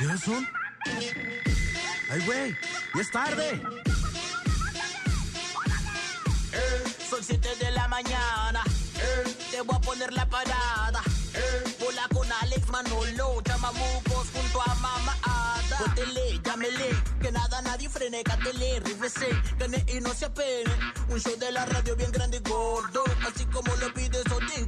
¿Qué 0.00 0.06
son? 0.16 0.48
¡Ay, 2.10 2.20
güey! 2.24 2.56
¡Ya 2.94 3.00
es 3.02 3.10
tarde! 3.10 3.62
Son 7.10 7.22
7 7.22 7.48
de 7.56 7.70
la 7.72 7.86
mañana. 7.86 8.64
Te 9.50 9.60
voy 9.60 9.76
a 9.76 9.80
poner 9.82 10.10
la 10.14 10.24
parada. 10.24 11.02
Hola 11.86 12.08
con 12.14 12.26
Alex 12.32 12.66
Manolo, 12.70 13.42
chamamucos 13.42 14.28
junto 14.32 14.62
a 14.62 14.74
Mama 14.76 15.14
Ada. 15.22 15.76
Póntele, 15.78 16.40
llámele, 16.44 16.88
que 17.20 17.30
nada 17.30 17.60
nadie 17.60 17.90
frene, 17.90 18.22
cátele, 18.22 18.80
rífese, 18.80 19.28
gane 19.58 19.84
y 19.86 20.00
no 20.00 20.14
se 20.14 20.24
apene. 20.24 20.72
Un 21.10 21.20
show 21.20 21.36
de 21.36 21.52
la 21.52 21.66
radio 21.66 21.94
bien 21.94 22.10
grande 22.10 22.38
y 22.38 22.48
gordo, 22.48 23.04
así 23.28 23.44
como 23.44 23.76
lo 23.76 23.92
pides 23.92 24.09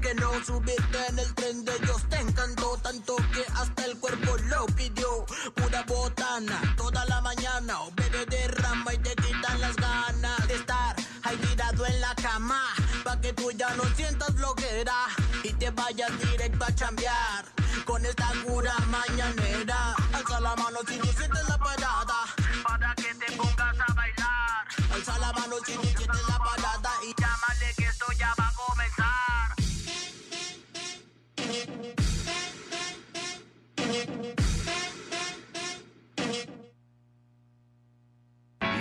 Que 0.01 0.15
no 0.15 0.33
subiste 0.45 1.07
en 1.11 1.19
el 1.19 1.35
tren 1.35 1.65
de 1.65 1.77
ellos. 1.77 2.03
Te 2.09 2.17
encantó 2.17 2.77
tanto 2.83 3.15
que 3.33 3.45
hasta 3.55 3.85
el 3.85 3.97
cuerpo 3.99 4.37
lo 4.49 4.67
pidió. 4.67 5.25
Pura 5.55 5.85
botana, 5.85 6.61
toda 6.77 7.05
la 7.05 7.21
mañana, 7.21 7.81
o 7.83 7.93
bebé 7.93 8.27
derrama 8.27 8.95
y 8.95 8.99
te 8.99 9.15
quitan 9.15 9.61
las 9.61 9.77
ganas 9.77 10.49
de 10.49 10.55
estar 10.55 10.97
ahí 11.23 11.37
tirado 11.37 11.87
en 11.87 12.01
la 12.01 12.15
cama, 12.17 12.63
pa' 13.05 13.21
que 13.21 13.33
tú 13.33 13.53
ya 13.53 13.69
no 13.77 13.85
sientas 13.95 14.35
bloquera 14.35 15.07
y 15.45 15.53
te 15.53 15.71
vayas 15.71 16.11
directo 16.19 16.65
a 16.65 16.75
chambear 16.75 17.45
con 17.85 18.05
esta 18.05 18.33
cura 18.45 18.75
mañanera. 18.89 19.95
Alza 20.15 20.41
la 20.41 20.57
mano 20.57 20.79
si 20.89 20.97
no 20.97 21.05
sientes 21.05 21.49
la 21.49 21.59
parada, 21.59 22.25
para 22.65 22.95
que 22.97 23.15
te 23.15 23.33
pongas 23.37 23.77
a 23.89 23.93
bailar. 23.95 24.67
Alza 24.93 25.19
la 25.19 25.33
mano 25.33 25.57
si 25.65 25.77
no 25.77 25.92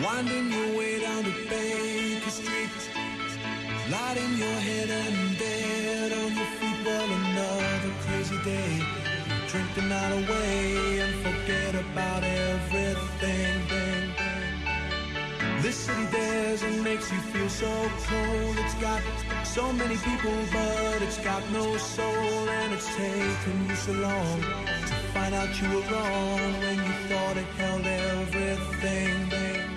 Winding 0.04 0.52
your 0.52 0.80
way 0.80 1.00
down 1.00 1.24
to 1.24 1.32
Baker 1.48 2.30
Street, 2.32 2.72
lighting 3.92 4.36
your 4.36 4.60
head 4.68 4.90
and 4.90 5.38
bed 5.38 6.12
on 6.12 6.36
your 6.36 6.46
feet. 6.58 6.78
Well, 6.84 7.08
another 7.08 7.94
crazy 8.06 8.38
day. 8.44 8.82
Drink 9.50 9.76
the 9.76 9.84
night 9.84 10.14
away 10.24 11.00
and 11.02 11.14
forget 11.22 11.76
about 11.76 12.24
everything. 12.24 13.62
Bang, 13.70 14.14
bang. 14.18 15.62
This 15.62 15.76
city 15.76 16.08
dares 16.12 16.64
and 16.64 16.84
makes 16.84 17.12
you 17.12 17.20
feel 17.20 17.50
so 17.50 17.72
cold. 18.08 18.56
It's 18.58 18.74
got 18.82 19.04
so 19.46 19.72
many 19.72 19.98
people, 19.98 20.34
but 20.52 21.04
it's 21.04 21.20
got 21.20 21.48
no 21.52 21.78
soul, 21.78 22.50
and 22.60 22.74
it's 22.74 22.88
taken 22.96 23.70
you 23.70 23.76
so 23.76 23.92
long 23.92 24.42
to 24.42 24.96
find 25.14 25.36
out 25.36 25.62
you 25.62 25.70
were 25.70 25.86
wrong 25.94 26.54
when 26.60 26.78
you 26.88 26.94
thought 27.08 27.38
it 27.38 27.46
held 27.62 27.86
everything. 27.86 29.71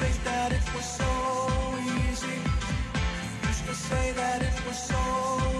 Think 0.00 0.24
that 0.24 0.52
it 0.52 0.74
was 0.74 0.84
so 0.84 1.12
easy. 2.08 2.38
Used 3.46 3.66
to 3.66 3.74
say 3.74 4.12
that 4.12 4.42
it 4.42 4.66
was 4.66 4.78
so 4.78 5.53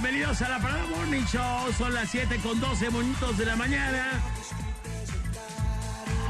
Bienvenidos 0.00 0.40
a 0.42 0.48
la 0.48 0.60
Parada 0.60 0.86
Morning 0.86 1.24
Show. 1.24 1.72
Son 1.76 1.92
las 1.92 2.08
7 2.10 2.38
con 2.40 2.60
12 2.60 2.88
minutos 2.92 3.36
de 3.36 3.46
la 3.46 3.56
mañana. 3.56 4.22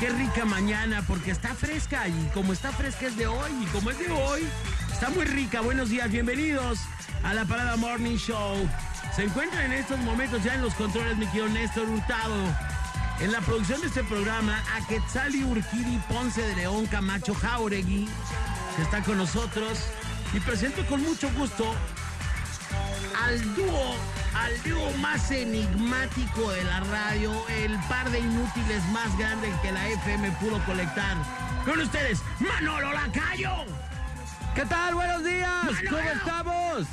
Qué 0.01 0.09
rica 0.09 0.47
mañana 0.47 1.05
porque 1.06 1.33
está 1.33 1.55
fresca 1.55 2.09
y 2.09 2.31
como 2.33 2.55
está 2.55 2.73
fresca 2.73 3.09
es 3.09 3.17
de 3.19 3.27
hoy 3.27 3.51
y 3.61 3.67
como 3.67 3.91
es 3.91 3.99
de 3.99 4.11
hoy, 4.11 4.49
está 4.91 5.11
muy 5.11 5.27
rica. 5.27 5.61
Buenos 5.61 5.91
días, 5.91 6.11
bienvenidos 6.11 6.78
a 7.23 7.34
la 7.34 7.45
Parada 7.45 7.77
Morning 7.77 8.17
Show. 8.17 8.57
Se 9.15 9.25
encuentran 9.25 9.67
en 9.67 9.73
estos 9.73 9.99
momentos 9.99 10.43
ya 10.43 10.55
en 10.55 10.62
los 10.62 10.73
controles 10.73 11.19
mi 11.19 11.27
querido 11.27 11.51
Néstor 11.51 11.91
Hurtado. 11.91 12.37
En 13.21 13.33
la 13.33 13.43
producción 13.43 13.83
de 13.83 13.89
este 13.89 14.03
programa, 14.03 14.65
a 14.75 14.87
Quetzali 14.87 15.45
Urquiri 15.45 16.01
Ponce 16.09 16.41
de 16.41 16.57
León 16.57 16.87
Camacho 16.87 17.34
Jauregui, 17.34 18.09
que 18.77 18.83
está 18.83 19.03
con 19.03 19.19
nosotros. 19.19 19.78
Y 20.33 20.41
presento 20.41 20.87
con 20.87 21.03
mucho 21.03 21.31
gusto 21.33 21.75
al 23.25 23.55
dúo, 23.55 23.97
al 24.34 24.62
dúo 24.62 24.91
más 24.99 25.31
enigmático 25.31 26.51
de 26.51 26.65
la 26.65 26.81
radio, 26.81 27.33
el 27.49 27.77
par 27.89 28.11
de 28.11 28.21
inútiles 28.21 28.84
más 28.93 29.17
grande 29.19 29.53
que 29.62 29.73
la 29.73 29.89
FM 29.89 30.31
pudo 30.33 30.65
colectar. 30.65 31.17
Con 31.65 31.81
ustedes, 31.81 32.21
Manolo 32.39 32.93
Lacayo. 32.93 33.65
¿Qué 34.55 34.65
tal? 34.67 34.95
Buenos 34.95 35.25
días. 35.25 35.67
¿Cómo 35.89 35.99
estamos? 35.99 36.87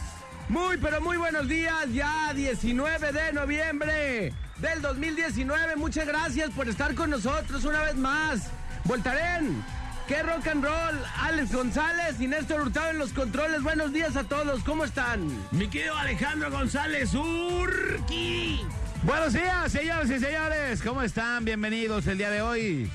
Muy, 0.50 0.78
pero 0.78 1.02
muy 1.02 1.18
buenos 1.18 1.48
días. 1.48 1.92
Ya 1.92 2.34
19 2.34 3.12
de 3.12 3.34
noviembre 3.34 4.34
del 4.58 4.82
2019. 4.82 5.76
Muchas 5.76 6.08
gracias 6.08 6.50
por 6.52 6.68
estar 6.68 6.94
con 6.96 7.10
nosotros 7.10 7.64
una 7.66 7.82
vez 7.82 7.96
más. 7.96 8.50
Voltaren. 8.84 9.64
Qué 10.08 10.22
rock 10.22 10.46
and 10.48 10.64
roll. 10.64 11.04
Alex 11.20 11.52
González 11.52 12.22
y 12.22 12.28
Néstor 12.28 12.62
Hurtado 12.62 12.92
en 12.92 13.00
los 13.00 13.12
controles. 13.12 13.64
Buenos 13.64 13.92
días 13.92 14.16
a 14.16 14.24
todos. 14.24 14.64
¿Cómo 14.64 14.86
están? 14.86 15.28
Mi 15.52 15.68
querido 15.68 15.98
Alejandro 15.98 16.52
González 16.52 17.16
Urqui. 17.16 18.62
Buenos 19.02 19.34
días, 19.34 19.72
señores 19.72 20.12
y 20.12 20.20
señores. 20.20 20.84
¿Cómo 20.84 21.02
están? 21.02 21.44
Bienvenidos 21.44 22.06
el 22.06 22.20
día 22.20 22.30
de 22.30 22.44
hoy 22.44 22.92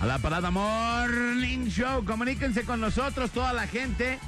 a 0.00 0.06
la 0.06 0.18
Parada 0.18 0.50
Morning 0.50 1.66
Show. 1.66 2.02
Comuníquense 2.06 2.64
con 2.64 2.80
nosotros, 2.80 3.30
toda 3.30 3.52
la 3.52 3.66
gente, 3.66 4.18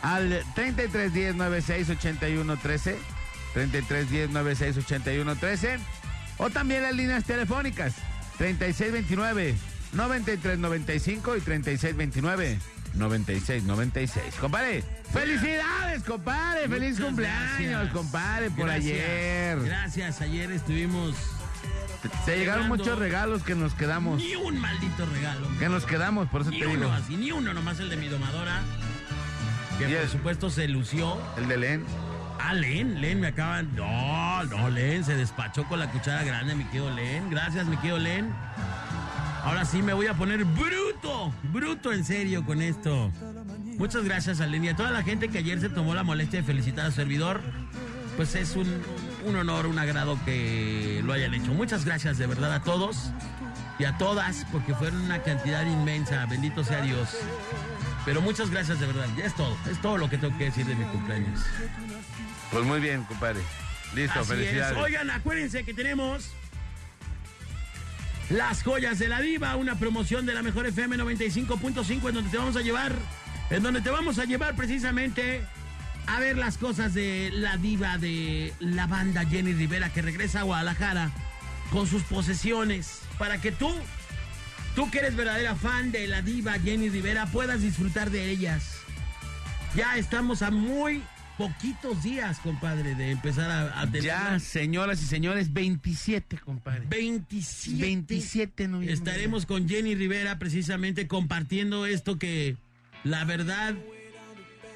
al 0.00 0.42
3310 0.54 1.34
96 1.34 1.90
81 1.90 2.56
13. 2.56 2.98
3310 3.52 4.30
96 4.30 4.78
81 4.78 5.36
13. 5.36 5.78
O 6.38 6.48
también 6.48 6.82
las 6.82 6.94
líneas 6.94 7.24
telefónicas 7.24 7.92
3629 8.38 9.71
9395 9.92 11.36
y 11.36 11.40
3629 11.40 12.58
9696. 12.94 14.34
Compadre, 14.40 14.84
felicidades, 15.12 16.02
compadre. 16.02 16.68
Feliz 16.68 17.00
cumpleaños, 17.00 17.70
gracias. 17.70 17.92
compadre, 17.92 18.50
por 18.50 18.66
Gracias. 18.66 18.84
ayer. 18.92 19.60
Gracias, 19.64 20.20
ayer 20.20 20.50
estuvimos. 20.52 21.14
Se 22.24 22.36
llegaron 22.36 22.68
muchos 22.68 22.98
regalos 22.98 23.42
que 23.44 23.54
nos 23.54 23.74
quedamos. 23.74 24.18
Ni 24.18 24.34
un 24.34 24.58
maldito 24.60 25.06
regalo. 25.06 25.46
Que 25.58 25.68
nos 25.68 25.84
quedamos, 25.86 26.28
por 26.28 26.42
eso 26.42 26.50
Ni 26.50 26.58
te 26.60 26.66
uno 26.66 26.76
digo. 26.86 26.92
así, 26.92 27.16
ni 27.16 27.30
uno, 27.32 27.54
nomás 27.54 27.78
el 27.80 27.88
de 27.88 27.96
mi 27.96 28.08
domadora. 28.08 28.60
Que 29.78 29.84
Y 29.88 29.92
por 29.94 30.02
el- 30.02 30.08
supuesto 30.10 30.50
se 30.50 30.68
lució. 30.68 31.18
El 31.38 31.48
de 31.48 31.56
Len. 31.56 31.84
Ah, 32.40 32.54
Len, 32.54 33.00
Len, 33.00 33.20
me 33.20 33.28
acaban. 33.28 33.74
No, 33.76 34.42
no, 34.44 34.68
Len, 34.68 35.04
se 35.04 35.14
despachó 35.16 35.64
con 35.64 35.78
la 35.78 35.90
cuchara 35.90 36.24
grande, 36.24 36.54
mi 36.56 36.64
querido 36.64 36.90
Len. 36.90 37.30
Gracias, 37.30 37.66
mi 37.66 37.76
querido 37.76 37.98
Len. 37.98 38.32
Ahora 39.44 39.64
sí 39.64 39.82
me 39.82 39.92
voy 39.92 40.06
a 40.06 40.14
poner 40.14 40.44
bruto, 40.44 41.32
bruto 41.52 41.92
en 41.92 42.04
serio 42.04 42.44
con 42.44 42.62
esto. 42.62 43.10
Muchas 43.78 44.04
gracias 44.04 44.40
a 44.40 44.46
Len 44.46 44.64
y 44.64 44.68
a 44.68 44.76
toda 44.76 44.90
la 44.90 45.02
gente 45.02 45.28
que 45.28 45.38
ayer 45.38 45.60
se 45.60 45.68
tomó 45.68 45.94
la 45.94 46.04
molestia 46.04 46.40
de 46.40 46.46
felicitar 46.46 46.86
a 46.86 46.90
su 46.90 46.96
servidor. 46.96 47.40
Pues 48.16 48.34
es 48.36 48.54
un, 48.54 48.68
un 49.24 49.36
honor, 49.36 49.66
un 49.66 49.78
agrado 49.78 50.18
que 50.24 51.00
lo 51.04 51.12
hayan 51.12 51.34
hecho. 51.34 51.52
Muchas 51.52 51.84
gracias 51.84 52.18
de 52.18 52.26
verdad 52.26 52.52
a 52.52 52.62
todos 52.62 53.10
y 53.78 53.84
a 53.84 53.96
todas, 53.98 54.46
porque 54.52 54.74
fueron 54.74 55.00
una 55.00 55.22
cantidad 55.22 55.64
inmensa. 55.66 56.24
Bendito 56.26 56.62
sea 56.62 56.82
Dios. 56.82 57.08
Pero 58.04 58.20
muchas 58.20 58.50
gracias 58.50 58.78
de 58.78 58.86
verdad. 58.86 59.06
Ya 59.16 59.24
es 59.24 59.34
todo. 59.34 59.56
Es 59.70 59.80
todo 59.80 59.96
lo 59.98 60.08
que 60.08 60.18
tengo 60.18 60.36
que 60.38 60.44
decir 60.44 60.66
de 60.66 60.74
mi 60.76 60.84
cumpleaños. 60.84 61.40
Pues 62.52 62.64
muy 62.64 62.78
bien, 62.80 63.02
compadre. 63.04 63.40
Listo, 63.94 64.20
Así 64.20 64.28
felicidades. 64.30 64.76
es. 64.76 64.82
Oigan, 64.84 65.10
acuérdense 65.10 65.64
que 65.64 65.74
tenemos 65.74 66.30
Las 68.30 68.62
Joyas 68.62 68.98
de 68.98 69.08
la 69.08 69.20
Diva, 69.20 69.56
una 69.56 69.78
promoción 69.78 70.24
de 70.26 70.34
la 70.34 70.42
mejor 70.42 70.66
FM 70.66 70.96
95.5 70.96 72.08
en 72.08 72.14
donde 72.14 72.30
te 72.30 72.38
vamos 72.38 72.56
a 72.56 72.62
llevar, 72.62 72.92
en 73.50 73.62
donde 73.62 73.80
te 73.80 73.90
vamos 73.90 74.18
a 74.18 74.24
llevar 74.24 74.54
precisamente 74.56 75.42
a 76.06 76.18
ver 76.20 76.36
las 76.36 76.58
cosas 76.58 76.94
de 76.94 77.30
la 77.32 77.56
diva 77.56 77.98
de 77.98 78.52
la 78.58 78.86
banda 78.86 79.24
Jenny 79.24 79.52
Rivera 79.52 79.92
que 79.92 80.02
regresa 80.02 80.40
a 80.40 80.42
Guadalajara 80.44 81.10
con 81.70 81.86
sus 81.86 82.02
posesiones 82.02 83.00
para 83.18 83.40
que 83.40 83.52
tú, 83.52 83.70
tú 84.74 84.90
que 84.90 84.98
eres 84.98 85.14
verdadera 85.14 85.54
fan 85.54 85.92
de 85.92 86.06
la 86.06 86.22
diva 86.22 86.54
Jenny 86.58 86.88
Rivera, 86.88 87.26
puedas 87.26 87.60
disfrutar 87.62 88.10
de 88.10 88.30
ellas. 88.30 88.78
Ya 89.74 89.96
estamos 89.96 90.42
a 90.42 90.50
muy 90.50 91.02
poquitos 91.48 92.02
días, 92.02 92.38
compadre, 92.38 92.94
de 92.94 93.10
empezar 93.10 93.50
a, 93.50 93.80
a 93.80 93.86
tener 93.86 94.04
Ya, 94.04 94.38
señoras 94.38 95.02
y 95.02 95.06
señores, 95.06 95.52
27, 95.52 96.38
compadre. 96.38 96.84
27. 96.88 97.82
27 97.82 98.62
de 98.62 98.68
noviembre. 98.68 98.94
Estaremos 98.94 99.46
con 99.46 99.68
Jenny 99.68 99.94
Rivera 99.94 100.38
precisamente 100.38 101.08
compartiendo 101.08 101.86
esto 101.86 102.18
que 102.18 102.56
la 103.04 103.24
verdad 103.24 103.74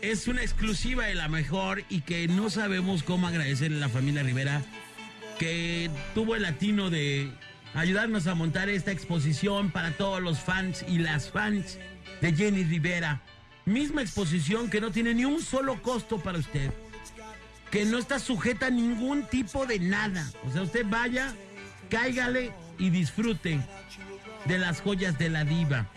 es 0.03 0.27
una 0.27 0.43
exclusiva 0.43 1.07
de 1.07 1.15
la 1.15 1.29
mejor 1.29 1.85
y 1.89 2.01
que 2.01 2.27
no 2.29 2.51
sabemos 2.51 3.03
cómo 3.03 3.29
agradecerle 3.29 3.77
a 3.77 3.81
la 3.81 3.89
familia 3.89 4.23
Rivera 4.23 4.63
que 5.39 5.91
tuvo 6.15 6.35
el 6.35 6.43
latino 6.43 6.91
de 6.91 7.31
ayudarnos 7.75 8.27
a 8.27 8.35
montar 8.35 8.69
esta 8.69 8.91
exposición 8.91 9.71
para 9.71 9.93
todos 9.93 10.21
los 10.23 10.41
fans 10.41 10.85
y 10.89 10.99
las 10.99 11.31
fans 11.31 11.79
de 12.21 12.33
Jenny 12.33 12.65
Rivera. 12.65 13.23
Misma 13.67 14.01
exposición 14.01 14.71
que 14.71 14.81
no 14.81 14.93
tiene 14.93 15.13
ni 15.13 15.25
un 15.25 15.43
solo 15.43 15.83
costo 15.83 16.19
para 16.19 16.39
usted. 16.39 16.71
Que 17.73 17.85
no 17.85 17.99
está 17.99 18.21
sujeta 18.21 18.67
a 18.67 18.71
ningún 18.71 19.27
tipo 19.27 19.67
de 19.67 19.81
nada. 19.81 20.25
O 20.47 20.53
sea, 20.53 20.63
usted 20.63 20.87
vaya, 20.89 21.35
cáigale 21.91 22.55
y 22.79 22.91
disfrute 22.91 23.59
de 24.45 24.59
las 24.59 24.81
joyas 24.81 25.19
de 25.19 25.31
la 25.31 25.45
diva. 25.45 25.89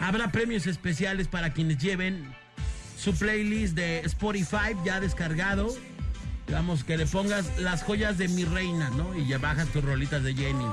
Habrá 0.00 0.30
premios 0.30 0.68
especiales 0.68 1.26
para 1.26 1.52
quienes 1.52 1.78
lleven 1.78 2.32
su 2.96 3.12
playlist 3.14 3.74
de 3.74 4.00
Spotify 4.00 4.76
ya 4.84 5.00
descargado. 5.00 5.76
Digamos 6.46 6.84
que 6.84 6.96
le 6.96 7.06
pongas 7.06 7.58
las 7.58 7.82
joyas 7.82 8.18
de 8.18 8.28
mi 8.28 8.44
reina, 8.44 8.90
¿no? 8.90 9.16
Y 9.16 9.26
ya 9.26 9.38
bajas 9.38 9.68
tus 9.68 9.84
rolitas 9.84 10.22
de 10.22 10.34
Jenny. 10.34 10.66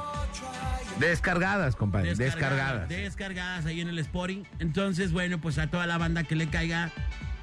Descargadas, 0.99 1.75
compadre, 1.75 2.13
descargadas. 2.15 2.87
Descargadas 2.87 3.65
ahí 3.65 3.81
en 3.81 3.89
el 3.89 3.99
Spotify. 3.99 4.45
Entonces, 4.59 5.11
bueno, 5.11 5.41
pues 5.41 5.57
a 5.57 5.67
toda 5.67 5.87
la 5.87 5.97
banda 5.97 6.23
que 6.23 6.35
le 6.35 6.47
caiga 6.47 6.91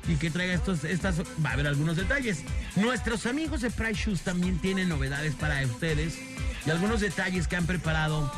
y 0.09 0.17
que 0.17 0.31
traiga 0.31 0.55
estos, 0.55 0.85
estas, 0.85 1.21
va 1.45 1.51
a 1.51 1.53
haber 1.55 1.67
algunos 1.67 1.97
detalles. 1.97 2.45
Nuestros 2.77 3.27
amigos 3.27 3.61
de 3.61 3.71
Price 3.71 4.05
Shoes 4.05 4.23
también 4.23 4.59
tienen 4.59 4.89
novedades 4.89 5.35
para 5.35 5.61
ustedes 5.65 6.19
y 6.65 6.71
algunos 6.71 7.01
detalles 7.01 7.49
que 7.49 7.57
han 7.57 7.67
preparado 7.67 8.33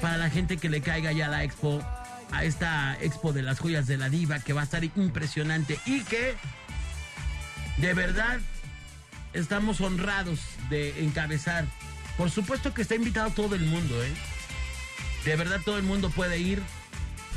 para 0.00 0.16
la 0.16 0.30
gente 0.30 0.56
que 0.56 0.68
le 0.68 0.80
caiga 0.80 1.12
ya 1.12 1.26
a 1.26 1.30
la 1.30 1.44
expo, 1.44 1.82
a 2.30 2.44
esta 2.44 2.96
expo 3.00 3.32
de 3.32 3.42
las 3.42 3.58
joyas 3.58 3.86
de 3.86 3.96
la 3.96 4.08
diva 4.08 4.38
que 4.38 4.52
va 4.52 4.62
a 4.62 4.64
estar 4.64 4.84
impresionante 4.84 5.78
y 5.86 6.02
que 6.02 6.34
de 7.78 7.94
verdad 7.94 8.38
estamos 9.34 9.80
honrados 9.80 10.40
de 10.70 11.04
encabezar. 11.04 11.66
Por 12.16 12.30
supuesto 12.30 12.72
que 12.72 12.82
está 12.82 12.94
invitado 12.94 13.30
todo 13.30 13.54
el 13.54 13.62
mundo, 13.66 14.02
¿eh? 14.02 14.12
De 15.24 15.36
verdad 15.36 15.60
todo 15.64 15.76
el 15.78 15.82
mundo 15.84 16.10
puede 16.10 16.38
ir. 16.38 16.62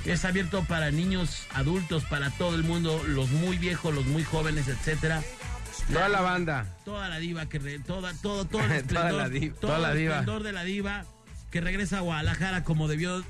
Es 0.05 0.23
abierto 0.23 0.63
para 0.63 0.91
niños, 0.91 1.43
adultos, 1.53 2.03
para 2.05 2.29
todo 2.31 2.55
el 2.55 2.63
mundo, 2.63 3.03
los 3.07 3.29
muy 3.29 3.57
viejos, 3.57 3.93
los 3.93 4.05
muy 4.05 4.23
jóvenes, 4.23 4.67
etcétera. 4.67 5.21
Toda 5.91 6.07
la 6.09 6.21
banda. 6.21 6.77
Toda 6.85 7.09
la 7.09 7.17
diva 7.19 7.47
que 7.47 7.59
re- 7.59 7.79
toda 7.79 8.13
todo 8.13 8.45
todo 8.45 8.61
el 8.63 8.67
Toda 8.67 8.77
esplendor, 8.77 9.13
la 9.13 9.29
diva. 9.29 9.55
todo 9.59 9.71
Toda 9.71 9.79
la 9.79 9.91
el 9.91 9.97
diva. 9.97 10.13
esplendor 10.15 10.43
de 10.43 10.51
la 10.53 10.63
diva 10.63 11.05
que 11.51 11.61
regresa 11.61 11.97
a 11.97 12.01
Guadalajara 12.01 12.63
como 12.63 12.87
debió 12.87 13.23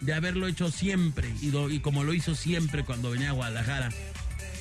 de 0.00 0.14
haberlo 0.14 0.48
hecho 0.48 0.70
siempre 0.70 1.28
y, 1.40 1.54
y 1.70 1.80
como 1.80 2.02
lo 2.02 2.12
hizo 2.12 2.34
siempre 2.34 2.84
cuando 2.84 3.10
venía 3.10 3.30
a 3.30 3.32
Guadalajara 3.32 3.90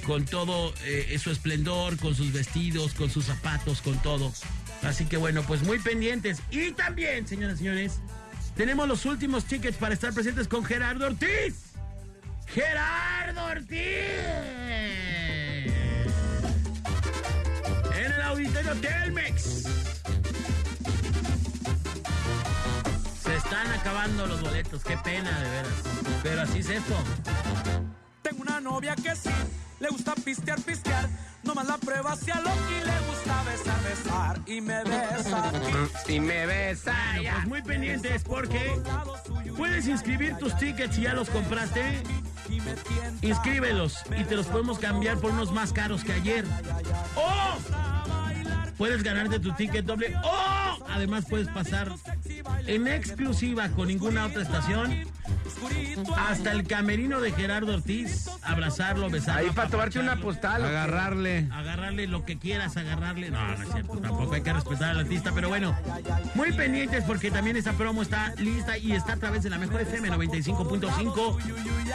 con 0.06 0.25
todo 0.25 0.74
eh, 0.83 1.18
su 1.21 1.31
esplendor, 1.31 1.98
con 1.98 2.15
sus 2.15 2.31
vestidos, 2.33 2.94
con 2.94 3.09
sus 3.09 3.25
zapatos, 3.25 3.81
con 3.81 3.98
todo. 4.01 4.31
Así 4.83 5.06
que 5.06 5.18
bueno, 5.18 5.44
pues 5.44 5.63
muy 5.63 5.80
pendientes. 5.80 6.39
Y 6.50 6.71
también, 6.71 7.27
señoras 7.27 7.56
y 7.56 7.57
señores, 7.59 8.00
tenemos 8.56 8.88
los 8.88 9.06
últimos 9.06 9.45
tickets 9.45 9.77
para 9.77 9.94
estar 9.94 10.13
presentes 10.13 10.48
con 10.48 10.65
Gerardo 10.65 11.06
Ortiz. 11.06 11.71
Gerardo 12.48 13.45
Ortiz. 13.45 13.77
En 17.95 18.12
el 18.12 18.21
auditorio 18.21 18.75
Telmex. 18.75 19.63
Se 23.24 23.36
están 23.36 23.68
acabando 23.71 24.25
los 24.25 24.42
boletos, 24.42 24.83
qué 24.83 24.97
pena 24.97 25.39
de 25.39 25.50
veras. 25.50 25.74
Pero 26.24 26.42
así 26.42 26.59
es 26.59 26.69
esto. 26.69 26.95
Tengo 28.21 28.42
una 28.42 28.59
novia 28.59 28.95
que 28.95 29.15
sí, 29.15 29.30
le 29.81 29.89
gusta 29.89 30.13
pistear, 30.24 30.62
pistear. 30.62 31.10
Nomás 31.44 31.68
la 31.68 31.78
prueba 31.78 32.12
hacia 32.13 32.36
lo 32.36 32.51
que 32.51 32.86
le 32.86 33.00
gusta 33.10 33.44
besar, 33.44 33.83
besar. 33.83 34.39
Y 34.45 34.62
me 34.62 34.83
besa. 34.83 35.51
Y 36.07 36.19
me 36.19 36.45
besa. 36.45 36.94
Bueno, 37.16 37.31
pues 37.33 37.48
muy 37.48 37.62
pendientes 37.63 38.24
porque 38.24 38.80
puedes 39.57 39.88
inscribir 39.88 40.38
tus 40.38 40.56
tickets 40.57 40.95
si 40.95 41.01
ya 41.01 41.13
los 41.13 41.30
compraste. 41.30 42.04
Inscríbelos 43.22 44.04
y 44.18 44.24
te 44.24 44.36
los 44.36 44.45
podemos 44.48 44.78
cambiar 44.78 45.18
por 45.18 45.31
unos 45.31 45.51
más 45.51 45.74
caros 45.74 46.04
que 46.04 46.13
ayer. 46.13 46.45
¡O! 47.16 47.57
Puedes 48.78 49.04
ganarte 49.04 49.39
tu 49.39 49.51
ticket 49.54 49.86
doble. 49.86 50.16
¡O! 50.24 50.86
Además 50.89 51.25
puedes 51.28 51.48
pasar 51.48 51.94
en 52.68 52.88
exclusiva 52.88 53.69
con 53.69 53.88
ninguna 53.88 54.25
otra 54.25 54.42
estación 54.44 55.06
hasta 56.17 56.51
el 56.51 56.67
camerino 56.67 57.19
de 57.21 57.31
Gerardo 57.31 57.73
Ortiz. 57.75 58.29
Abrazarlo, 58.41 59.09
besarlo. 59.09 59.47
Ahí 59.47 59.55
para 59.55 59.69
tomarte 59.69 59.99
una 59.99 60.17
postal. 60.17 60.63
Agarrarle. 60.65 61.47
agarrarle 61.51 62.07
lo 62.07 62.25
que 62.25 62.37
quieras, 62.37 62.77
agarrarle. 62.77 63.31
No, 63.31 63.57
no 63.57 63.63
es 63.63 63.71
cierto, 63.71 63.97
tampoco 63.97 64.33
hay 64.33 64.41
que 64.41 64.53
respetar 64.53 64.91
al 64.91 64.99
artista, 64.99 65.31
pero 65.33 65.49
bueno, 65.49 65.75
muy 66.35 66.51
pendientes 66.53 67.03
porque 67.03 67.31
también 67.31 67.57
esta 67.57 67.73
promo 67.73 68.01
está 68.01 68.33
lista 68.37 68.77
y 68.77 68.93
está 68.93 69.13
a 69.13 69.17
través 69.17 69.43
de 69.43 69.49
la 69.49 69.57
mejor 69.57 69.81
FM 69.81 70.09
95.5 70.11 71.37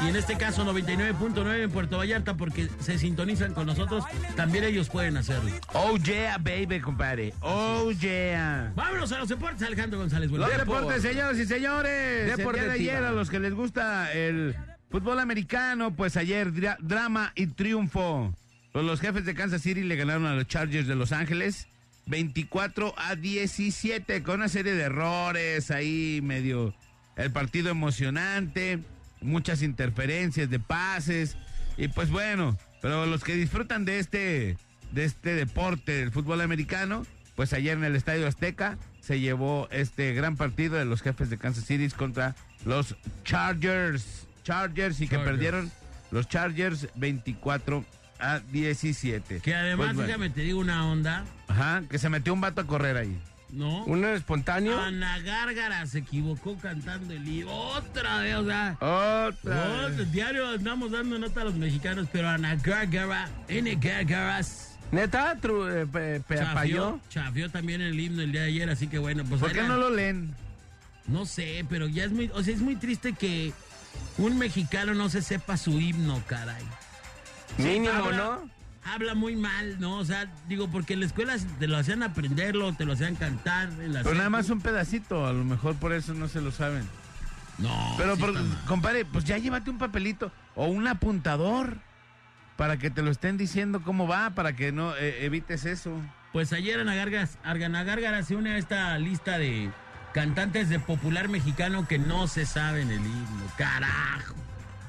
y 0.03 0.09
en 0.09 0.17
este 0.17 0.37
caso 0.37 0.65
99.9 0.65 1.63
en 1.63 1.71
Puerto 1.71 1.99
Vallarta 1.99 2.35
porque 2.35 2.69
se 2.81 2.99
sintonizan 2.99 3.55
con 3.55 3.67
nosotros, 3.67 4.05
también 4.37 4.65
ellos 4.65 4.89
pueden 4.89 5.17
hacerlo. 5.17 5.51
Oh 5.73 5.97
yeah, 5.97 6.39
baby, 6.39 6.81
compadre. 6.81 7.33
Oh 7.41 7.91
yeah. 7.93 8.73
Vámonos 8.75 9.13
a 9.13 9.19
los 9.19 9.29
deportes, 9.29 9.63
Alejandro 9.63 9.99
González. 9.99 10.31
Los 10.31 10.57
deportes, 10.57 11.03
señoras 11.03 11.39
y 11.39 11.47
señores. 11.47 12.37
Deportes, 12.37 12.67
de 12.67 12.73
ayer, 12.73 13.05
a 13.05 13.13
los 13.13 13.31
que 13.31 13.41
les 13.41 13.55
gusta 13.57 14.13
el 14.13 14.55
fútbol 14.91 15.19
americano, 15.19 15.95
pues 15.95 16.17
ayer 16.17 16.53
dra- 16.53 16.77
drama 16.81 17.33
y 17.35 17.47
triunfo. 17.49 18.35
Pues 18.73 18.85
los 18.85 19.01
jefes 19.01 19.25
de 19.25 19.35
Kansas 19.35 19.63
City 19.63 19.83
le 19.83 19.97
ganaron 19.97 20.27
a 20.27 20.35
los 20.35 20.47
Chargers 20.47 20.87
de 20.87 20.95
Los 20.95 21.13
Ángeles 21.13 21.67
24 22.07 22.95
a 22.97 23.17
17 23.17 24.23
con 24.23 24.37
una 24.37 24.49
serie 24.49 24.75
de 24.75 24.85
errores 24.85 25.71
ahí 25.71 26.21
medio 26.23 26.75
el 27.17 27.33
partido 27.33 27.71
emocionante, 27.71 28.79
muchas 29.23 29.63
interferencias 29.63 30.51
de 30.51 30.61
pases 30.61 31.37
y 31.79 31.89
pues 31.89 32.11
bueno, 32.11 32.57
pero 32.83 33.07
los 33.07 33.25
que 33.25 33.35
disfrutan 33.35 33.85
de 33.85 33.99
este 33.99 34.57
de 34.93 35.05
este 35.05 35.35
deporte 35.35 35.93
del 35.93 36.13
fútbol 36.13 36.41
americano, 36.43 37.05
pues 37.35 37.53
ayer 37.53 37.77
en 37.77 37.85
el 37.85 37.97
Estadio 37.97 38.27
Azteca 38.29 38.79
se 39.01 39.19
llevó 39.19 39.67
este 39.73 40.13
gran 40.15 40.37
partido 40.37 40.77
de 40.77 40.85
los 40.85 41.03
jefes 41.03 41.29
de 41.29 41.39
Kansas 41.39 41.65
City 41.65 41.89
contra 41.95 42.37
los 42.67 42.95
Chargers, 43.25 44.27
Chargers 44.45 45.01
y 45.01 45.09
que 45.09 45.17
Chargers. 45.17 45.31
perdieron 45.33 45.73
los 46.11 46.29
Chargers 46.29 46.89
24 46.97 47.85
a 48.19 48.41
17. 48.41 49.41
Que 49.41 49.55
además, 49.55 49.87
Pues 49.87 49.95
bueno. 49.97 50.07
déjame 50.09 50.31
te 50.31 50.41
digo 50.43 50.61
una 50.61 50.87
onda, 50.87 51.25
Ajá, 51.49 51.83
que 51.89 51.99
se 51.99 52.09
metió 52.09 52.33
un 52.35 52.41
vato 52.43 52.61
a 52.61 52.67
correr 52.67 52.97
ahí. 52.97 53.19
¿no? 53.49 53.85
Uno 53.85 54.09
espontáneo. 54.09 54.79
Ana 54.81 55.21
Gárgara 55.21 55.87
se 55.87 55.99
equivocó 55.99 56.59
cantando 56.59 57.15
el 57.15 57.25
libro. 57.25 57.53
Otra 57.55 58.19
vez, 58.19 58.35
o 58.35 58.45
sea. 58.45 58.73
Otra. 58.81 59.87
Vez. 59.89 60.11
diario 60.13 60.49
andamos 60.49 60.91
dando 60.91 61.17
nota 61.19 61.43
a 61.43 61.45
los 61.45 61.55
mexicanos, 61.55 62.09
pero 62.11 62.29
Ana 62.29 62.57
Gárgara, 62.57 63.29
N. 63.49 63.73
Gárgaras, 63.77 64.77
Neta, 64.91 65.37
tru, 65.41 65.67
eh, 65.69 65.87
pe- 65.87 66.21
pe- 66.21 66.37
chafió, 66.39 67.01
chafió 67.09 67.49
también 67.51 67.81
el 67.81 67.99
himno 67.99 68.23
el 68.23 68.33
día 68.33 68.43
de 68.43 68.47
ayer, 68.49 68.71
así 68.71 68.89
que 68.89 68.99
bueno, 68.99 69.25
pues 69.25 69.41
¿Por 69.41 69.53
qué 69.53 69.63
no 69.63 69.77
lo 69.77 69.91
leen? 69.91 70.35
No 71.09 71.27
sé, 71.27 71.65
pero 71.69 71.87
ya 71.89 72.05
es 72.05 72.13
muy, 72.13 72.31
o 72.35 72.43
sea, 72.43 72.55
es 72.55 72.61
muy 72.61 72.77
triste 72.77 73.13
que 73.13 73.53
un 74.19 74.39
mexicano 74.39 74.95
no 74.95 75.09
se 75.09 75.23
sepa 75.23 75.57
su 75.57 75.81
himno, 75.81 76.23
caray. 76.27 76.65
Mínimo, 77.59 77.93
habla, 77.93 78.17
¿no? 78.17 78.51
Habla 78.85 79.15
muy 79.15 79.35
mal, 79.37 79.81
¿no? 79.81 79.99
O 79.99 80.05
sea, 80.05 80.31
digo, 80.49 80.69
porque 80.69 80.95
en 80.95 81.01
la 81.01 81.07
escuela 81.07 81.37
te 81.59 81.67
lo 81.67 81.77
hacían 81.77 82.03
aprenderlo, 82.03 82.73
te 82.75 82.85
lo 82.85 82.93
hacían 82.93 83.17
cantar. 83.17 83.69
En 83.81 83.93
la 83.95 84.03
Pero 84.03 84.15
nada 84.15 84.31
más 84.31 84.49
un 84.51 84.61
pedacito, 84.61 85.27
a 85.27 85.33
lo 85.33 85.45
mejor 85.45 85.75
por 85.77 85.93
eso 85.93 86.15
no 86.15 86.29
se 86.29 86.41
lo 86.41 86.53
saben. 86.53 86.87
No, 87.59 87.95
Pero, 87.97 88.17
sí 88.17 88.21
por- 88.23 88.35
compadre, 88.67 89.05
pues 89.07 89.25
ya 89.25 89.39
llévate 89.39 89.71
un 89.71 89.79
papelito 89.79 90.31
o 90.55 90.67
un 90.67 90.87
apuntador 90.87 91.79
para 92.57 92.77
que 92.79 92.91
te 92.91 93.03
lo 93.03 93.11
estén 93.11 93.37
diciendo 93.39 93.83
cómo 93.83 94.07
va, 94.07 94.31
para 94.35 94.55
que 94.55 94.73
no 94.73 94.95
eh, 94.97 95.25
evites 95.25 95.65
eso. 95.65 95.93
Pues 96.33 96.53
ayer 96.53 96.79
Ana 96.79 96.95
Gárgaras, 96.95 97.39
Ana 97.45 97.83
Gárgara 97.83 98.23
se 98.23 98.37
une 98.37 98.51
a 98.53 98.59
esta 98.59 98.99
lista 98.99 99.39
de 99.39 99.71
cantantes 100.21 100.71
de 100.71 100.79
popular 100.81 101.29
mexicano 101.29 101.87
que 101.87 101.99
no 101.99 102.27
se 102.27 102.47
saben 102.47 102.91
el 102.91 103.01
himno. 103.05 103.45
Carajo. 103.59 104.35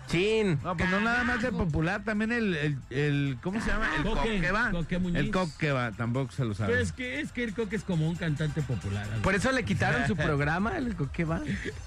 Chin. 0.08 0.58
No, 0.64 0.78
pues 0.78 0.90
no 0.90 1.02
nada 1.02 1.26
más 1.26 1.42
de 1.42 1.52
popular, 1.52 2.02
también 2.06 2.32
el, 2.32 2.56
el, 2.56 2.78
el- 2.90 3.38
¿cómo 3.44 3.60
se 3.60 3.68
llama? 3.70 3.90
El 3.98 4.04
Coque, 4.04 4.36
coque 4.36 4.52
va. 4.54 4.72
Coque 4.72 5.00
Muñiz. 5.00 5.18
El 5.20 5.32
coque 5.32 5.72
va, 5.74 5.92
tampoco 5.92 6.32
se 6.32 6.46
lo 6.46 6.54
sabe. 6.56 6.72
Pero 6.72 6.82
es 6.82 6.94
que 6.94 7.20
es 7.20 7.34
que 7.34 7.44
el 7.44 7.54
Coque 7.54 7.76
es 7.76 7.84
como 7.84 8.08
un 8.08 8.16
cantante 8.16 8.62
popular. 8.62 9.06
Por 9.22 9.36
eso 9.36 9.52
le 9.52 9.66
quitaron 9.66 10.08
su 10.08 10.16
programa, 10.16 10.78
el 10.78 10.96
Coque 10.96 11.26
va. 11.26 11.42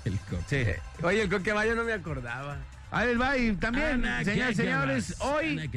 el 0.04 0.18
Coque. 0.28 0.42
Sí. 0.46 1.02
Oye, 1.02 1.22
el 1.22 1.30
Coque 1.30 1.54
va, 1.54 1.64
yo 1.64 1.74
no 1.74 1.82
me 1.84 1.94
acordaba. 1.94 2.58
Ahí 2.90 3.06
les 3.06 3.20
va 3.20 3.36
y 3.38 3.52
también, 3.54 4.04
Ana 4.04 4.22
señores, 4.24 4.56
señores, 4.56 5.14
hoy 5.20 5.70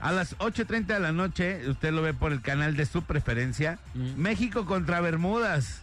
a 0.00 0.12
las 0.12 0.38
8.30 0.38 0.86
de 0.86 1.00
la 1.00 1.10
noche, 1.12 1.68
usted 1.68 1.92
lo 1.92 2.00
ve 2.00 2.14
por 2.14 2.30
el 2.32 2.40
canal 2.40 2.76
de 2.76 2.86
su 2.86 3.02
preferencia, 3.02 3.78
Mm. 3.94 4.14
México 4.16 4.64
contra 4.64 5.00
Bermudas. 5.02 5.79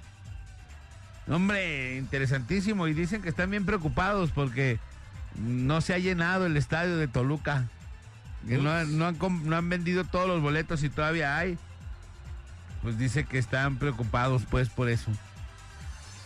Hombre, 1.30 1.98
interesantísimo 1.98 2.88
y 2.88 2.94
dicen 2.94 3.22
que 3.22 3.30
están 3.30 3.50
bien 3.52 3.66
preocupados 3.66 4.32
porque 4.32 4.80
no 5.36 5.82
se 5.82 5.94
ha 5.94 5.98
llenado 5.98 6.46
el 6.46 6.56
estadio 6.58 6.98
de 6.98 7.08
Toluca. 7.08 7.66
Que 8.48 8.58
no, 8.58 8.72
han- 8.72 8.98
no 8.98 9.08
han, 9.08 9.16
com- 9.16 9.44
no 9.46 9.58
han 9.58 9.68
vendido 9.68 10.06
todos 10.06 10.28
los 10.28 10.42
boletos 10.42 10.84
y 10.84 10.90
todavía 10.90 11.38
hay. 11.38 11.58
Pues 12.82 12.98
dice 12.98 13.26
que 13.26 13.38
están 13.40 13.78
preocupados 13.78 14.44
pues 14.50 14.70
por 14.70 14.88
eso. 14.90 15.12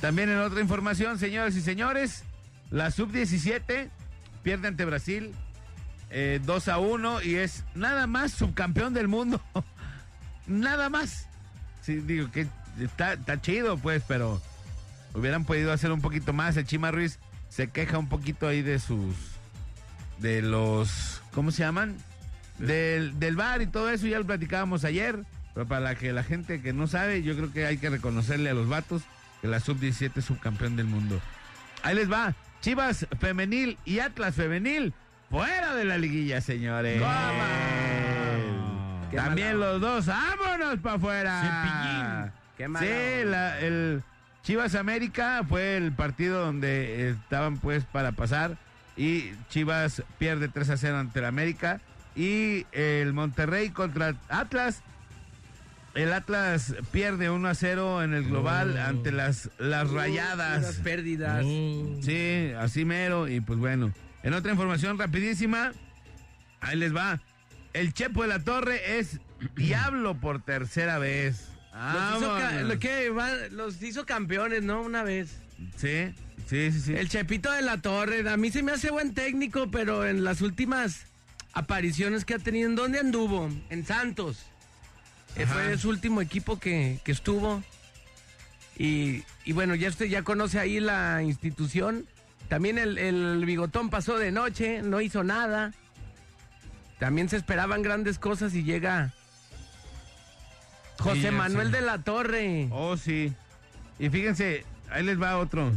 También 0.02 0.30
en 0.30 0.38
otra 0.40 0.62
información, 0.62 1.18
señoras 1.18 1.56
y 1.56 1.62
señores, 1.62 2.24
la 2.70 2.92
sub-17 2.92 3.90
pierde 4.44 4.68
ante 4.68 4.86
Brasil 4.86 5.34
eh, 6.12 6.40
2 6.44 6.68
a 6.68 6.78
1 6.78 7.22
y 7.24 7.36
es 7.36 7.64
nada 7.74 8.06
más 8.06 8.34
subcampeón 8.34 8.94
del 8.94 9.08
mundo. 9.08 9.42
nada 10.48 10.90
más. 10.90 11.28
Sí, 11.82 11.96
digo 11.96 12.30
que 12.32 12.48
está, 12.80 13.14
está 13.14 13.42
chido 13.42 13.78
pues, 13.78 14.04
pero 14.08 14.40
hubieran 15.14 15.46
podido 15.46 15.72
hacer 15.72 15.92
un 15.92 16.02
poquito 16.02 16.34
más. 16.34 16.58
El 16.58 16.66
Chima 16.66 16.92
Ruiz 16.92 17.20
se 17.50 17.70
queja 17.70 17.98
un 17.98 18.08
poquito 18.10 18.48
ahí 18.48 18.62
de 18.62 18.80
sus... 18.80 19.16
de 20.20 20.42
los... 20.42 21.22
¿cómo 21.34 21.52
se 21.52 21.64
llaman? 21.64 21.98
Del, 22.58 23.20
del 23.20 23.36
bar 23.36 23.62
y 23.62 23.68
todo 23.68 23.90
eso, 23.90 24.06
ya 24.08 24.20
lo 24.20 24.26
platicábamos 24.26 24.84
ayer. 24.86 25.20
Pero 25.54 25.68
para 25.68 25.82
la 25.82 25.96
que 25.96 26.14
la 26.14 26.24
gente 26.24 26.62
que 26.62 26.72
no 26.74 26.88
sabe, 26.88 27.24
yo 27.24 27.36
creo 27.36 27.52
que 27.52 27.66
hay 27.66 27.78
que 27.78 27.90
reconocerle 27.90 28.50
a 28.50 28.54
los 28.54 28.70
vatos 28.70 29.02
que 29.42 29.48
la 29.48 29.60
sub-17 29.60 30.12
es 30.16 30.26
subcampeón 30.26 30.76
del 30.76 30.86
mundo. 30.86 31.20
Ahí 31.84 31.96
les 31.96 32.12
va. 32.12 32.36
Chivas 32.62 33.08
femenil 33.20 33.78
y 33.86 34.00
Atlas 34.00 34.36
femenil 34.36 34.94
fuera 35.30 35.74
de 35.76 35.84
la 35.86 35.98
liguilla, 35.98 36.40
señores. 36.42 37.02
También 39.14 39.60
los 39.60 39.82
dos, 39.82 40.06
vámonos 40.06 40.80
para 40.80 40.96
afuera. 40.96 42.34
Sí, 42.58 43.26
la- 43.26 43.60
el 43.60 44.04
Chivas 44.44 44.76
América 44.76 45.44
fue 45.48 45.78
el 45.78 45.92
partido 45.92 46.44
donde 46.46 47.10
estaban 47.12 47.58
pues 47.58 47.86
para 47.86 48.12
pasar 48.12 48.58
y 48.98 49.32
Chivas 49.50 50.04
pierde 50.18 50.48
3 50.48 50.70
a 50.72 50.78
0 50.78 50.98
ante 50.98 51.20
el 51.20 51.26
América 51.26 51.80
y 52.16 52.66
el 52.72 53.14
Monterrey 53.14 53.70
contra 53.70 54.16
Atlas. 54.30 54.82
El 55.94 56.14
Atlas 56.14 56.74
pierde 56.92 57.30
1 57.30 57.48
a 57.48 57.54
0 57.54 58.02
en 58.04 58.14
el 58.14 58.24
global 58.24 58.76
Oh. 58.78 58.88
ante 58.90 59.12
las, 59.12 59.50
las 59.60 59.90
rayadas. 59.92 60.78
pérdidas. 60.78 61.44
Oh. 61.46 62.00
Sí, 62.02 62.52
así 62.58 62.86
mero. 62.86 63.28
Y 63.28 63.42
pues 63.42 63.60
bueno. 63.60 63.94
En 64.24 64.34
otra 64.34 64.52
información 64.52 64.98
rapidísima, 64.98 65.72
ahí 66.62 66.78
les 66.78 66.96
va. 66.96 67.20
El 67.74 67.94
Chepo 67.94 68.22
de 68.24 68.28
la 68.30 68.40
Torre 68.40 69.00
es 69.00 69.20
diablo 69.56 70.16
por 70.16 70.42
tercera 70.42 70.98
vez. 70.98 71.51
Los 71.74 72.18
hizo, 72.18 72.80
que 72.80 73.92
los 73.94 74.06
campeones, 74.06 74.64
¿no? 74.64 74.82
Una 74.82 75.04
vez. 75.04 75.38
Sí, 75.78 76.14
sí, 76.48 76.72
sí, 76.72 76.80
sí. 76.82 76.94
El 76.94 77.10
Chepito 77.10 77.52
de 77.52 77.62
la 77.62 77.78
Torre, 77.78 78.28
a 78.30 78.38
mí 78.38 78.52
se 78.52 78.62
me 78.62 78.74
hace 78.74 78.92
buen 78.92 79.14
técnico, 79.14 79.72
pero 79.72 80.06
en 80.06 80.24
las 80.24 80.42
últimas 80.42 81.06
apariciones 81.54 82.26
que 82.26 82.34
ha 82.34 82.40
tenido, 82.40 82.70
¿en 82.70 82.76
dónde 82.76 83.00
anduvo? 83.00 83.50
En 83.70 83.86
Santos. 83.86 84.40
Eh. 85.36 85.46
Fue 85.46 85.78
su 85.78 85.90
último 85.90 86.22
equipo 86.22 86.60
que, 86.60 87.00
que 87.04 87.12
estuvo. 87.12 87.64
Y, 88.78 89.24
y 89.46 89.54
bueno, 89.54 89.76
ya 89.76 89.90
usted 89.90 90.08
ya 90.08 90.24
conoce 90.24 90.60
ahí 90.60 90.80
la 90.80 91.24
institución. 91.24 92.06
También 92.50 92.78
el, 92.78 92.98
el 92.98 93.46
bigotón 93.46 93.90
pasó 93.90 94.18
de 94.18 94.32
noche, 94.32 94.82
no 94.82 95.00
hizo 95.00 95.24
nada. 95.24 95.74
También 97.00 97.30
se 97.30 97.38
esperaban 97.38 97.82
grandes 97.82 98.20
cosas 98.20 98.54
y 98.56 98.64
llega 98.64 99.14
José 101.02 101.32
Manuel 101.32 101.72
de 101.72 101.82
la 101.82 102.00
Torre. 102.00 102.68
Oh, 102.72 102.96
sí. 102.98 103.34
Y 104.00 104.10
fíjense, 104.10 104.66
ahí 104.90 105.04
les 105.04 105.22
va 105.22 105.38
otro. 105.38 105.72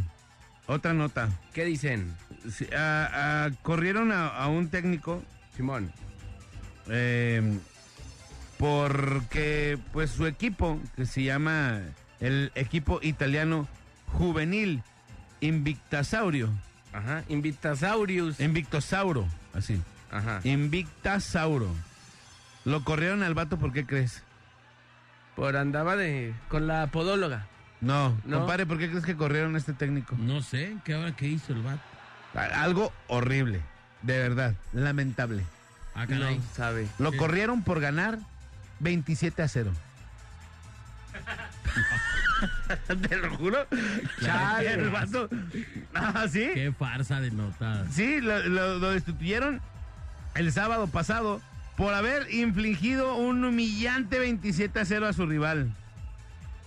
Otra 0.67 0.93
nota. 0.93 1.29
¿Qué 1.53 1.65
dicen, 1.65 2.15
Sí, 2.51 2.67
a- 2.75 3.45
a- 3.45 3.51
corrieron 3.63 4.11
a, 4.11 4.27
a 4.27 4.47
un 4.47 4.69
técnico 4.69 5.23
Simón? 5.55 5.91
eh, 6.89 7.57
porque 8.57 9.77
pues 9.91 10.11
su 10.11 10.25
equipo, 10.25 10.79
que 10.95 11.05
se 11.05 11.23
llama 11.23 11.81
el 12.19 12.51
equipo 12.55 12.99
italiano 13.01 13.67
juvenil 14.13 14.81
Invictasaurio, 15.41 16.49
Ajá, 16.93 17.23
Invitasaurius. 17.27 18.39
Invictosauro, 18.39 19.27
así, 19.53 19.81
Ajá. 20.11 20.39
Invictasauro. 20.43 21.69
Lo 22.63 22.83
corrieron 22.83 23.21
al 23.23 23.33
vato, 23.33 23.57
¿por 23.57 23.73
qué 23.73 23.85
crees? 23.85 24.23
Por 25.35 25.57
andaba 25.57 25.95
de 25.95 26.33
con 26.47 26.67
la 26.67 26.87
podóloga. 26.87 27.45
No, 27.81 28.17
No. 28.25 28.39
compadre, 28.39 28.65
¿por 28.65 28.77
qué 28.77 28.89
crees 28.89 29.05
que 29.05 29.15
corrieron 29.15 29.55
a 29.55 29.57
este 29.57 29.73
técnico? 29.73 30.15
No 30.17 30.41
sé, 30.41 30.77
¿qué 30.85 30.93
ahora 30.93 31.15
qué 31.15 31.27
hizo 31.27 31.53
el 31.53 31.61
vato? 31.61 31.81
Algo 32.55 32.91
horrible, 33.07 33.61
de 34.01 34.17
verdad, 34.19 34.55
lamentable. 34.73 35.43
Ah. 35.93 36.05
No 36.07 36.27
sabe. 36.53 36.87
Lo 36.99 37.11
Sí. 37.11 37.17
corrieron 37.17 37.63
por 37.63 37.79
ganar 37.79 38.17
27 38.79 39.41
a 39.43 39.47
0. 39.47 39.71
Te 43.07 43.17
lo 43.17 43.35
juro. 43.37 43.65
Chale. 44.21 44.73
El 44.73 44.89
vato- 44.89 45.29
Ah, 45.93 46.25
¿sí? 46.29 46.49
Qué 46.53 46.73
farsa 46.77 47.21
de 47.21 47.31
nota. 47.31 47.85
Sí, 47.91 48.19
lo, 48.21 48.39
lo- 48.47 48.79
lo 48.79 48.89
destituyeron 48.91 49.61
el 50.35 50.51
sábado 50.51 50.87
pasado 50.87 51.41
por 51.77 51.93
haber 51.93 52.33
infligido 52.33 53.15
un 53.17 53.43
humillante 53.43 54.19
27 54.19 54.79
a 54.79 54.85
0 54.85 55.07
a 55.07 55.13
su 55.13 55.25
rival. 55.25 55.71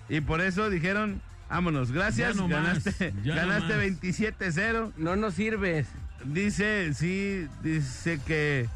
Y 0.08 0.20
por 0.20 0.40
eso 0.40 0.68
dijeron, 0.70 1.20
vámonos, 1.50 1.92
gracias, 1.92 2.36
no 2.36 2.48
más, 2.48 2.84
ganaste, 2.84 3.14
ya 3.24 3.34
no 3.34 3.40
ganaste 3.42 3.68
más. 3.74 3.78
27 3.78 4.46
a 4.46 4.52
0. 4.52 4.92
No 4.96 5.16
nos 5.16 5.34
sirves. 5.34 5.86
Dice, 6.24 6.92
sí, 6.94 7.46
dice 7.62 8.20
que 8.26 8.68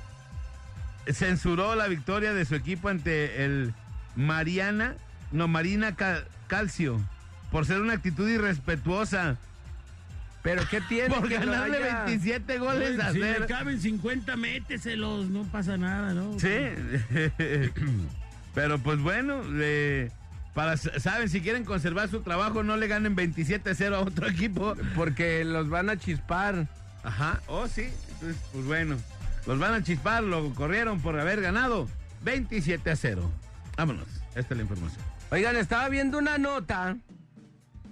censuró 1.12 1.74
la 1.74 1.88
victoria 1.88 2.32
de 2.32 2.44
su 2.44 2.54
equipo 2.54 2.88
ante 2.88 3.44
el 3.44 3.74
Mariana, 4.14 4.94
no, 5.32 5.48
Marina 5.48 5.96
Cal- 5.96 6.24
Calcio, 6.46 7.00
por 7.50 7.66
ser 7.66 7.80
una 7.80 7.94
actitud 7.94 8.28
irrespetuosa, 8.28 9.36
Pero 10.42 10.62
¿qué 10.68 10.80
tiene 10.80 11.08
por 11.14 11.28
que 11.28 11.36
ganarle 11.38 11.76
haya- 11.76 12.04
27 12.04 12.58
goles 12.58 12.98
a 12.98 13.12
si 13.12 13.18
le 13.18 13.46
caben 13.46 13.80
50, 13.80 14.36
méteselos, 14.36 15.30
no 15.30 15.44
pasa 15.44 15.76
nada, 15.76 16.14
¿no? 16.14 16.36
Sí, 16.40 16.48
pero 18.54 18.78
pues 18.78 18.98
bueno, 19.00 19.42
le- 19.44 20.10
para, 20.54 20.76
saben, 20.76 21.28
si 21.30 21.40
quieren 21.40 21.64
conservar 21.64 22.08
su 22.10 22.20
trabajo, 22.20 22.62
no 22.62 22.76
le 22.76 22.86
ganen 22.86 23.14
27 23.14 23.70
a 23.70 23.74
0 23.74 23.96
a 23.96 24.00
otro 24.00 24.28
equipo. 24.28 24.74
Porque 24.94 25.44
los 25.44 25.68
van 25.70 25.88
a 25.88 25.96
chispar. 25.96 26.66
Ajá, 27.04 27.40
oh 27.46 27.66
sí, 27.68 27.88
entonces, 28.14 28.36
pues 28.52 28.64
bueno, 28.66 28.96
los 29.46 29.58
van 29.58 29.74
a 29.74 29.82
chispar, 29.82 30.22
lo 30.22 30.52
corrieron 30.54 31.00
por 31.00 31.18
haber 31.18 31.40
ganado 31.40 31.88
27 32.22 32.90
a 32.90 32.96
0. 32.96 33.30
Vámonos, 33.76 34.06
esta 34.34 34.54
es 34.54 34.56
la 34.56 34.62
información. 34.62 35.02
Oigan, 35.30 35.56
estaba 35.56 35.88
viendo 35.88 36.18
una 36.18 36.36
nota. 36.36 36.96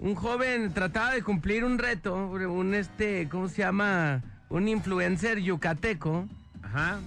Un 0.00 0.14
joven 0.14 0.72
trataba 0.72 1.12
de 1.12 1.22
cumplir 1.22 1.62
un 1.62 1.76
reto, 1.78 2.14
un 2.16 2.74
este, 2.74 3.28
¿cómo 3.28 3.48
se 3.48 3.58
llama? 3.58 4.22
Un 4.48 4.66
influencer 4.66 5.38
yucateco. 5.40 6.26
Ajá. 6.62 7.00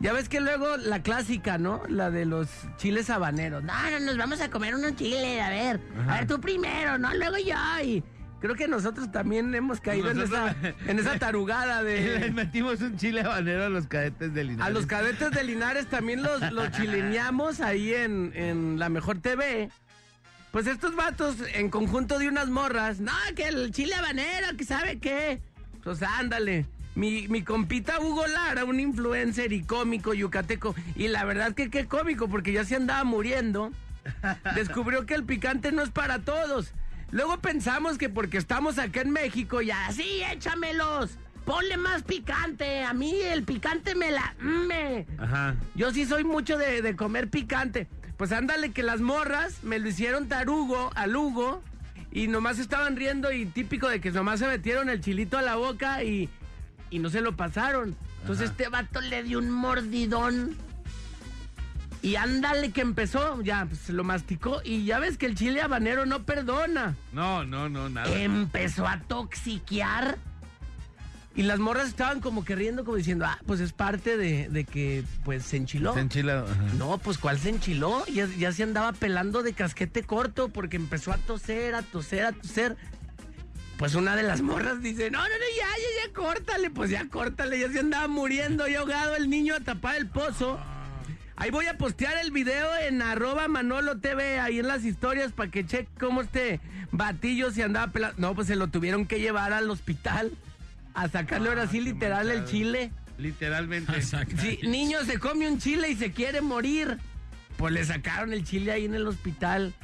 Ya 0.00 0.12
ves 0.12 0.28
que 0.28 0.40
luego 0.40 0.76
la 0.76 1.00
clásica, 1.02 1.58
¿no? 1.58 1.82
La 1.88 2.10
de 2.10 2.24
los 2.24 2.48
chiles 2.76 3.08
habaneros. 3.08 3.62
No, 3.62 3.72
No, 3.72 3.90
no, 3.90 4.06
nos 4.06 4.18
vamos 4.18 4.40
a 4.40 4.50
comer 4.50 4.74
unos 4.74 4.96
chiles, 4.96 5.40
a 5.40 5.48
ver. 5.50 5.80
Ajá. 6.00 6.12
A 6.12 6.18
ver, 6.18 6.26
tú 6.26 6.40
primero, 6.40 6.98
no, 6.98 7.14
luego 7.14 7.36
yo. 7.36 7.54
Y 7.84 8.02
creo 8.40 8.56
que 8.56 8.66
nosotros 8.66 9.12
también 9.12 9.54
hemos 9.54 9.80
caído 9.80 10.10
en 10.10 10.20
esa, 10.20 10.56
en 10.88 10.98
esa 10.98 11.20
tarugada 11.20 11.82
Les 11.82 12.20
de... 12.20 12.30
metimos 12.32 12.80
un 12.80 12.96
chile 12.96 13.20
habanero 13.20 13.66
a 13.66 13.68
los 13.68 13.86
cadetes 13.86 14.34
del 14.34 14.48
Linares. 14.48 14.66
A 14.66 14.70
los 14.70 14.86
cadetes 14.86 15.30
de 15.30 15.44
Linares 15.44 15.86
también 15.86 16.22
los, 16.24 16.50
los 16.50 16.68
chileneamos 16.72 17.60
ahí 17.60 17.94
en, 17.94 18.32
en 18.34 18.78
la 18.80 18.88
Mejor 18.88 19.20
TV. 19.20 19.70
Pues 20.50 20.66
estos 20.66 20.96
vatos 20.96 21.36
en 21.54 21.70
conjunto 21.70 22.18
de 22.18 22.28
unas 22.28 22.48
morras. 22.48 23.00
No, 23.00 23.12
que 23.36 23.48
el 23.48 23.70
chile 23.70 23.94
habanero, 23.94 24.56
que 24.56 24.64
sabe 24.64 24.98
qué. 24.98 25.40
Pues 25.84 26.02
ándale. 26.02 26.66
Mi, 26.96 27.28
mi 27.28 27.42
compita 27.42 28.00
Hugo 28.00 28.26
Lara, 28.26 28.64
un 28.64 28.80
influencer 28.80 29.52
y 29.52 29.62
cómico 29.62 30.12
yucateco. 30.12 30.74
Y 30.96 31.06
la 31.08 31.24
verdad 31.24 31.54
que 31.54 31.70
qué 31.70 31.86
cómico, 31.86 32.28
porque 32.28 32.52
ya 32.52 32.64
se 32.64 32.74
andaba 32.74 33.04
muriendo. 33.04 33.70
Descubrió 34.56 35.06
que 35.06 35.14
el 35.14 35.24
picante 35.24 35.70
no 35.70 35.82
es 35.82 35.90
para 35.90 36.18
todos. 36.18 36.72
Luego 37.12 37.38
pensamos 37.38 37.96
que 37.96 38.08
porque 38.08 38.38
estamos 38.38 38.78
acá 38.78 39.02
en 39.02 39.10
México 39.10 39.62
ya... 39.62 39.90
sí, 39.92 40.22
échamelos. 40.32 41.12
Ponle 41.44 41.76
más 41.76 42.02
picante. 42.02 42.82
A 42.82 42.92
mí 42.92 43.14
el 43.20 43.44
picante 43.44 43.94
me 43.94 44.10
la... 44.10 44.34
Me. 44.40 45.06
Ajá. 45.18 45.54
Yo 45.74 45.92
sí 45.92 46.04
soy 46.06 46.24
mucho 46.24 46.58
de, 46.58 46.82
de 46.82 46.96
comer 46.96 47.28
picante. 47.28 47.88
Pues 48.20 48.32
ándale 48.32 48.72
que 48.72 48.82
las 48.82 49.00
morras 49.00 49.64
me 49.64 49.78
lo 49.78 49.88
hicieron 49.88 50.28
tarugo 50.28 50.90
al 50.94 51.16
Hugo 51.16 51.62
y 52.12 52.28
nomás 52.28 52.58
estaban 52.58 52.94
riendo 52.94 53.32
y 53.32 53.46
típico 53.46 53.88
de 53.88 54.02
que 54.02 54.10
nomás 54.10 54.40
se 54.40 54.46
metieron 54.46 54.90
el 54.90 55.00
chilito 55.00 55.38
a 55.38 55.42
la 55.42 55.56
boca 55.56 56.04
y 56.04 56.28
y 56.90 56.98
no 56.98 57.08
se 57.08 57.22
lo 57.22 57.34
pasaron. 57.34 57.96
Entonces 58.20 58.50
este 58.50 58.68
vato 58.68 59.00
le 59.00 59.22
dio 59.22 59.38
un 59.38 59.50
mordidón. 59.50 60.54
Y 62.02 62.16
ándale 62.16 62.72
que 62.72 62.82
empezó, 62.82 63.40
ya 63.40 63.64
pues, 63.64 63.78
se 63.80 63.94
lo 63.94 64.04
masticó 64.04 64.60
y 64.66 64.84
ya 64.84 64.98
ves 64.98 65.16
que 65.16 65.24
el 65.24 65.34
chile 65.34 65.62
habanero 65.62 66.04
no 66.04 66.24
perdona. 66.24 66.96
No, 67.14 67.44
no, 67.44 67.70
no, 67.70 67.88
nada. 67.88 68.14
Empezó 68.20 68.86
a 68.86 69.00
toxiquear. 69.00 70.18
Y 71.36 71.44
las 71.44 71.60
morras 71.60 71.88
estaban 71.88 72.20
como 72.20 72.44
que 72.44 72.56
riendo, 72.56 72.84
como 72.84 72.96
diciendo, 72.96 73.24
ah, 73.24 73.38
pues 73.46 73.60
es 73.60 73.72
parte 73.72 74.16
de, 74.16 74.48
de 74.48 74.64
que 74.64 75.04
pues 75.24 75.44
se 75.44 75.56
enchiló. 75.56 75.94
Se 75.94 76.00
enchila, 76.00 76.40
ajá. 76.40 76.74
No, 76.76 76.98
pues 76.98 77.18
¿cuál 77.18 77.38
se 77.38 77.50
enchiló? 77.50 78.04
Ya, 78.06 78.26
ya 78.26 78.50
se 78.52 78.64
andaba 78.64 78.92
pelando 78.92 79.42
de 79.42 79.52
casquete 79.52 80.02
corto 80.02 80.48
porque 80.48 80.76
empezó 80.76 81.12
a 81.12 81.18
toser, 81.18 81.76
a 81.76 81.82
toser, 81.82 82.24
a 82.24 82.32
toser. 82.32 82.76
Pues 83.78 83.94
una 83.94 84.16
de 84.16 84.24
las 84.24 84.42
morras 84.42 84.82
dice, 84.82 85.10
no, 85.10 85.18
no, 85.18 85.24
no, 85.24 85.34
ya, 85.56 85.66
ya, 85.66 86.06
ya, 86.06 86.12
córtale. 86.12 86.68
Pues 86.70 86.90
ya, 86.90 87.08
córtale, 87.08 87.60
ya 87.60 87.70
se 87.70 87.78
andaba 87.78 88.08
muriendo, 88.08 88.66
ya 88.66 88.80
ahogado 88.80 89.14
el 89.16 89.30
niño 89.30 89.54
a 89.54 89.60
tapar 89.60 89.96
el 89.96 90.08
pozo. 90.08 90.60
Ahí 91.36 91.50
voy 91.50 91.66
a 91.66 91.78
postear 91.78 92.18
el 92.18 92.32
video 92.32 92.68
en 92.76 93.00
arroba 93.00 93.48
Manolo 93.48 93.98
TV, 93.98 94.38
ahí 94.40 94.58
en 94.58 94.66
las 94.66 94.84
historias, 94.84 95.32
para 95.32 95.50
que 95.50 95.64
cheque 95.64 95.88
cómo 95.98 96.20
este 96.20 96.60
batillo 96.90 97.50
se 97.52 97.62
andaba 97.62 97.90
pelando. 97.92 98.16
No, 98.18 98.34
pues 98.34 98.48
se 98.48 98.56
lo 98.56 98.66
tuvieron 98.66 99.06
que 99.06 99.20
llevar 99.20 99.54
al 99.54 99.70
hospital 99.70 100.32
a 100.94 101.08
sacarle 101.08 101.48
ahora 101.48 101.66
sí 101.66 101.80
literal 101.80 102.30
el 102.30 102.44
chile. 102.44 102.92
Literalmente. 103.18 103.92
Exacto. 103.96 104.36
Si 104.40 104.58
niño 104.66 105.04
se 105.04 105.18
come 105.18 105.48
un 105.48 105.58
chile 105.58 105.90
y 105.90 105.96
se 105.96 106.12
quiere 106.12 106.40
morir, 106.40 106.98
pues 107.56 107.72
le 107.72 107.84
sacaron 107.84 108.32
el 108.32 108.44
chile 108.44 108.72
ahí 108.72 108.84
en 108.86 108.94
el 108.94 109.06
hospital 109.06 109.74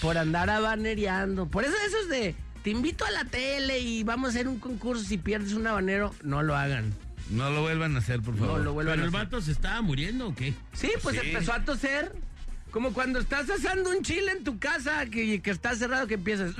por 0.00 0.18
andar 0.18 0.50
habanereando. 0.50 1.46
Por 1.46 1.64
eso 1.64 1.74
eso 1.86 1.96
es 2.02 2.08
de, 2.08 2.34
te 2.62 2.70
invito 2.70 3.04
a 3.04 3.10
la 3.10 3.24
tele 3.24 3.78
y 3.80 4.02
vamos 4.04 4.28
a 4.28 4.30
hacer 4.30 4.48
un 4.48 4.58
concurso. 4.58 5.04
Si 5.04 5.18
pierdes 5.18 5.52
un 5.54 5.66
habanero, 5.66 6.14
no 6.22 6.42
lo 6.42 6.54
hagan. 6.56 6.92
No 7.30 7.50
lo 7.50 7.62
vuelvan 7.62 7.96
a 7.96 7.98
hacer, 7.98 8.20
por 8.22 8.36
favor. 8.36 8.58
No 8.58 8.64
lo 8.64 8.72
vuelvan 8.72 8.92
¿Pero 8.92 9.02
a 9.04 9.08
el 9.08 9.14
hacer. 9.14 9.26
vato 9.26 9.40
se 9.40 9.50
estaba 9.50 9.82
muriendo 9.82 10.28
o 10.28 10.34
qué? 10.34 10.54
Sí, 10.74 10.90
pues 11.02 11.18
Sí. 11.18 11.26
empezó 11.28 11.52
a 11.54 11.64
toser. 11.64 12.12
Como 12.76 12.92
cuando 12.92 13.20
estás 13.20 13.48
asando 13.48 13.88
un 13.88 14.02
chile 14.02 14.32
en 14.32 14.44
tu 14.44 14.58
casa 14.58 15.06
que, 15.06 15.40
que 15.40 15.50
está 15.50 15.74
cerrado 15.74 16.06
que 16.06 16.12
empiezas. 16.12 16.54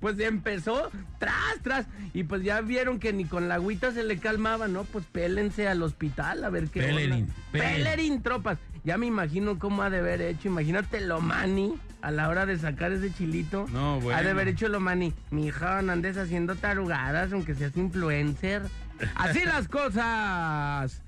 pues 0.00 0.20
empezó 0.20 0.90
tras, 1.18 1.62
tras. 1.62 1.86
Y 2.12 2.24
pues 2.24 2.42
ya 2.42 2.60
vieron 2.60 3.00
que 3.00 3.14
ni 3.14 3.24
con 3.24 3.48
la 3.48 3.54
agüita 3.54 3.90
se 3.92 4.02
le 4.02 4.18
calmaba, 4.18 4.68
¿no? 4.68 4.84
Pues 4.84 5.06
pélense 5.06 5.66
al 5.66 5.82
hospital 5.82 6.44
a 6.44 6.50
ver 6.50 6.68
qué. 6.68 6.80
Onda. 6.80 6.94
Pelerin. 6.94 7.28
Pelerin, 7.52 8.22
tropas. 8.22 8.58
Ya 8.84 8.98
me 8.98 9.06
imagino 9.06 9.58
cómo 9.58 9.80
ha 9.80 9.88
de 9.88 10.00
haber 10.00 10.20
hecho. 10.20 10.48
Imagínate 10.48 11.00
lo 11.00 11.22
mani 11.22 11.76
a 12.02 12.10
la 12.10 12.28
hora 12.28 12.44
de 12.44 12.58
sacar 12.58 12.92
ese 12.92 13.10
chilito. 13.14 13.64
No, 13.72 13.98
bueno. 13.98 14.18
Ha 14.18 14.22
de 14.22 14.28
haber 14.28 14.48
hecho 14.48 14.68
lo 14.68 14.78
mani. 14.78 15.14
Mi 15.30 15.46
hija, 15.46 15.80
no 15.80 15.92
andes 15.92 16.18
haciendo 16.18 16.54
tarugadas, 16.54 17.32
aunque 17.32 17.54
seas 17.54 17.74
influencer. 17.78 18.60
Así 19.14 19.42
las 19.46 19.68
cosas. 19.68 21.00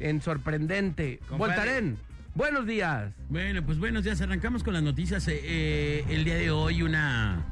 En 0.00 0.22
sorprendente. 0.22 1.20
Voltaren. 1.30 1.98
Buenos 2.34 2.66
días. 2.66 3.12
Bueno, 3.28 3.64
pues 3.64 3.78
buenos 3.78 4.02
días. 4.02 4.20
Arrancamos 4.20 4.64
con 4.64 4.72
las 4.72 4.82
noticias. 4.82 5.28
Eh, 5.28 5.40
eh, 5.42 6.04
el 6.08 6.24
día 6.24 6.36
de 6.36 6.50
hoy 6.50 6.82
una 6.82 7.44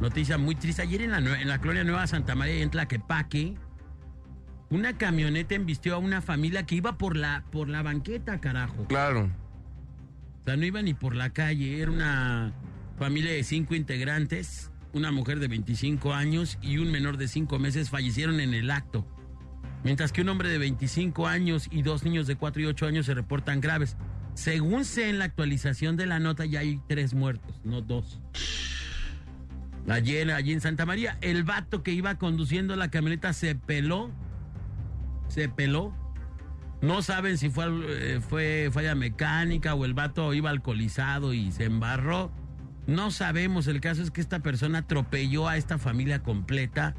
noticia 0.00 0.36
muy 0.36 0.54
triste. 0.54 0.82
Ayer 0.82 1.02
en 1.02 1.10
la, 1.12 1.18
en 1.18 1.48
la 1.48 1.58
colonia 1.60 1.84
Nueva 1.84 2.06
Santa 2.06 2.34
María 2.34 2.62
en 2.62 2.70
Tlaquepaque, 2.70 3.54
una 4.68 4.98
camioneta 4.98 5.54
embistió 5.54 5.94
a 5.94 5.98
una 5.98 6.20
familia 6.20 6.66
que 6.66 6.74
iba 6.74 6.98
por 6.98 7.16
la, 7.16 7.44
por 7.50 7.68
la 7.68 7.82
banqueta, 7.82 8.38
carajo. 8.38 8.84
Claro. 8.84 9.30
O 10.42 10.44
sea, 10.44 10.56
no 10.56 10.66
iba 10.66 10.82
ni 10.82 10.92
por 10.92 11.14
la 11.14 11.30
calle. 11.30 11.80
Era 11.80 11.90
una 11.90 12.52
familia 12.98 13.32
de 13.32 13.42
cinco 13.44 13.74
integrantes. 13.74 14.70
Una 14.92 15.10
mujer 15.10 15.38
de 15.38 15.48
25 15.48 16.12
años 16.12 16.58
y 16.60 16.78
un 16.78 16.90
menor 16.90 17.18
de 17.18 17.28
5 17.28 17.58
meses 17.58 17.90
fallecieron 17.90 18.40
en 18.40 18.54
el 18.54 18.70
acto. 18.70 19.06
Mientras 19.84 20.12
que 20.12 20.22
un 20.22 20.28
hombre 20.28 20.48
de 20.48 20.58
25 20.58 21.26
años 21.26 21.68
y 21.70 21.82
dos 21.82 22.02
niños 22.04 22.26
de 22.26 22.36
4 22.36 22.62
y 22.62 22.66
8 22.66 22.86
años 22.86 23.06
se 23.06 23.14
reportan 23.14 23.60
graves. 23.60 23.96
Según 24.34 24.84
sé 24.84 25.08
en 25.08 25.18
la 25.18 25.24
actualización 25.24 25.96
de 25.96 26.06
la 26.06 26.20
nota, 26.20 26.44
ya 26.44 26.60
hay 26.60 26.80
tres 26.88 27.14
muertos, 27.14 27.60
no 27.64 27.80
dos. 27.80 28.20
Ayer, 29.88 30.30
allí 30.30 30.52
en 30.52 30.60
Santa 30.60 30.84
María, 30.84 31.16
el 31.22 31.44
vato 31.44 31.82
que 31.82 31.92
iba 31.92 32.16
conduciendo 32.16 32.76
la 32.76 32.90
camioneta 32.90 33.32
se 33.32 33.54
peló. 33.54 34.10
Se 35.28 35.48
peló. 35.48 35.94
No 36.82 37.02
saben 37.02 37.38
si 37.38 37.50
fue, 37.50 37.66
eh, 37.88 38.20
fue 38.20 38.70
falla 38.72 38.94
mecánica 38.94 39.74
o 39.74 39.84
el 39.84 39.94
vato 39.94 40.32
iba 40.34 40.50
alcoholizado 40.50 41.32
y 41.32 41.50
se 41.50 41.64
embarró. 41.64 42.30
No 42.86 43.10
sabemos. 43.10 43.66
El 43.66 43.80
caso 43.80 44.02
es 44.02 44.10
que 44.10 44.20
esta 44.20 44.40
persona 44.40 44.80
atropelló 44.80 45.48
a 45.48 45.56
esta 45.56 45.78
familia 45.78 46.22
completa. 46.22 46.94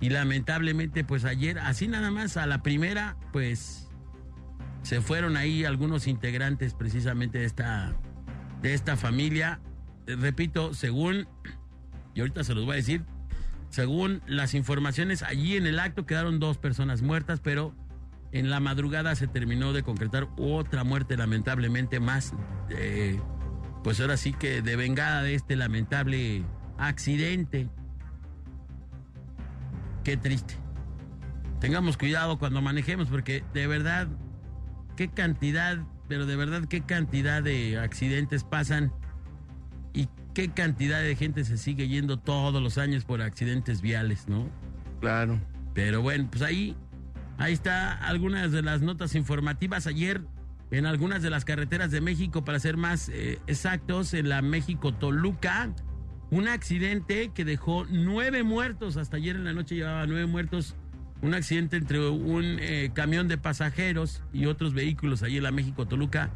Y 0.00 0.10
lamentablemente, 0.10 1.04
pues 1.04 1.24
ayer, 1.24 1.58
así 1.58 1.88
nada 1.88 2.10
más, 2.10 2.36
a 2.36 2.46
la 2.46 2.62
primera, 2.62 3.16
pues 3.32 3.88
se 4.82 5.00
fueron 5.00 5.36
ahí 5.36 5.64
algunos 5.64 6.06
integrantes 6.06 6.74
precisamente 6.74 7.38
de 7.38 7.46
esta, 7.46 7.96
de 8.60 8.74
esta 8.74 8.96
familia. 8.96 9.60
Eh, 10.06 10.16
Repito, 10.16 10.74
según, 10.74 11.26
y 12.14 12.20
ahorita 12.20 12.44
se 12.44 12.54
los 12.54 12.66
voy 12.66 12.74
a 12.74 12.76
decir, 12.76 13.02
según 13.70 14.22
las 14.26 14.54
informaciones, 14.54 15.22
allí 15.22 15.56
en 15.56 15.66
el 15.66 15.78
acto 15.80 16.06
quedaron 16.06 16.38
dos 16.38 16.58
personas 16.58 17.02
muertas, 17.02 17.40
pero 17.40 17.74
en 18.30 18.50
la 18.50 18.60
madrugada 18.60 19.14
se 19.14 19.26
terminó 19.26 19.72
de 19.72 19.82
concretar 19.82 20.28
otra 20.36 20.84
muerte 20.84 21.16
lamentablemente 21.16 21.98
más, 21.98 22.34
eh, 22.70 23.18
pues 23.82 24.00
ahora 24.00 24.16
sí 24.16 24.32
que 24.32 24.60
de 24.60 24.76
vengada 24.76 25.22
de 25.22 25.34
este 25.34 25.56
lamentable 25.56 26.44
accidente. 26.78 27.68
Qué 30.04 30.16
triste. 30.16 30.54
Tengamos 31.60 31.96
cuidado 31.96 32.38
cuando 32.38 32.60
manejemos 32.60 33.08
porque 33.08 33.42
de 33.54 33.66
verdad, 33.66 34.06
qué 34.96 35.08
cantidad, 35.08 35.78
pero 36.08 36.26
de 36.26 36.36
verdad 36.36 36.66
qué 36.68 36.82
cantidad 36.82 37.42
de 37.42 37.78
accidentes 37.78 38.44
pasan 38.44 38.92
y 39.94 40.08
qué 40.34 40.50
cantidad 40.50 41.00
de 41.00 41.16
gente 41.16 41.44
se 41.44 41.56
sigue 41.56 41.88
yendo 41.88 42.18
todos 42.18 42.62
los 42.62 42.76
años 42.76 43.04
por 43.04 43.22
accidentes 43.22 43.80
viales, 43.80 44.28
¿no? 44.28 44.46
Claro. 45.00 45.40
Pero 45.72 46.02
bueno, 46.02 46.28
pues 46.30 46.42
ahí, 46.42 46.76
ahí 47.38 47.54
está 47.54 47.94
algunas 47.94 48.52
de 48.52 48.60
las 48.60 48.82
notas 48.82 49.14
informativas 49.14 49.86
ayer 49.86 50.20
en 50.70 50.86
algunas 50.86 51.22
de 51.22 51.30
las 51.30 51.44
carreteras 51.44 51.90
de 51.90 52.00
México, 52.00 52.44
para 52.44 52.58
ser 52.58 52.76
más 52.76 53.08
eh, 53.08 53.38
exactos, 53.46 54.12
en 54.12 54.28
la 54.28 54.42
México-Toluca, 54.42 55.72
un 56.34 56.48
accidente 56.48 57.30
que 57.32 57.44
dejó 57.44 57.86
nueve 57.88 58.42
muertos, 58.42 58.96
hasta 58.96 59.18
ayer 59.18 59.36
en 59.36 59.44
la 59.44 59.52
noche 59.52 59.76
llevaba 59.76 60.04
nueve 60.06 60.26
muertos, 60.26 60.74
un 61.22 61.32
accidente 61.32 61.76
entre 61.76 62.08
un 62.08 62.58
eh, 62.60 62.90
camión 62.92 63.28
de 63.28 63.38
pasajeros 63.38 64.20
y 64.32 64.46
otros 64.46 64.74
vehículos 64.74 65.22
ahí 65.22 65.36
en 65.36 65.44
la 65.44 65.52
México-Toluca, 65.52 66.30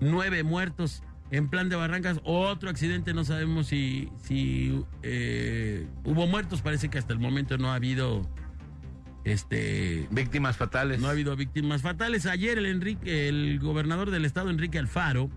nueve 0.00 0.42
muertos. 0.42 1.02
En 1.30 1.48
plan 1.48 1.68
de 1.68 1.76
Barrancas, 1.76 2.20
otro 2.24 2.68
accidente, 2.68 3.14
no 3.14 3.24
sabemos 3.24 3.68
si, 3.68 4.10
si 4.22 4.84
eh, 5.02 5.86
hubo 6.04 6.26
muertos, 6.26 6.60
parece 6.60 6.90
que 6.90 6.98
hasta 6.98 7.12
el 7.12 7.20
momento 7.20 7.56
no 7.56 7.70
ha 7.70 7.76
habido 7.76 8.28
este 9.24 10.06
Víctimas 10.10 10.56
fatales. 10.56 11.00
no 11.00 11.08
ha 11.08 11.12
habido 11.12 11.34
víctimas 11.36 11.80
fatales. 11.80 12.26
Ayer 12.26 12.58
el 12.58 12.66
Enrique, 12.66 13.28
el 13.28 13.58
gobernador 13.60 14.10
del 14.10 14.24
estado, 14.24 14.50
Enrique 14.50 14.78
Alfaro, 14.78 15.30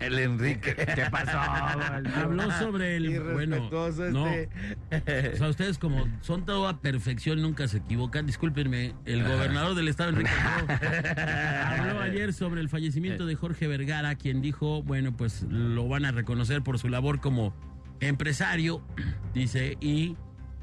El 0.00 0.18
Enrique. 0.18 0.74
¿Qué 0.94 1.06
pasó? 1.10 1.38
habló 1.38 2.50
sobre 2.52 2.96
el 2.96 3.20
bueno. 3.20 3.68
No, 3.70 4.28
este. 4.28 5.32
o 5.34 5.36
sea, 5.36 5.48
ustedes 5.48 5.78
como 5.78 6.06
son 6.20 6.44
todo 6.44 6.68
a 6.68 6.80
perfección, 6.80 7.42
nunca 7.42 7.66
se 7.68 7.78
equivocan. 7.78 8.26
Discúlpenme, 8.26 8.94
el 9.04 9.24
gobernador 9.24 9.74
del 9.74 9.88
estado, 9.88 10.10
Enrique 10.10 10.30
habló 10.68 12.00
ayer 12.00 12.32
sobre 12.32 12.60
el 12.60 12.68
fallecimiento 12.68 13.26
de 13.26 13.34
Jorge 13.34 13.66
Vergara, 13.66 14.14
quien 14.14 14.40
dijo, 14.40 14.82
bueno, 14.82 15.16
pues 15.16 15.42
lo 15.48 15.88
van 15.88 16.04
a 16.04 16.12
reconocer 16.12 16.62
por 16.62 16.78
su 16.78 16.88
labor 16.88 17.20
como 17.20 17.54
empresario, 18.00 18.82
dice, 19.34 19.76
y 19.80 20.16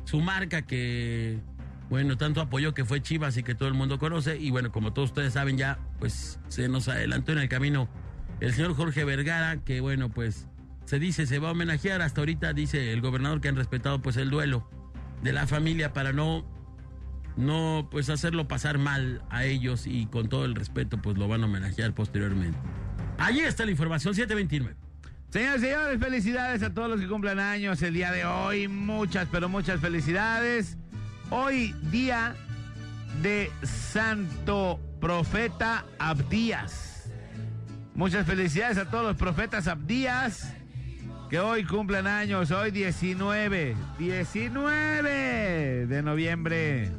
su 0.05 0.21
marca 0.21 0.61
que, 0.61 1.39
bueno, 1.89 2.17
tanto 2.17 2.39
apoyó 2.39 2.73
que 2.73 2.85
fue 2.85 3.01
Chivas 3.01 3.35
y 3.37 3.43
que 3.43 3.55
todo 3.55 3.67
el 3.67 3.75
mundo 3.75 3.99
conoce, 3.99 4.37
y 4.37 4.51
bueno, 4.51 4.71
como 4.71 4.93
todos 4.93 5.09
ustedes 5.09 5.33
saben 5.33 5.57
ya, 5.57 5.79
pues 5.99 6.39
se 6.47 6.69
nos 6.69 6.87
adelantó 6.87 7.33
en 7.33 7.39
el 7.39 7.49
camino 7.49 7.89
el 8.39 8.53
señor 8.53 8.75
Jorge 8.75 9.03
Vergara, 9.03 9.57
que 9.63 9.81
bueno, 9.81 10.09
pues 10.09 10.47
se 10.85 10.99
dice, 10.99 11.25
se 11.25 11.39
va 11.39 11.49
a 11.49 11.51
homenajear, 11.51 12.01
hasta 12.01 12.21
ahorita 12.21 12.53
dice 12.53 12.91
el 12.91 13.01
gobernador 13.01 13.41
que 13.41 13.47
han 13.47 13.55
respetado 13.55 14.01
pues 14.01 14.17
el 14.17 14.29
duelo 14.29 14.69
de 15.23 15.33
la 15.33 15.47
familia 15.47 15.93
para 15.93 16.13
no 16.13 16.45
no 17.37 17.89
pues 17.91 18.09
hacerlo 18.09 18.47
pasar 18.47 18.77
mal 18.77 19.21
a 19.29 19.43
ellos 19.43 19.87
y 19.87 20.05
con 20.05 20.29
todo 20.29 20.45
el 20.45 20.55
respeto 20.55 21.01
pues 21.01 21.17
lo 21.17 21.27
van 21.27 21.41
a 21.43 21.45
homenajear 21.45 21.93
posteriormente. 21.93 22.57
Allí 23.17 23.41
está 23.41 23.65
la 23.65 23.71
información 23.71 24.15
729. 24.15 24.75
Señores 25.29 25.61
señores, 25.61 25.99
felicidades 25.99 26.63
a 26.63 26.73
todos 26.73 26.89
los 26.89 26.99
que 26.99 27.07
cumplan 27.07 27.39
años 27.39 27.81
el 27.81 27.93
día 27.93 28.11
de 28.11 28.25
hoy. 28.25 28.67
Muchas, 28.67 29.27
pero 29.31 29.49
muchas 29.49 29.81
felicidades. 29.81 30.77
Hoy 31.29 31.73
día 31.91 32.35
de 33.21 33.51
Santo 33.63 34.79
Profeta 35.01 35.85
Abdías. 35.99 36.84
Muchas 37.95 38.27
felicidades 38.27 38.77
a 38.77 38.89
todos 38.89 39.05
los 39.05 39.15
profetas 39.15 39.69
Abdías. 39.69 40.53
que 41.29 41.39
hoy 41.39 41.63
cumplen 41.63 42.05
años, 42.07 42.51
hoy 42.51 42.69
19, 42.69 43.75
19 43.97 45.87
de 45.87 46.03
noviembre, 46.03 46.91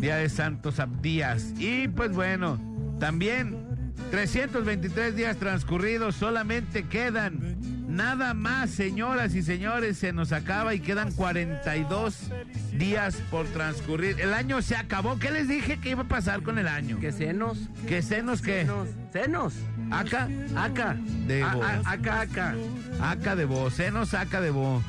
Día 0.00 0.16
de 0.16 0.30
Santos 0.30 0.80
Abdías. 0.80 1.52
Y 1.58 1.88
pues 1.88 2.10
bueno, 2.12 2.58
también 2.98 3.92
323 4.10 5.14
días 5.14 5.36
transcurridos, 5.36 6.16
solamente 6.16 6.84
quedan 6.84 7.81
nada 7.92 8.34
más, 8.34 8.70
señoras 8.70 9.34
y 9.34 9.42
señores, 9.42 9.98
se 9.98 10.12
nos 10.12 10.32
acaba 10.32 10.74
y 10.74 10.80
quedan 10.80 11.12
42 11.12 12.30
días 12.78 13.16
por 13.30 13.46
transcurrir. 13.48 14.20
El 14.20 14.34
año 14.34 14.62
se 14.62 14.76
acabó. 14.76 15.18
¿Qué 15.18 15.30
les 15.30 15.48
dije 15.48 15.78
que 15.78 15.90
iba 15.90 16.02
a 16.02 16.08
pasar 16.08 16.42
con 16.42 16.58
el 16.58 16.68
año? 16.68 16.98
¿Qué 17.00 17.12
senos? 17.12 17.58
¿Qué 17.86 18.02
senos 18.02 18.40
qué? 18.42 18.60
Senos. 18.62 18.88
Senos. 19.12 19.54
Acá, 19.90 20.28
Acá. 20.56 20.96
De 21.26 21.42
A- 21.42 21.54
vos. 21.54 21.64
a- 21.64 21.90
acá, 21.90 22.20
acá. 22.22 22.54
acá 23.02 23.36
de 23.36 23.44
vos, 23.44 23.74
senos 23.74 24.08
saca 24.10 24.40
de 24.40 24.50
vos. 24.50 24.82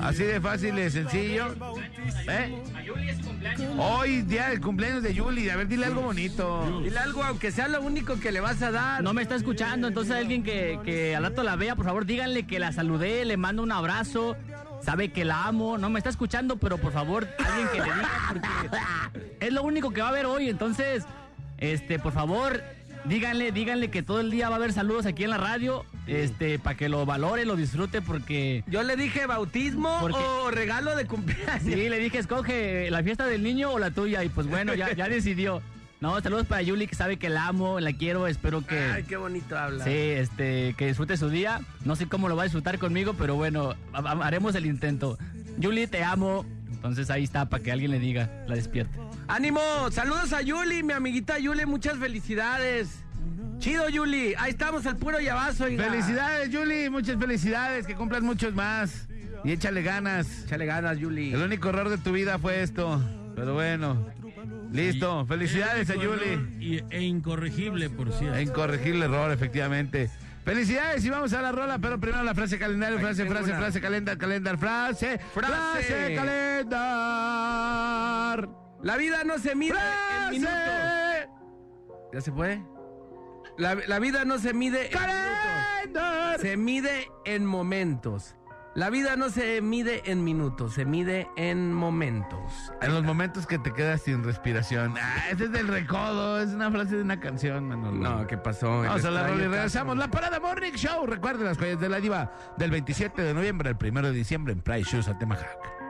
Así 0.00 0.24
de 0.24 0.40
fácil 0.40 0.78
y 0.78 0.90
sencillo. 0.90 1.54
¿Eh? 2.28 2.62
Hoy 3.78 4.22
día 4.22 4.48
del 4.48 4.60
cumpleaños 4.60 5.02
de 5.02 5.14
Yuli. 5.14 5.48
A 5.50 5.56
ver, 5.56 5.68
dile 5.68 5.86
algo 5.86 6.02
bonito. 6.02 6.80
Dile 6.82 6.98
algo, 6.98 7.22
aunque 7.22 7.50
sea 7.50 7.68
lo 7.68 7.80
único 7.80 8.18
que 8.18 8.32
le 8.32 8.40
vas 8.40 8.62
a 8.62 8.70
dar. 8.70 9.02
No 9.02 9.12
me 9.12 9.22
está 9.22 9.34
escuchando, 9.34 9.88
entonces 9.88 10.14
alguien 10.14 10.42
que, 10.42 10.78
que 10.84 11.14
al 11.16 11.22
rato 11.22 11.42
la 11.42 11.56
vea, 11.56 11.76
por 11.76 11.84
favor, 11.84 12.06
díganle 12.06 12.46
que 12.46 12.58
la 12.58 12.72
saludé, 12.72 13.24
le 13.24 13.36
mando 13.36 13.62
un 13.62 13.72
abrazo, 13.72 14.36
sabe 14.82 15.12
que 15.12 15.24
la 15.24 15.44
amo, 15.44 15.78
no 15.78 15.90
me 15.90 15.98
está 15.98 16.10
escuchando, 16.10 16.56
pero 16.56 16.78
por 16.78 16.92
favor, 16.92 17.28
alguien 17.46 17.68
que 17.68 17.78
le 17.78 17.84
diga, 17.84 18.08
porque 18.28 19.46
es 19.46 19.52
lo 19.52 19.62
único 19.62 19.90
que 19.92 20.00
va 20.00 20.08
a 20.08 20.10
haber 20.10 20.26
hoy, 20.26 20.48
entonces, 20.48 21.04
este, 21.58 21.98
por 21.98 22.12
favor, 22.12 22.62
díganle, 23.06 23.52
díganle 23.52 23.90
que 23.90 24.02
todo 24.02 24.20
el 24.20 24.30
día 24.30 24.48
va 24.48 24.56
a 24.56 24.58
haber 24.58 24.72
saludos 24.72 25.06
aquí 25.06 25.24
en 25.24 25.30
la 25.30 25.38
radio, 25.38 25.84
este, 26.06 26.58
para 26.58 26.76
que 26.76 26.88
lo 26.88 27.04
valore, 27.06 27.44
lo 27.44 27.56
disfrute, 27.56 28.00
porque... 28.02 28.64
Yo 28.66 28.82
le 28.82 28.96
dije 28.96 29.26
bautismo 29.26 30.00
o 30.02 30.50
regalo 30.50 30.96
de 30.96 31.06
cumpleaños. 31.06 31.62
Sí, 31.62 31.74
le 31.88 31.98
dije, 31.98 32.18
escoge 32.18 32.90
la 32.90 33.02
fiesta 33.02 33.26
del 33.26 33.42
niño 33.42 33.70
o 33.72 33.78
la 33.78 33.90
tuya, 33.90 34.24
y 34.24 34.28
pues 34.28 34.46
bueno, 34.46 34.74
ya, 34.74 34.92
ya 34.94 35.08
decidió. 35.08 35.62
No, 36.00 36.20
saludos 36.20 36.46
para 36.46 36.60
Yuli, 36.60 36.86
que 36.86 36.94
sabe 36.96 37.16
que 37.16 37.30
la 37.30 37.46
amo, 37.46 37.80
la 37.80 37.92
quiero, 37.94 38.26
espero 38.26 38.66
que... 38.66 38.78
Ay, 38.78 39.04
qué 39.04 39.16
bonito 39.16 39.56
habla. 39.56 39.84
Sí, 39.84 39.90
este, 39.90 40.74
que 40.76 40.86
disfrute 40.88 41.16
su 41.16 41.30
día. 41.30 41.60
No 41.84 41.96
sé 41.96 42.06
cómo 42.08 42.28
lo 42.28 42.36
va 42.36 42.42
a 42.42 42.44
disfrutar 42.44 42.78
conmigo, 42.78 43.14
pero 43.18 43.36
bueno, 43.36 43.74
ha- 43.94 43.98
ha- 44.00 44.26
haremos 44.26 44.54
el 44.54 44.66
intento. 44.66 45.16
Julie, 45.62 45.86
te 45.86 46.02
amo. 46.04 46.44
Entonces 46.84 47.08
ahí 47.08 47.24
está, 47.24 47.48
para 47.48 47.62
que 47.62 47.72
alguien 47.72 47.90
le 47.92 47.98
diga, 47.98 48.30
la 48.46 48.56
despierte. 48.56 48.98
¡Ánimo! 49.26 49.58
Saludos 49.90 50.34
a 50.34 50.42
Yuli, 50.42 50.82
mi 50.82 50.92
amiguita 50.92 51.38
Yuli, 51.38 51.64
muchas 51.64 51.96
felicidades. 51.98 52.98
Chido, 53.58 53.88
Yuli. 53.88 54.34
Ahí 54.36 54.50
estamos, 54.50 54.84
al 54.84 54.98
puro 54.98 55.18
llavazo. 55.18 55.64
Felicidades, 55.64 56.50
Yuli. 56.50 56.90
Muchas 56.90 57.16
felicidades. 57.18 57.86
Que 57.86 57.94
cumplan 57.94 58.22
muchos 58.22 58.52
más. 58.54 59.08
Y 59.44 59.52
échale 59.52 59.82
ganas. 59.82 60.44
Échale 60.44 60.66
ganas, 60.66 60.98
Yuli. 60.98 61.32
El 61.32 61.40
único 61.40 61.70
error 61.70 61.88
de 61.88 61.96
tu 61.96 62.12
vida 62.12 62.38
fue 62.38 62.62
esto. 62.62 63.02
Pero 63.34 63.54
bueno. 63.54 64.06
Listo. 64.70 65.24
Felicidades 65.24 65.88
a 65.88 65.94
El 65.94 66.00
Yuli. 66.00 66.56
y- 66.60 66.82
e 66.90 67.00
incorregible, 67.02 67.88
por 67.88 68.12
cierto. 68.12 68.38
Incorregible 68.38 69.06
error, 69.06 69.30
efectivamente. 69.32 70.10
Felicidades 70.44 71.04
y 71.04 71.10
vamos 71.10 71.32
a 71.32 71.40
la 71.40 71.52
rola, 71.52 71.78
pero 71.78 71.98
primero 71.98 72.22
la 72.22 72.34
frase 72.34 72.58
calendario, 72.58 72.98
frase, 73.00 73.24
frase, 73.26 73.44
una. 73.50 73.58
frase, 73.58 73.80
calendar, 73.80 74.18
calendar, 74.18 74.58
frase, 74.58 75.18
Frase. 75.32 75.52
frase, 75.52 76.14
calendar. 77.34 78.48
La 78.82 78.96
vida 78.96 79.24
no 79.24 79.38
se 79.38 79.54
mide 79.54 79.78
en 80.26 80.30
minutos. 80.32 80.52
Frase, 80.54 81.28
¿Ya 82.12 82.20
se 82.20 82.30
puede? 82.32 82.62
La, 83.56 83.74
la 83.74 83.98
vida 83.98 84.24
no 84.26 84.38
se 84.38 84.52
mide 84.52 84.86
en 84.86 84.92
minutos. 84.92 85.06
calendar. 85.80 86.40
Se 86.40 86.56
mide 86.58 87.08
en 87.24 87.46
momentos. 87.46 88.34
La 88.74 88.90
vida 88.90 89.14
no 89.14 89.30
se 89.30 89.60
mide 89.60 90.02
en 90.10 90.24
minutos, 90.24 90.74
se 90.74 90.84
mide 90.84 91.30
en 91.36 91.72
momentos. 91.72 92.72
En 92.82 92.92
los 92.92 93.04
momentos 93.04 93.46
que 93.46 93.56
te 93.60 93.72
quedas 93.72 94.02
sin 94.02 94.24
respiración. 94.24 94.96
Ah, 95.00 95.26
ese 95.30 95.44
es 95.44 95.52
del 95.52 95.68
recodo, 95.68 96.40
es 96.40 96.50
una 96.50 96.72
frase 96.72 96.96
de 96.96 97.02
una 97.02 97.20
canción, 97.20 97.68
Manolo. 97.68 97.92
No, 97.92 98.26
¿qué 98.26 98.36
pasó? 98.36 98.80
Vamos 98.80 99.04
a 99.04 99.10
la 99.12 99.28
rola 99.28 99.44
y 99.44 99.46
regresamos. 99.46 99.96
La 99.96 100.08
Parada 100.08 100.40
Morning 100.40 100.72
Show. 100.72 101.06
Recuerden 101.06 101.46
las 101.46 101.56
joyas 101.56 101.78
de 101.78 101.88
la 101.88 102.00
diva 102.00 102.32
del 102.56 102.72
27 102.72 103.22
de 103.22 103.32
noviembre 103.32 103.68
al 103.68 103.78
1 103.80 104.02
de 104.02 104.12
diciembre 104.12 104.52
en 104.52 104.60
Price 104.60 104.90
Shoes 104.90 105.06
Atemajac. 105.06 105.84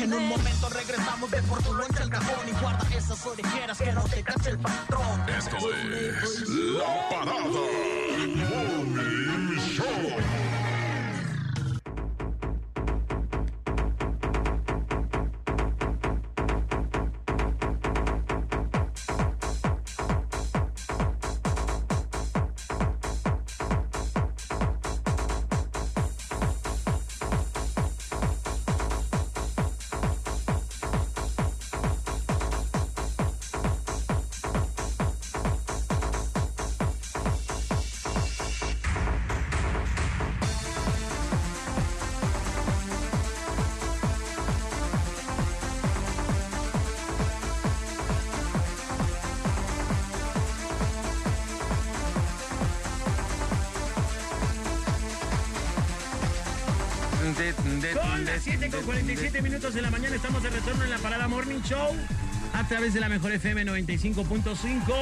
En 0.00 0.12
un 0.12 0.28
momento 0.28 0.68
regresamos 0.68 1.30
de 1.30 1.42
por 1.42 1.62
tu 1.62 1.70
cajón 2.10 2.48
y 2.48 2.60
guarda 2.60 2.96
esas 2.96 3.24
orejeras 3.24 3.78
que 3.78 3.92
no 3.92 4.02
te 4.02 4.22
cache 4.22 4.50
el 4.50 4.58
patrón. 4.58 5.28
Esto 5.28 5.56
es 5.56 6.48
La 6.48 7.08
Parada 7.08 8.71
Son 58.22 58.32
las 58.32 58.42
7 58.44 58.70
con 58.70 58.82
47 58.84 59.42
minutos 59.42 59.74
de 59.74 59.82
la 59.82 59.90
mañana. 59.90 60.14
Estamos 60.14 60.42
de 60.44 60.50
retorno 60.50 60.84
en 60.84 60.90
la 60.90 60.98
Parada 60.98 61.26
Morning 61.26 61.60
Show 61.64 61.96
a 62.52 62.68
través 62.68 62.94
de 62.94 63.00
la 63.00 63.08
mejor 63.08 63.32
FM 63.32 63.64
95.5. 63.66 64.94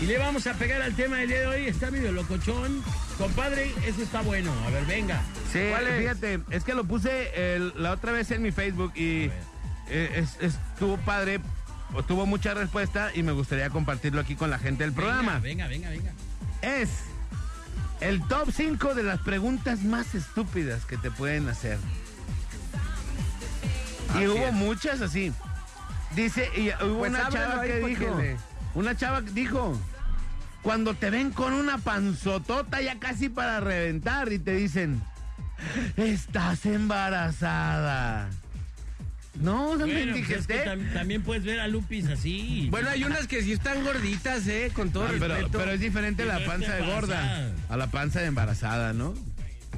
Y 0.00 0.06
le 0.06 0.16
vamos 0.16 0.46
a 0.46 0.54
pegar 0.54 0.80
al 0.80 0.94
tema 0.94 1.18
del 1.18 1.28
día 1.28 1.40
de 1.40 1.46
hoy. 1.48 1.66
Está 1.66 1.90
medio 1.90 2.12
locochón. 2.12 2.82
Compadre, 3.18 3.74
eso 3.86 4.00
está 4.02 4.22
bueno. 4.22 4.54
A 4.66 4.70
ver, 4.70 4.86
venga. 4.86 5.20
Sí, 5.52 5.58
¿Cuál 5.70 5.86
es? 5.88 5.98
fíjate, 6.00 6.40
es 6.50 6.64
que 6.64 6.72
lo 6.72 6.84
puse 6.84 7.30
la 7.76 7.92
otra 7.92 8.12
vez 8.12 8.30
en 8.30 8.40
mi 8.40 8.52
Facebook 8.52 8.92
y 8.96 9.30
eh, 9.90 10.10
es- 10.16 10.38
estuvo 10.40 10.96
padre, 10.96 11.40
tuvo 12.08 12.24
mucha 12.24 12.54
respuesta 12.54 13.10
y 13.14 13.22
me 13.22 13.32
gustaría 13.32 13.68
compartirlo 13.68 14.22
aquí 14.22 14.34
con 14.34 14.48
la 14.48 14.58
gente 14.58 14.84
del 14.84 14.94
programa. 14.94 15.40
Venga, 15.40 15.66
venga, 15.68 15.90
venga. 15.90 16.12
Es 16.62 16.88
el 18.08 18.22
top 18.28 18.50
5 18.52 18.94
de 18.94 19.02
las 19.02 19.20
preguntas 19.20 19.82
más 19.84 20.14
estúpidas 20.14 20.84
que 20.84 20.96
te 20.96 21.10
pueden 21.10 21.48
hacer. 21.48 21.78
Y 24.18 24.26
hubo 24.26 24.46
es. 24.46 24.52
muchas 24.52 25.00
así. 25.00 25.32
Dice, 26.14 26.48
y 26.56 26.68
hubo 26.84 26.98
Pues 27.00 27.10
una 27.10 27.28
chava 27.28 27.62
que 27.62 27.78
dijo, 27.80 28.16
le- 28.18 28.36
una 28.74 28.96
chava 28.96 29.22
que 29.22 29.30
dijo, 29.32 29.78
cuando 30.62 30.94
te 30.94 31.10
ven 31.10 31.30
con 31.32 31.52
una 31.52 31.78
panzotota 31.78 32.80
ya 32.80 32.98
casi 32.98 33.28
para 33.28 33.60
reventar 33.60 34.32
y 34.32 34.38
te 34.38 34.52
dicen, 34.52 35.02
estás 35.96 36.64
embarazada. 36.66 38.28
No, 39.40 39.76
no 39.76 39.86
me 39.86 39.92
Bueno, 39.92 40.12
pues 40.12 40.30
es 40.30 40.46
que 40.46 40.54
indigesté. 40.54 40.64
tam- 40.64 40.92
también 40.92 41.22
puedes 41.22 41.44
ver 41.44 41.60
a 41.60 41.68
Lupis 41.68 42.06
así. 42.08 42.68
Bueno, 42.70 42.88
hay 42.90 43.04
unas 43.04 43.26
que 43.26 43.42
sí 43.42 43.52
están 43.52 43.84
gorditas, 43.84 44.46
¿eh? 44.48 44.70
Con 44.74 44.90
todo 44.90 45.04
Ah, 45.04 45.12
pero, 45.18 45.34
respeto. 45.34 45.58
pero 45.58 45.70
es 45.72 45.80
diferente 45.80 46.24
la 46.24 46.38
Diferente 46.38 46.66
panza 46.68 46.84
de 46.86 46.92
gorda 46.92 47.52
a 47.68 47.76
la 47.76 47.86
panza 47.90 48.20
de 48.20 48.26
embarazada, 48.26 48.92
¿no? 48.92 49.14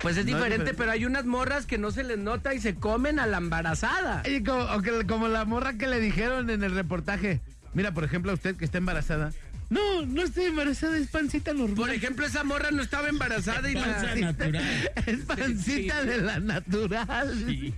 Pues 0.01 0.16
es 0.16 0.25
No 0.25 0.31
es 0.31 0.37
diferente, 0.37 0.49
diferente. 0.59 0.75
pero 0.75 0.92
hay 0.92 1.05
unas 1.05 1.25
morras 1.25 1.66
que 1.66 1.77
no 1.77 1.90
se 1.90 2.05
les 2.05 2.18
nota 2.18 2.55
y 2.55 2.61
se 2.61 2.77
comen 2.77 3.18
a 3.18 3.27
la 3.27 3.38
embarazada. 3.38 4.23
Y 4.29 4.44
como, 4.44 4.61
o 4.64 4.81
que- 4.81 5.05
como 5.07 5.27
la 5.29 5.44
morra 5.44 5.75
que 5.77 5.88
le 5.88 5.99
dijeron 5.99 6.51
en 6.51 6.62
el 6.62 6.73
reportaje. 6.75 7.40
Mira, 7.75 7.92
por 7.92 8.05
ejemplo, 8.05 8.31
a 8.31 8.35
usted 8.35 8.57
que 8.57 8.64
está 8.64 8.79
embarazada. 8.79 9.33
No, 9.71 10.07
no 10.07 10.23
estoy 10.23 10.45
embarazada, 10.47 10.97
es 10.97 11.09
pancita 11.09 11.53
normal. 11.53 11.75
Por 11.77 11.91
ejemplo, 11.91 12.25
esa 12.27 12.43
morra 12.43 12.71
no 12.71 12.81
estaba 12.83 13.09
embarazada 13.09 13.71
y 13.71 13.75
Panza 13.75 14.15
la... 14.15 14.33
natural. 14.33 14.91
es 15.07 15.19
pancita 15.27 16.05
de 16.05 16.21
la 16.23 16.41
natural. 16.41 17.45
Sí. 17.47 17.75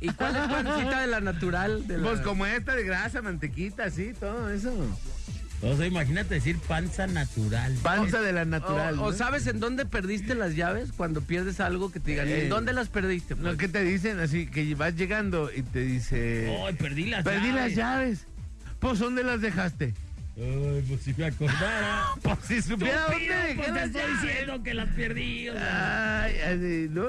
¿Y 0.00 0.08
cuál 0.10 0.36
es 0.36 0.42
pancita 0.42 1.00
de 1.00 1.06
la 1.08 1.20
natural? 1.20 1.86
De 1.88 1.98
la- 1.98 2.08
Pues 2.08 2.20
como 2.20 2.46
esta 2.46 2.76
de 2.76 2.84
grasa, 2.84 3.22
mantequita, 3.22 3.90
sí, 3.90 4.12
todo 4.20 4.50
eso. 4.50 4.72
O 5.64 5.76
sea, 5.76 5.86
imagínate 5.86 6.34
decir 6.34 6.58
panza 6.58 7.06
natural. 7.08 7.72
Panza 7.82 8.20
de 8.20 8.32
la 8.32 8.44
natural. 8.44 8.98
o 9.00 9.10
¿no? 9.10 9.16
sabes 9.16 9.46
en 9.48 9.58
dónde 9.60 9.84
perdiste 9.86 10.34
las 10.36 10.54
llaves 10.56 10.90
cuando 10.96 11.22
pierdes 11.22 11.58
algo 11.60 11.90
que 11.92 11.98
te 12.00 12.12
digan, 12.12 12.28
Eh. 12.28 12.44
¿en 12.44 12.48
dónde 12.50 12.72
las 12.72 12.88
perdiste? 12.88 13.34
No, 13.36 13.42
Pues, 13.42 13.56
¿qué 13.58 13.68
te 13.68 13.82
dicen? 13.84 14.18
Así 14.20 14.46
que 14.46 14.74
vas 14.76 14.94
llegando 14.96 15.50
y 15.54 15.62
te 15.62 15.80
dice... 15.80 16.52
Ay, 16.66 16.74
perdí 16.74 17.06
las 17.06 17.24
Perdí 17.24 17.48
llaves. 17.48 17.54
las 17.54 17.74
llaves. 17.76 18.26
Pues, 18.80 18.98
¿dónde 19.00 19.22
las 19.24 19.40
dejaste? 19.40 19.94
Ay, 20.36 20.84
pues 20.88 21.02
si 21.02 21.12
me 21.14 21.26
acordara. 21.26 22.04
Por 22.22 22.38
si 22.42 22.62
supiera 22.62 23.06
Estúpido, 23.06 23.34
dónde 23.36 23.54
pues 23.56 23.66
te 23.66 23.72
las 23.74 23.86
estoy 23.86 24.02
llaves. 24.02 24.22
diciendo 24.22 24.62
que 24.62 24.74
las 24.74 24.88
perdí. 24.94 25.48
o 25.48 25.52
sea. 25.52 26.22
Ay, 26.24 26.36
así, 26.40 26.86
¿no? 26.90 27.06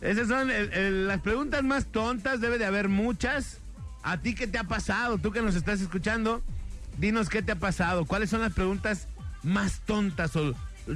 Esas 0.00 0.28
son 0.28 0.50
el- 0.50 0.72
el- 0.72 1.08
las 1.08 1.20
preguntas 1.20 1.62
más 1.62 1.86
tontas, 1.86 2.40
debe 2.40 2.58
de 2.58 2.64
haber 2.66 2.88
muchas. 2.88 3.58
¿A 4.04 4.18
ti 4.18 4.34
qué 4.34 4.46
te 4.46 4.58
ha 4.58 4.64
pasado? 4.64 5.18
Tú 5.18 5.30
que 5.32 5.42
nos 5.42 5.54
estás 5.54 5.80
escuchando, 5.80 6.42
dinos 6.98 7.28
qué 7.28 7.42
te 7.42 7.52
ha 7.52 7.56
pasado. 7.56 8.04
¿Cuáles 8.04 8.30
son 8.30 8.40
las 8.40 8.52
preguntas 8.52 9.06
más 9.44 9.80
tontas? 9.86 10.34
O, 10.36 10.54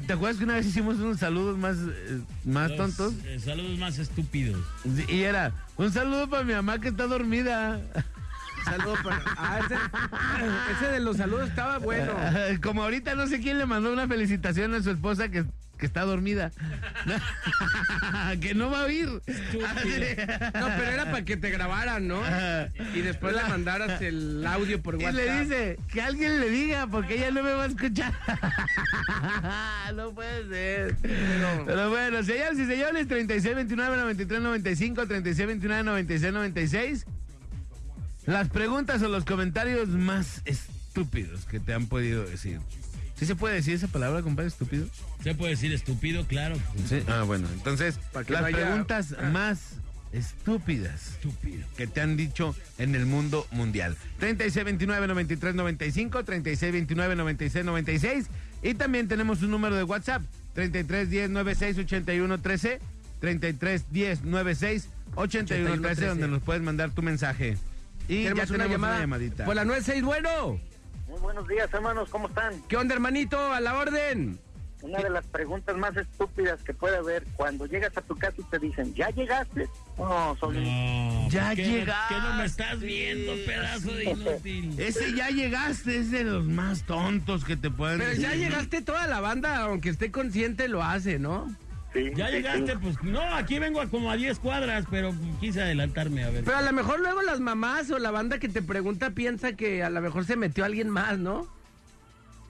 ¿Te 0.08 0.12
acuerdas 0.12 0.38
que 0.38 0.44
una 0.44 0.54
vez 0.54 0.66
hicimos 0.66 0.96
unos 0.96 1.20
saludos 1.20 1.56
más, 1.56 1.76
eh, 1.78 2.18
más 2.44 2.70
Los, 2.70 2.76
tontos? 2.96 3.14
eh, 3.24 3.38
saludos 3.38 3.78
más 3.78 3.98
estúpidos. 3.98 4.60
Y 5.08 5.20
era, 5.22 5.52
un 5.76 5.92
saludo 5.92 6.28
para 6.28 6.42
mi 6.42 6.52
mamá 6.54 6.80
que 6.80 6.88
está 6.88 7.06
dormida. 7.06 7.80
Saludo 8.66 8.94
para. 9.02 9.22
Ah, 9.36 9.60
ese, 9.64 9.74
ese 10.72 10.92
de 10.92 11.00
los 11.00 11.16
saludos 11.16 11.48
estaba 11.48 11.78
bueno. 11.78 12.12
Como 12.62 12.82
ahorita 12.82 13.14
no 13.14 13.26
sé 13.28 13.40
quién 13.40 13.58
le 13.58 13.66
mandó 13.66 13.92
una 13.92 14.08
felicitación 14.08 14.74
a 14.74 14.82
su 14.82 14.90
esposa 14.90 15.28
que, 15.28 15.44
que 15.78 15.86
está 15.86 16.02
dormida. 16.02 16.50
que 18.40 18.54
no 18.54 18.70
va 18.70 18.82
a 18.82 18.84
oír. 18.86 19.06
No, 19.08 19.20
pero 20.76 20.90
era 20.90 21.04
para 21.04 21.24
que 21.24 21.36
te 21.36 21.50
grabaran, 21.50 22.08
¿no? 22.08 22.20
Y 22.94 23.02
después 23.02 23.34
le 23.36 23.42
mandaras 23.44 24.02
el 24.02 24.44
audio 24.46 24.82
por 24.82 24.94
Y 25.00 25.04
WhatsApp. 25.04 25.14
le 25.14 25.40
dice, 25.40 25.78
que 25.92 26.02
alguien 26.02 26.40
le 26.40 26.50
diga, 26.50 26.88
porque 26.88 27.14
ella 27.14 27.30
no 27.30 27.42
me 27.44 27.52
va 27.52 27.64
a 27.64 27.66
escuchar. 27.66 28.12
no 29.94 30.10
puede 30.12 30.48
ser. 30.48 30.96
Pero, 31.66 31.90
bueno, 31.90 32.22
señores 32.24 32.58
y 32.58 32.66
señores, 32.66 33.06
3629 33.06 33.96
9395 33.96 35.06
3629 35.06 35.84
9696 35.84 37.06
Las 38.26 38.48
preguntas 38.48 39.02
o 39.02 39.08
los 39.08 39.24
comentarios 39.24 39.88
más 39.88 40.42
estúpidos 40.44 41.44
que 41.46 41.60
te 41.60 41.72
han 41.74 41.86
podido 41.86 42.24
decir. 42.24 42.58
¿Sí 43.18 43.24
se 43.24 43.34
puede 43.36 43.54
decir 43.54 43.74
esa 43.74 43.88
palabra, 43.88 44.20
compadre, 44.22 44.48
estúpido? 44.48 44.86
Se 45.22 45.34
puede 45.34 45.52
decir 45.52 45.72
estúpido, 45.72 46.26
claro. 46.26 46.56
Sí. 46.88 47.02
Ah, 47.08 47.22
bueno, 47.22 47.48
entonces, 47.54 47.98
Para 48.12 48.26
que 48.26 48.32
las 48.34 48.42
no 48.42 48.48
haya- 48.48 48.56
preguntas 48.58 49.14
más 49.32 49.60
estúpidas 50.12 51.08
Estúpido. 51.12 51.64
que 51.76 51.86
te 51.86 52.00
han 52.00 52.16
dicho 52.16 52.54
en 52.78 52.94
el 52.94 53.06
mundo 53.06 53.46
mundial. 53.52 53.96
3629-9395, 54.20 56.24
3629-9696 56.24 58.26
y 58.62 58.74
también 58.74 59.08
tenemos 59.08 59.42
un 59.42 59.50
número 59.50 59.76
de 59.76 59.82
WhatsApp, 59.84 60.22
3310-968113, 60.54 62.78
3310-968113, 63.20 66.06
donde 66.08 66.28
nos 66.28 66.42
puedes 66.42 66.62
mandar 66.62 66.90
tu 66.90 67.02
mensaje. 67.02 67.56
Y 68.08 68.22
ya 68.24 68.30
Tenemos 68.30 68.48
tenemos 68.50 68.78
una, 68.78 69.00
llamadita. 69.00 69.44
Por 69.44 69.56
la 69.56 69.64
96, 69.64 70.02
bueno. 70.04 70.60
Muy 71.08 71.20
buenos 71.20 71.48
días, 71.48 71.68
hermanos, 71.72 72.08
¿cómo 72.10 72.28
están? 72.28 72.60
¿Qué 72.68 72.76
onda, 72.76 72.94
hermanito? 72.94 73.52
A 73.52 73.60
la 73.60 73.76
orden. 73.76 74.38
Una 74.82 74.98
de 75.02 75.08
las 75.10 75.26
preguntas 75.26 75.76
más 75.76 75.96
estúpidas 75.96 76.62
que 76.62 76.74
puede 76.74 76.96
haber 76.98 77.24
cuando 77.34 77.66
llegas 77.66 77.96
a 77.96 78.02
tu 78.02 78.14
casa 78.16 78.34
y 78.38 78.42
te 78.44 78.58
dicen, 78.58 78.94
¿ya 78.94 79.08
llegaste? 79.10 79.66
No, 79.98 80.36
soy 80.38 80.58
No, 80.58 81.28
Ya 81.30 81.46
¿por 81.48 81.56
qué 81.56 81.62
no- 81.66 81.68
llegaste. 81.78 82.14
¿Qué 82.14 82.20
no 82.20 82.34
me 82.34 82.44
estás 82.44 82.80
viendo, 82.80 83.32
pedazo 83.46 83.92
de 83.92 84.04
inútil? 84.04 84.74
Ese 84.78 85.14
ya 85.14 85.30
llegaste, 85.30 85.98
es 85.98 86.10
de 86.10 86.24
los 86.24 86.44
más 86.44 86.82
tontos 86.82 87.44
que 87.44 87.56
te 87.56 87.70
pueden 87.70 87.98
Pero 87.98 88.12
ya 88.12 88.34
llegaste 88.34 88.82
toda 88.82 89.06
la 89.08 89.20
banda, 89.20 89.56
aunque 89.64 89.88
esté 89.88 90.10
consciente, 90.12 90.68
lo 90.68 90.82
hace, 90.84 91.18
¿no? 91.18 91.52
Sí, 91.96 92.12
Ya 92.14 92.26
sí, 92.28 92.32
llegaste, 92.34 92.72
sí. 92.72 92.78
pues 92.82 93.02
no, 93.02 93.20
aquí 93.34 93.58
vengo 93.58 93.80
a 93.80 93.86
como 93.88 94.10
a 94.10 94.16
10 94.16 94.38
cuadras, 94.38 94.84
pero 94.90 95.14
quise 95.40 95.62
adelantarme 95.62 96.24
a 96.24 96.30
ver. 96.30 96.44
Pero 96.44 96.56
a 96.56 96.62
lo 96.62 96.72
mejor 96.72 97.00
luego 97.00 97.22
las 97.22 97.40
mamás 97.40 97.90
o 97.90 97.98
la 97.98 98.10
banda 98.10 98.38
que 98.38 98.48
te 98.48 98.62
pregunta 98.62 99.10
piensa 99.10 99.54
que 99.54 99.82
a 99.82 99.90
lo 99.90 100.00
mejor 100.00 100.24
se 100.24 100.36
metió 100.36 100.64
alguien 100.64 100.88
más, 100.90 101.18
¿no? 101.18 101.46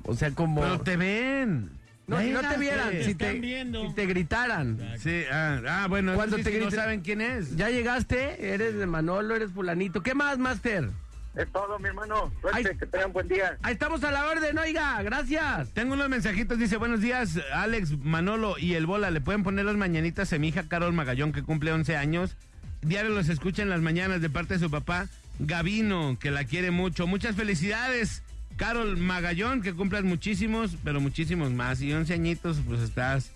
O 0.04 0.14
sea, 0.14 0.30
como... 0.32 0.60
Pero 0.60 0.80
te 0.80 0.96
ven. 0.96 1.70
No, 2.06 2.20
si 2.20 2.30
no 2.30 2.40
te 2.40 2.56
vieran, 2.56 2.90
Te 2.90 3.04
si 3.04 3.10
están 3.10 3.32
te, 3.34 3.40
viendo. 3.40 3.88
si 3.88 3.94
te 3.94 4.06
gritaran. 4.06 4.78
Sí, 4.98 5.22
ah, 5.32 5.60
ah, 5.68 5.86
bueno, 5.88 6.14
Cuando 6.14 6.36
sí, 6.36 6.44
te 6.44 6.52
si 6.52 6.64
no 6.64 6.70
saben 6.70 7.00
quién 7.00 7.20
es. 7.20 7.56
Ya 7.56 7.68
llegaste, 7.68 8.52
eres 8.54 8.76
de 8.76 8.86
Manolo, 8.86 9.34
eres 9.34 9.50
fulanito. 9.50 10.02
¿Qué 10.04 10.14
más, 10.14 10.38
Master? 10.38 10.90
Es 11.36 11.52
todo, 11.52 11.78
mi 11.78 11.88
hermano. 11.88 12.32
Suerte, 12.40 12.68
Ay. 12.70 12.76
que 12.78 12.86
tengan 12.86 13.12
buen 13.12 13.28
día. 13.28 13.58
Ahí 13.62 13.74
estamos 13.74 14.02
a 14.04 14.10
la 14.10 14.26
orden, 14.26 14.56
oiga, 14.58 15.02
gracias. 15.02 15.70
Tengo 15.74 15.92
unos 15.92 16.08
mensajitos, 16.08 16.58
dice, 16.58 16.78
buenos 16.78 17.02
días, 17.02 17.38
Alex, 17.52 17.98
Manolo 17.98 18.56
y 18.58 18.74
el 18.74 18.86
Bola, 18.86 19.10
¿le 19.10 19.20
pueden 19.20 19.42
poner 19.42 19.66
las 19.66 19.76
mañanitas 19.76 20.32
a 20.32 20.38
mi 20.38 20.48
hija 20.48 20.66
Carol 20.66 20.94
Magallón, 20.94 21.32
que 21.32 21.42
cumple 21.42 21.72
11 21.72 21.96
años? 21.96 22.36
Diario 22.80 23.10
los 23.10 23.28
escucha 23.28 23.62
en 23.62 23.68
las 23.68 23.82
mañanas 23.82 24.22
de 24.22 24.30
parte 24.30 24.54
de 24.54 24.60
su 24.60 24.70
papá, 24.70 25.08
Gavino, 25.38 26.16
que 26.18 26.30
la 26.30 26.44
quiere 26.44 26.70
mucho. 26.70 27.06
Muchas 27.06 27.36
felicidades, 27.36 28.22
Carol 28.56 28.96
Magallón, 28.96 29.60
que 29.60 29.74
cumplas 29.74 30.04
muchísimos, 30.04 30.76
pero 30.84 31.00
muchísimos 31.00 31.50
más. 31.50 31.82
Y 31.82 31.92
11 31.92 32.14
añitos, 32.14 32.58
pues 32.66 32.80
estás 32.80 33.30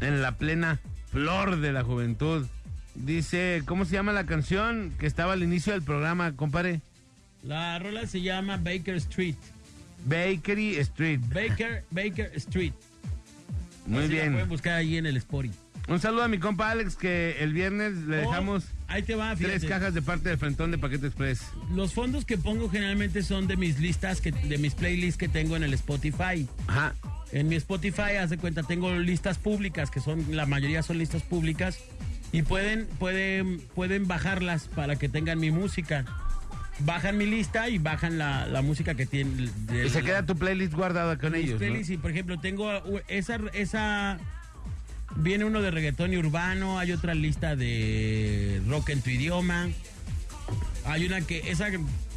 en 0.00 0.22
la 0.22 0.32
plena 0.32 0.80
flor 1.12 1.60
de 1.60 1.72
la 1.72 1.84
juventud. 1.84 2.46
Dice, 2.96 3.62
¿cómo 3.64 3.84
se 3.84 3.92
llama 3.92 4.12
la 4.12 4.26
canción 4.26 4.92
que 4.98 5.06
estaba 5.06 5.34
al 5.34 5.44
inicio 5.44 5.72
del 5.72 5.82
programa, 5.82 6.32
compadre? 6.34 6.80
La 7.42 7.78
rola 7.78 8.06
se 8.06 8.20
llama 8.20 8.56
Baker 8.56 8.96
Street. 8.96 9.36
Bakery 10.04 10.76
Street. 10.76 11.20
Baker, 11.32 11.84
Baker 11.90 12.30
Street. 12.36 12.72
Muy 13.86 14.04
Así 14.04 14.08
La 14.14 14.20
bien. 14.20 14.32
pueden 14.32 14.48
buscar 14.48 14.74
ahí 14.74 14.96
en 14.96 15.06
el 15.06 15.20
Spory. 15.20 15.50
Un 15.88 16.00
saludo 16.00 16.22
a 16.24 16.28
mi 16.28 16.38
compa 16.38 16.70
Alex, 16.70 16.96
que 16.96 17.36
el 17.40 17.54
viernes 17.54 17.94
le 18.06 18.18
Oh, 18.18 18.28
dejamos 18.28 18.64
ahí 18.88 19.02
te 19.02 19.14
va, 19.14 19.34
tres 19.34 19.64
cajas 19.64 19.94
de 19.94 20.02
parte 20.02 20.28
del 20.28 20.36
Frentón 20.36 20.70
de 20.70 20.76
Paquete 20.76 21.06
Express. 21.06 21.40
Los 21.74 21.94
fondos 21.94 22.26
que 22.26 22.36
pongo 22.36 22.68
generalmente 22.68 23.22
son 23.22 23.46
de 23.46 23.56
mis 23.56 23.78
listas, 23.78 24.20
que, 24.20 24.30
de 24.32 24.58
mis 24.58 24.74
playlists 24.74 25.16
que 25.16 25.28
tengo 25.28 25.56
en 25.56 25.62
el 25.62 25.72
Spotify. 25.72 26.46
Ajá. 26.66 26.94
En 27.32 27.48
mi 27.48 27.56
Spotify, 27.56 28.16
haz 28.20 28.28
de 28.28 28.36
cuenta, 28.36 28.62
tengo 28.62 28.94
listas 28.96 29.38
públicas, 29.38 29.90
que 29.90 30.00
son, 30.00 30.36
la 30.36 30.44
mayoría 30.44 30.82
son 30.82 30.98
listas 30.98 31.22
públicas, 31.22 31.78
y 32.32 32.42
pueden, 32.42 32.86
pueden, 32.98 33.58
pueden 33.74 34.06
bajarlas 34.06 34.68
para 34.68 34.96
que 34.96 35.08
tengan 35.08 35.38
mi 35.40 35.50
música. 35.50 36.04
Bajan 36.80 37.16
mi 37.16 37.26
lista 37.26 37.68
y 37.68 37.78
bajan 37.78 38.18
la, 38.18 38.46
la 38.46 38.62
música 38.62 38.94
que 38.94 39.04
tienen. 39.04 39.50
Y 39.84 39.88
se 39.88 40.02
queda 40.02 40.24
tu 40.24 40.36
playlist 40.36 40.74
guardada 40.74 41.18
con 41.18 41.34
ellos. 41.34 41.54
¿no? 41.54 41.58
playlists, 41.58 41.90
y 41.90 41.96
por 41.96 42.10
ejemplo, 42.10 42.38
tengo 42.38 42.70
esa, 43.08 43.38
esa. 43.52 44.18
Viene 45.16 45.44
uno 45.44 45.60
de 45.60 45.70
reggaetón 45.70 46.12
y 46.12 46.18
urbano, 46.18 46.78
hay 46.78 46.92
otra 46.92 47.14
lista 47.14 47.56
de 47.56 48.60
rock 48.68 48.90
en 48.90 49.02
tu 49.02 49.10
idioma. 49.10 49.68
Hay 50.84 51.06
una 51.06 51.20
que, 51.22 51.50
esa 51.50 51.68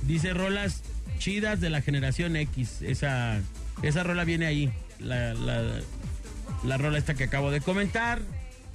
dice 0.04 0.34
rolas 0.34 0.84
chidas 1.18 1.60
de 1.60 1.70
la 1.70 1.82
generación 1.82 2.36
X. 2.36 2.82
Esa, 2.82 3.40
esa 3.82 4.04
rola 4.04 4.24
viene 4.26 4.46
ahí. 4.46 4.72
La, 5.00 5.34
la, 5.34 5.82
la 6.64 6.78
rola 6.78 6.98
esta 6.98 7.16
que 7.16 7.24
acabo 7.24 7.50
de 7.50 7.62
comentar. 7.62 8.20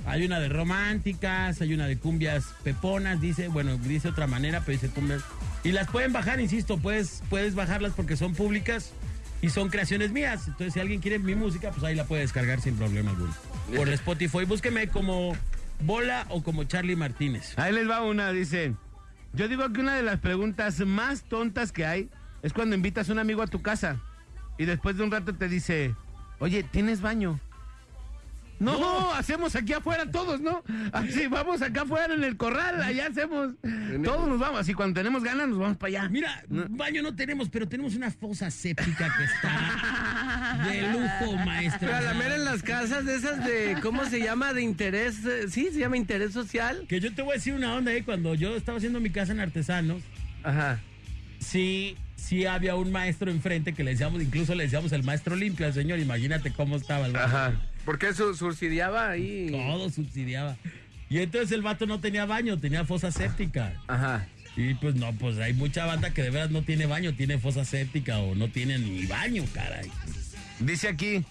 Hay 0.07 0.25
una 0.25 0.38
de 0.38 0.49
románticas, 0.49 1.61
hay 1.61 1.75
una 1.75 1.87
de 1.87 1.99
cumbias 1.99 2.44
peponas, 2.62 3.20
dice, 3.20 3.49
bueno, 3.49 3.77
dice 3.77 4.09
otra 4.09 4.27
manera, 4.27 4.61
pero 4.61 4.79
dice 4.79 4.88
cumbias. 4.92 5.22
Y 5.66 5.72
las 5.72 5.88
pueden 5.88 6.12
bajar, 6.12 6.38
insisto, 6.38 6.79
puedes, 6.79 7.24
puedes 7.29 7.57
bajarlas 7.57 7.92
porque 7.92 8.16
son 8.16 8.37
públicas 8.37 8.92
y 9.42 9.50
son 9.50 9.68
creaciones 9.68 10.12
mías. 10.12 10.46
Entonces, 10.46 10.74
si 10.74 10.79
alguien 10.79 11.00
quiere 11.00 11.18
mi 11.18 11.35
música, 11.35 11.72
pues 11.72 11.83
ahí 11.83 11.96
la 11.96 12.05
puede 12.05 12.22
descargar 12.22 12.61
sin 12.61 12.76
problema 12.76 13.11
alguno. 13.11 13.35
Por 13.74 13.88
Spotify, 13.88 14.44
búsqueme 14.44 14.87
como 14.87 15.37
Bola 15.81 16.24
o 16.29 16.44
como 16.44 16.62
Charlie 16.62 16.94
Martínez. 16.94 17.59
Ahí 17.59 17.72
les 17.72 17.90
va 17.90 18.02
una, 18.02 18.31
dice. 18.31 18.74
Yo 19.33 19.48
digo 19.48 19.72
que 19.72 19.81
una 19.81 19.96
de 19.96 20.05
las 20.05 20.20
preguntas 20.20 20.79
más 20.87 21.24
tontas 21.24 21.72
que 21.72 21.85
hay 21.85 22.11
es 22.44 22.52
cuando 22.52 22.76
invitas 22.76 23.09
a 23.11 23.12
un 23.12 23.18
amigo 23.18 23.42
a 23.42 23.48
tu 23.48 23.61
casa 23.61 24.00
y 24.59 24.66
después 24.66 24.96
de 24.96 25.02
un 25.02 25.11
rato 25.11 25.35
te 25.35 25.48
dice, 25.48 25.96
oye, 26.38 26.62
¿tienes 26.62 27.00
baño? 27.00 27.40
No, 28.58 29.12
hacemos 29.12 29.54
aquí 29.54 29.72
afuera 29.74 30.10
todos, 30.10 30.40
¿no? 30.40 30.62
Así, 30.92 31.26
vamos 31.26 31.60
acá 31.60 31.82
afuera 31.82 32.14
en 32.14 32.24
el 32.24 32.36
corral, 32.36 32.82
allá 32.82 33.08
hacemos. 33.08 33.50
Todos 34.02 34.28
nos 34.28 34.38
vamos, 34.38 34.60
así 34.60 34.72
cuando 34.72 34.98
tenemos 34.98 35.22
ganas 35.22 35.48
nos 35.48 35.58
vamos 35.58 35.76
para 35.76 35.88
allá. 35.88 36.08
Mira, 36.08 36.42
baño 36.48 37.02
no 37.02 37.14
tenemos, 37.14 37.48
pero 37.50 37.68
tenemos 37.68 37.94
una 37.94 38.10
fosa 38.10 38.50
séptica 38.50 39.14
que 39.16 39.24
está 39.24 40.64
de 40.64 40.82
lujo, 40.92 41.36
maestro. 41.44 41.80
Pero 41.80 41.96
a 41.96 42.00
la 42.00 42.14
mera 42.14 42.36
en 42.36 42.44
las 42.44 42.62
casas 42.62 43.04
de 43.04 43.16
esas 43.16 43.44
de, 43.44 43.76
¿cómo 43.82 44.04
se 44.06 44.20
llama? 44.20 44.52
De 44.54 44.62
interés, 44.62 45.24
eh, 45.26 45.48
sí, 45.50 45.68
se 45.72 45.80
llama 45.80 45.96
interés 45.96 46.32
social. 46.32 46.86
Que 46.88 47.00
yo 47.00 47.14
te 47.14 47.22
voy 47.22 47.32
a 47.32 47.34
decir 47.34 47.52
una 47.54 47.74
onda, 47.74 47.92
¿eh? 47.92 48.04
Cuando 48.04 48.34
yo 48.34 48.56
estaba 48.56 48.78
haciendo 48.78 49.00
mi 49.00 49.10
casa 49.10 49.32
en 49.32 49.40
Artesanos, 49.40 50.02
Ajá. 50.42 50.80
sí, 51.38 51.96
sí 52.16 52.46
había 52.46 52.74
un 52.76 52.90
maestro 52.90 53.30
enfrente 53.30 53.74
que 53.74 53.84
le 53.84 53.90
decíamos, 53.90 54.22
incluso 54.22 54.54
le 54.54 54.64
decíamos 54.64 54.92
el 54.92 55.02
maestro 55.02 55.36
limpio 55.36 55.66
al 55.66 55.74
señor, 55.74 55.98
imagínate 55.98 56.52
cómo 56.52 56.76
estaba 56.76 57.06
el. 57.06 57.16
Ajá. 57.16 57.52
¿Por 57.87 57.99
qué 57.99 58.12
su- 58.12 58.35
subsidiaba 58.35 59.09
ahí? 59.09 59.49
Todo 59.51 59.88
subsidiaba. 59.88 60.57
Y 61.09 61.18
entonces 61.20 61.53
el 61.53 61.62
vato 61.62 61.87
no 61.87 62.01
tenía 62.01 62.27
baño, 62.27 62.59
tenía 62.59 62.85
fosa 62.85 63.11
séptica. 63.11 63.81
Ajá. 63.87 64.27
Y 64.57 64.75
pues 64.75 64.94
no, 64.96 65.12
pues 65.14 65.38
hay 65.38 65.53
mucha 65.55 65.87
banda 65.87 66.12
que 66.12 66.22
de 66.22 66.31
veras 66.31 66.51
no 66.51 66.62
tiene 66.62 66.87
baño, 66.87 67.14
tiene 67.14 67.38
fosa 67.38 67.64
séptica 67.64 68.18
o 68.18 68.35
no 68.35 68.49
tiene 68.49 68.79
ni 68.79 69.07
baño, 69.07 69.44
caray. 69.55 69.90
Dice 70.59 70.88
aquí, 70.88 71.25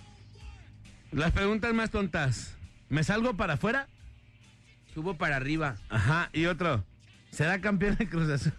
las 1.11 1.31
preguntas 1.31 1.73
más 1.73 1.91
tontas. 1.91 2.55
¿Me 2.89 3.03
salgo 3.03 3.35
para 3.35 3.53
afuera? 3.55 3.87
Subo 4.93 5.17
para 5.17 5.35
arriba. 5.35 5.75
Ajá, 5.89 6.29
y 6.33 6.45
otro. 6.45 6.85
¿Será 7.31 7.59
campeón 7.59 7.95
de 7.97 8.07
Cruz 8.07 8.29
Azul? 8.29 8.53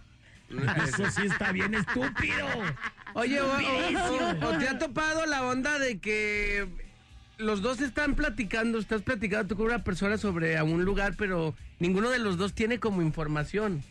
Eso 0.87 1.09
sí 1.11 1.25
está 1.25 1.51
bien 1.51 1.73
estúpido. 1.73 2.45
Oye, 3.15 3.41
o, 3.41 3.47
o- 3.47 3.57
o- 3.57 4.49
o 4.49 4.57
te 4.59 4.67
ha 4.69 4.77
topado 4.77 5.25
la 5.25 5.43
onda 5.45 5.79
de 5.79 5.97
que 5.99 6.67
los 7.37 7.61
dos 7.61 7.81
están 7.81 8.15
platicando, 8.15 8.79
estás 8.79 9.01
platicando 9.03 9.47
tú 9.47 9.57
con 9.57 9.67
una 9.67 9.83
persona 9.83 10.17
sobre 10.17 10.57
a 10.57 10.63
un 10.63 10.83
lugar, 10.85 11.15
pero 11.17 11.55
ninguno 11.79 12.09
de 12.09 12.19
los 12.19 12.37
dos 12.37 12.53
tiene 12.53 12.79
como 12.79 13.01
información 13.01 13.83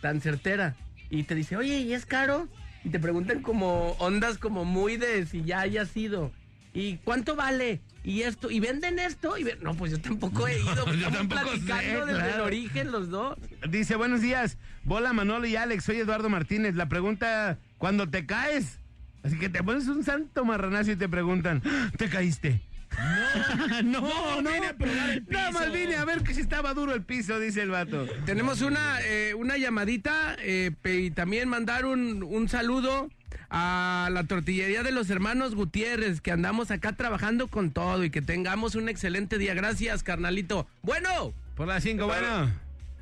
tan 0.00 0.20
certera. 0.20 0.74
Y 1.10 1.22
te 1.22 1.34
dice, 1.34 1.56
oye, 1.56 1.78
¿y 1.80 1.92
es 1.94 2.06
caro? 2.06 2.48
Y 2.84 2.90
te 2.90 2.98
preguntan 3.00 3.40
como 3.42 3.92
ondas 3.98 4.38
como 4.38 4.64
muy 4.64 4.96
de 4.96 5.26
si 5.26 5.42
ya 5.44 5.60
haya 5.60 5.86
sido. 5.86 6.32
¿Y 6.74 6.96
cuánto 6.98 7.34
vale? 7.34 7.80
Y 8.04 8.22
esto, 8.22 8.50
y 8.50 8.60
venden 8.60 8.98
esto, 8.98 9.36
y 9.38 9.42
ven- 9.44 9.58
no, 9.62 9.74
pues 9.74 9.90
yo 9.92 10.00
tampoco 10.00 10.46
he 10.46 10.58
ido. 10.60 10.84
yo 10.86 10.92
Estamos 10.92 11.18
tampoco 11.18 11.40
sé, 11.56 11.58
platicando 11.60 12.06
desde 12.06 12.30
el 12.34 12.40
origen 12.40 12.92
los 12.92 13.08
dos. 13.10 13.36
Dice, 13.70 13.96
buenos 13.96 14.20
días. 14.20 14.58
Bola, 14.84 15.12
Manolo 15.12 15.46
y 15.46 15.56
Alex. 15.56 15.84
Soy 15.84 15.96
Eduardo 15.96 16.28
Martínez. 16.28 16.74
La 16.74 16.88
pregunta, 16.88 17.58
¿cuándo 17.78 18.08
te 18.08 18.26
caes? 18.26 18.78
Así 19.22 19.38
que 19.38 19.48
te 19.48 19.62
pones 19.62 19.88
un 19.88 20.04
santo 20.04 20.44
marranazo 20.44 20.92
y 20.92 20.96
te 20.96 21.08
preguntan, 21.08 21.62
¿te 21.96 22.08
caíste? 22.08 22.62
No, 23.84 24.00
no, 24.00 24.42
no. 24.42 24.50
vine 24.52 24.66
a 24.66 24.72
probar 24.76 25.10
el 25.10 25.24
Nada 25.28 25.50
más 25.52 25.62
piso. 25.66 25.74
vine 25.76 25.96
a 25.96 26.04
ver 26.04 26.22
que 26.22 26.34
si 26.34 26.40
estaba 26.40 26.74
duro 26.74 26.94
el 26.94 27.02
piso, 27.02 27.38
dice 27.38 27.62
el 27.62 27.70
vato. 27.70 28.06
Tenemos 28.26 28.60
una, 28.62 29.00
eh, 29.02 29.34
una 29.34 29.56
llamadita 29.56 30.36
eh, 30.40 30.72
y 30.84 31.10
también 31.10 31.48
mandar 31.48 31.84
un, 31.86 32.22
un 32.22 32.48
saludo 32.48 33.08
a 33.50 34.08
la 34.12 34.24
tortillería 34.24 34.82
de 34.82 34.92
los 34.92 35.08
hermanos 35.10 35.54
Gutiérrez, 35.54 36.20
que 36.20 36.32
andamos 36.32 36.70
acá 36.70 36.92
trabajando 36.92 37.46
con 37.48 37.70
todo 37.70 38.04
y 38.04 38.10
que 38.10 38.20
tengamos 38.22 38.74
un 38.74 38.88
excelente 38.88 39.38
día. 39.38 39.54
Gracias, 39.54 40.02
carnalito. 40.02 40.66
Bueno, 40.82 41.32
Por 41.56 41.68
las 41.68 41.82
cinco, 41.82 42.06
bueno. 42.06 42.50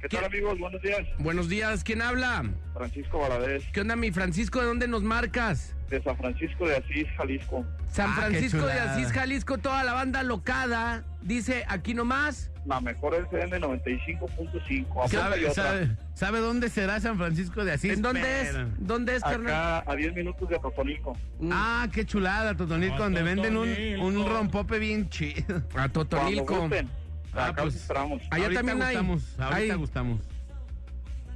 ¿Qué 0.01 0.09
tal 0.09 0.25
amigos? 0.27 0.59
Buenos 0.59 0.83
días. 0.83 1.01
buenos 1.19 1.49
días. 1.49 1.83
¿Quién 1.83 2.03
habla? 2.03 2.45
Francisco 2.75 3.19
Valadez, 3.19 3.65
¿Qué 3.73 3.81
onda, 3.81 3.97
mi 3.97 4.13
Francisco? 4.13 4.61
¿De 4.61 4.67
dónde 4.67 4.87
nos 4.89 5.03
marcas? 5.03 5.75
De 5.89 6.03
San 6.03 6.17
Francisco 6.17 6.67
de 6.67 6.77
Asís, 6.77 7.07
Jalisco. 7.17 7.65
San 7.91 8.11
Ah, 8.11 8.15
Francisco 8.17 8.67
de. 8.67 8.73
Asís, 8.73 9.13
Jalisco, 9.13 9.59
toda 9.59 9.85
la 9.85 9.93
banda 9.93 10.23
locada. 10.23 11.05
Dice, 11.23 11.65
aquí 11.69 11.95
nomás. 11.95 12.51
La 12.67 12.81
mejor 12.81 13.15
FM 13.15 13.61
95.5. 13.61 15.09
¿Qué 15.09 15.17
Apunta 15.17 15.37
y 15.39 15.43
¿Sabe, 15.43 15.55
sabe, 15.55 15.97
sabe 16.15 16.39
dónde 16.41 16.69
será 16.69 16.99
San 16.99 17.17
Francisco 17.17 17.65
de 17.65 17.73
Asís? 17.73 17.93
¿En 17.93 18.03
dónde 18.03 18.21
Pero- 18.23 18.63
es? 18.63 18.69
¿Dónde 18.79 19.17
es, 19.17 19.23
carnal? 19.23 19.55
Acá 19.81 19.85
a 19.93 19.95
10 19.95 20.15
minutos 20.15 20.49
de 20.49 20.59
Totonico. 20.59 21.17
Mm, 21.39 21.51
Ah, 21.53 21.87
qué 21.93 22.05
chulada, 22.05 22.57
Totonilco, 22.57 22.97
Ah, 22.97 23.01
donde 23.05 23.23
venden 23.23 23.57
un, 23.57 23.69
un 24.01 24.27
rompope 24.29 24.79
bien 24.81 25.09
chido. 25.09 25.63
a 25.77 25.87
gusten. 25.89 26.89
Ah, 27.33 27.45
Acá 27.47 27.63
pues. 27.63 27.65
los 27.67 27.75
esperamos. 27.77 28.23
Allá 28.31 28.45
ahorita 28.45 28.61
también 28.61 28.83
hay- 28.83 28.97
gustamos, 28.97 29.35
ahorita 29.39 29.73
hay- 29.73 29.79
gustamos. 29.79 30.21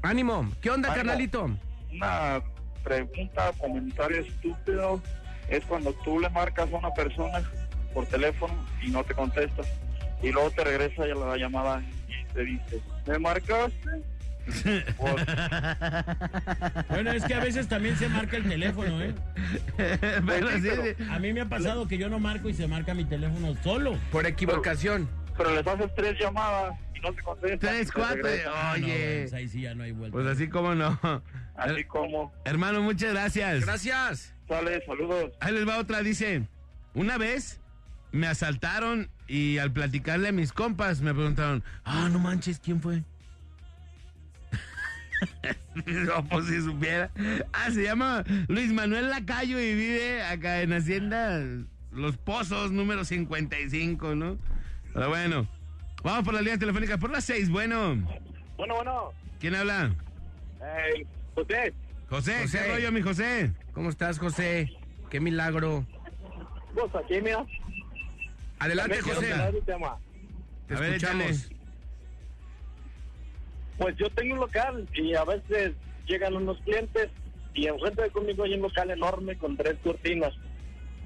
Ánimo. 0.02 0.50
¿Qué 0.60 0.70
onda, 0.70 0.88
Ánimo. 0.88 1.04
carnalito? 1.06 1.50
Una 1.92 2.40
pregunta, 2.82 3.52
comentario 3.58 4.20
estúpido 4.20 5.00
es 5.48 5.64
cuando 5.64 5.92
tú 6.04 6.20
le 6.20 6.28
marcas 6.30 6.72
a 6.72 6.76
una 6.76 6.92
persona 6.94 7.42
por 7.92 8.06
teléfono 8.06 8.54
y 8.82 8.90
no 8.90 9.02
te 9.04 9.14
contestas. 9.14 9.66
Y 10.22 10.30
luego 10.30 10.50
te 10.50 10.64
regresa 10.64 11.06
ya 11.06 11.14
la 11.14 11.36
llamada 11.36 11.82
y 12.08 12.32
te 12.32 12.44
dice, 12.44 12.80
¿me 13.06 13.18
marcaste? 13.18 14.02
Bueno, 16.88 17.12
es 17.12 17.24
que 17.24 17.34
a 17.34 17.40
veces 17.40 17.68
también 17.68 17.96
se 17.96 18.08
marca 18.08 18.36
el 18.36 18.48
teléfono, 18.48 19.02
¿eh? 19.02 19.14
Pero 19.76 20.50
sí, 20.50 20.68
pero-. 20.68 21.12
A 21.12 21.18
mí 21.18 21.32
me 21.32 21.42
ha 21.42 21.46
pasado 21.46 21.86
que 21.86 21.98
yo 21.98 22.08
no 22.08 22.18
marco 22.18 22.48
y 22.48 22.54
se 22.54 22.66
marca 22.66 22.94
mi 22.94 23.04
teléfono 23.04 23.54
solo. 23.62 23.96
Por 24.10 24.26
equivocación. 24.26 25.08
pero 25.36 25.54
les 25.54 25.66
haces 25.66 25.94
tres 25.94 26.18
llamadas 26.18 26.74
no 27.02 27.12
te 27.12 27.22
contestan. 27.22 27.58
Tres, 27.58 27.86
te 27.88 27.92
cuatro. 27.92 28.22
regresan. 28.22 28.52
Ah, 28.54 28.76
no, 28.78 28.84
Oye, 28.86 29.18
pues 29.22 29.32
ahí 29.34 29.48
sí 29.48 29.60
ya 29.62 29.74
no 29.74 29.82
hay 29.84 29.92
vuelta. 29.92 30.12
pues 30.12 30.26
así 30.26 30.48
como 30.48 30.74
no. 30.74 30.98
Así 31.56 31.84
como, 31.84 32.32
Hermano, 32.44 32.82
muchas 32.82 33.12
gracias. 33.12 33.64
Gracias. 33.64 34.34
sale, 34.48 34.84
saludos. 34.86 35.32
Ahí 35.40 35.52
les 35.54 35.68
va 35.68 35.78
otra, 35.78 36.02
dice, 36.02 36.48
una 36.94 37.18
vez 37.18 37.60
me 38.12 38.26
asaltaron 38.26 39.08
y 39.28 39.58
al 39.58 39.72
platicarle 39.72 40.28
a 40.28 40.32
mis 40.32 40.52
compas 40.52 41.00
me 41.00 41.14
preguntaron, 41.14 41.62
ah, 41.84 42.08
no 42.10 42.18
manches, 42.18 42.58
¿quién 42.58 42.80
fue? 42.80 43.02
no, 45.86 46.24
pues 46.28 46.46
si 46.46 46.60
supiera. 46.62 47.10
Ah, 47.52 47.70
se 47.70 47.84
llama 47.84 48.24
Luis 48.48 48.72
Manuel 48.72 49.10
Lacayo 49.10 49.60
y 49.60 49.74
vive 49.74 50.22
acá 50.22 50.62
en 50.62 50.72
Hacienda 50.72 51.40
Los 51.92 52.16
Pozos, 52.16 52.72
número 52.72 53.04
55, 53.04 54.14
¿no? 54.14 54.38
Pero 54.92 55.08
bueno, 55.08 55.48
vamos 56.02 56.24
por 56.24 56.34
la 56.34 56.40
línea 56.40 56.58
telefónica 56.58 56.98
por 56.98 57.10
las 57.10 57.24
seis, 57.24 57.48
bueno. 57.50 57.94
Bueno, 58.56 58.74
bueno. 58.76 59.12
¿Quién 59.38 59.54
habla? 59.54 59.92
Eh, 60.62 61.06
José, 61.34 61.72
José, 62.08 62.42
José. 62.42 62.58
¿qué 62.58 62.72
rollo, 62.74 62.92
mi 62.92 63.02
José? 63.02 63.52
¿Cómo 63.72 63.88
estás, 63.88 64.18
José? 64.18 64.70
Qué 65.08 65.20
milagro. 65.20 65.84
pues 66.74 66.94
aquí, 66.94 67.20
mira. 67.20 67.44
Adelante, 68.58 68.98
También 68.98 69.14
José. 69.16 69.26
Te 70.68 70.74
A 70.74 70.80
ver, 70.80 70.94
escuchamos. 70.94 71.24
échale. 71.24 71.56
Pues 73.78 73.96
yo 73.96 74.10
tengo 74.10 74.34
un 74.34 74.40
local 74.40 74.86
y 74.92 75.14
a 75.14 75.24
veces 75.24 75.72
llegan 76.06 76.36
unos 76.36 76.58
clientes 76.60 77.08
y 77.54 77.66
enfrente 77.66 78.02
de 78.02 78.10
conmigo 78.10 78.44
hay 78.44 78.54
un 78.54 78.62
local 78.62 78.90
enorme 78.90 79.36
con 79.38 79.56
tres 79.56 79.76
cortinas. 79.82 80.34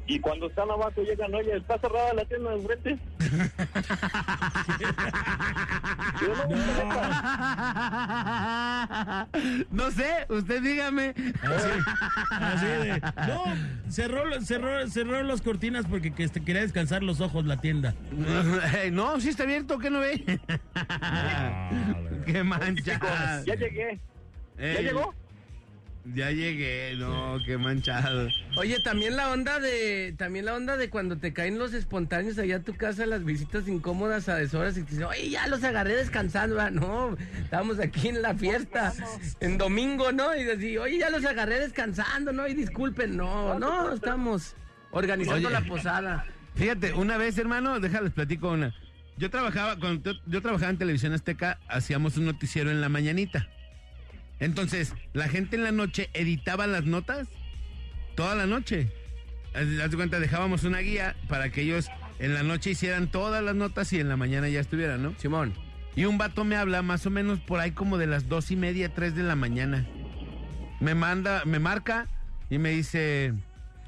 Y 0.06 0.20
cuando 0.20 0.46
están 0.48 0.70
abajo 0.70 1.00
llegan, 1.02 1.34
oye, 1.34 1.56
¿está 1.56 1.78
cerrada 1.78 2.12
la 2.14 2.24
tienda 2.26 2.50
de 2.50 2.56
enfrente? 2.56 2.98
No, 9.70 9.70
No 9.70 9.90
sé, 9.90 10.26
usted 10.28 10.62
dígame. 10.62 11.14
Así 12.30 12.66
de, 12.66 13.00
no, 13.26 13.44
cerró, 13.88 14.40
cerró, 14.42 14.86
cerró 14.88 15.22
las 15.22 15.40
cortinas 15.42 15.86
porque 15.86 16.12
que 16.12 16.24
este, 16.24 16.42
quería 16.42 16.62
descansar 16.62 17.02
los 17.02 17.20
ojos 17.20 17.44
la 17.46 17.60
tienda. 17.60 17.94
No, 18.92 19.20
sí 19.20 19.28
está 19.30 19.44
abierto, 19.44 19.78
¿qué 19.78 19.90
no 19.90 20.00
ve? 20.00 20.24
Qué 22.26 22.42
mancha. 22.44 23.00
ya 23.44 23.54
llegué. 23.54 24.00
¿Ya 24.58 24.80
llegó? 24.80 25.14
Ya 26.12 26.30
llegué, 26.30 26.96
no, 26.98 27.38
qué 27.46 27.56
manchado. 27.56 28.28
Oye, 28.56 28.78
también 28.80 29.16
la 29.16 29.30
onda 29.30 29.58
de, 29.58 30.14
también 30.18 30.44
la 30.44 30.54
onda 30.54 30.76
de 30.76 30.90
cuando 30.90 31.16
te 31.16 31.32
caen 31.32 31.58
los 31.58 31.72
espontáneos 31.72 32.38
allá 32.38 32.56
a 32.56 32.60
tu 32.62 32.76
casa, 32.76 33.06
las 33.06 33.24
visitas 33.24 33.66
incómodas 33.68 34.28
a 34.28 34.36
deshoras 34.36 34.76
y 34.76 34.82
te 34.82 34.90
dicen, 34.90 35.04
oye, 35.04 35.30
ya 35.30 35.46
los 35.46 35.64
agarré 35.64 35.96
descansando, 35.96 36.60
ah, 36.60 36.70
no, 36.70 37.16
estábamos 37.42 37.78
aquí 37.78 38.08
en 38.08 38.20
la 38.20 38.34
fiesta, 38.34 38.92
en 39.40 39.56
domingo, 39.56 40.12
¿no? 40.12 40.36
Y 40.36 40.44
decir, 40.44 40.78
oye, 40.78 40.98
ya 40.98 41.08
los 41.08 41.24
agarré 41.24 41.58
descansando, 41.58 42.34
¿no? 42.34 42.46
Y 42.46 42.52
disculpen, 42.52 43.16
no, 43.16 43.58
no, 43.58 43.94
estamos 43.94 44.56
organizando 44.90 45.48
Oye. 45.48 45.58
la 45.58 45.66
posada. 45.66 46.26
Fíjate, 46.54 46.92
una 46.92 47.16
vez, 47.16 47.38
hermano, 47.38 47.80
déjales 47.80 48.12
platico 48.12 48.50
una. 48.50 48.74
Yo 49.16 49.30
trabajaba, 49.30 49.78
cuando 49.78 50.12
yo, 50.12 50.20
yo 50.26 50.42
trabajaba 50.42 50.70
en 50.70 50.78
Televisión 50.78 51.14
Azteca, 51.14 51.58
hacíamos 51.66 52.18
un 52.18 52.26
noticiero 52.26 52.70
en 52.70 52.82
la 52.82 52.90
mañanita. 52.90 53.48
Entonces, 54.44 54.92
la 55.14 55.26
gente 55.26 55.56
en 55.56 55.64
la 55.64 55.72
noche 55.72 56.10
editaba 56.12 56.66
las 56.66 56.84
notas 56.84 57.28
toda 58.14 58.34
la 58.34 58.44
noche. 58.44 58.92
Haz 59.54 59.90
de 59.90 59.96
cuenta, 59.96 60.20
dejábamos 60.20 60.64
una 60.64 60.80
guía 60.80 61.16
para 61.28 61.48
que 61.48 61.62
ellos 61.62 61.88
en 62.18 62.34
la 62.34 62.42
noche 62.42 62.70
hicieran 62.70 63.08
todas 63.08 63.42
las 63.42 63.54
notas 63.54 63.90
y 63.94 64.00
en 64.00 64.10
la 64.10 64.18
mañana 64.18 64.50
ya 64.50 64.60
estuvieran, 64.60 65.02
¿no? 65.02 65.14
Simón. 65.18 65.54
Y 65.96 66.04
un 66.04 66.18
vato 66.18 66.44
me 66.44 66.56
habla 66.56 66.82
más 66.82 67.06
o 67.06 67.10
menos 67.10 67.40
por 67.40 67.58
ahí 67.58 67.70
como 67.70 67.96
de 67.96 68.06
las 68.06 68.28
dos 68.28 68.50
y 68.50 68.56
media, 68.56 68.92
tres 68.92 69.14
de 69.14 69.22
la 69.22 69.34
mañana. 69.34 69.86
Me 70.78 70.94
manda, 70.94 71.42
me 71.46 71.58
marca 71.58 72.06
y 72.50 72.58
me 72.58 72.68
dice, 72.68 73.32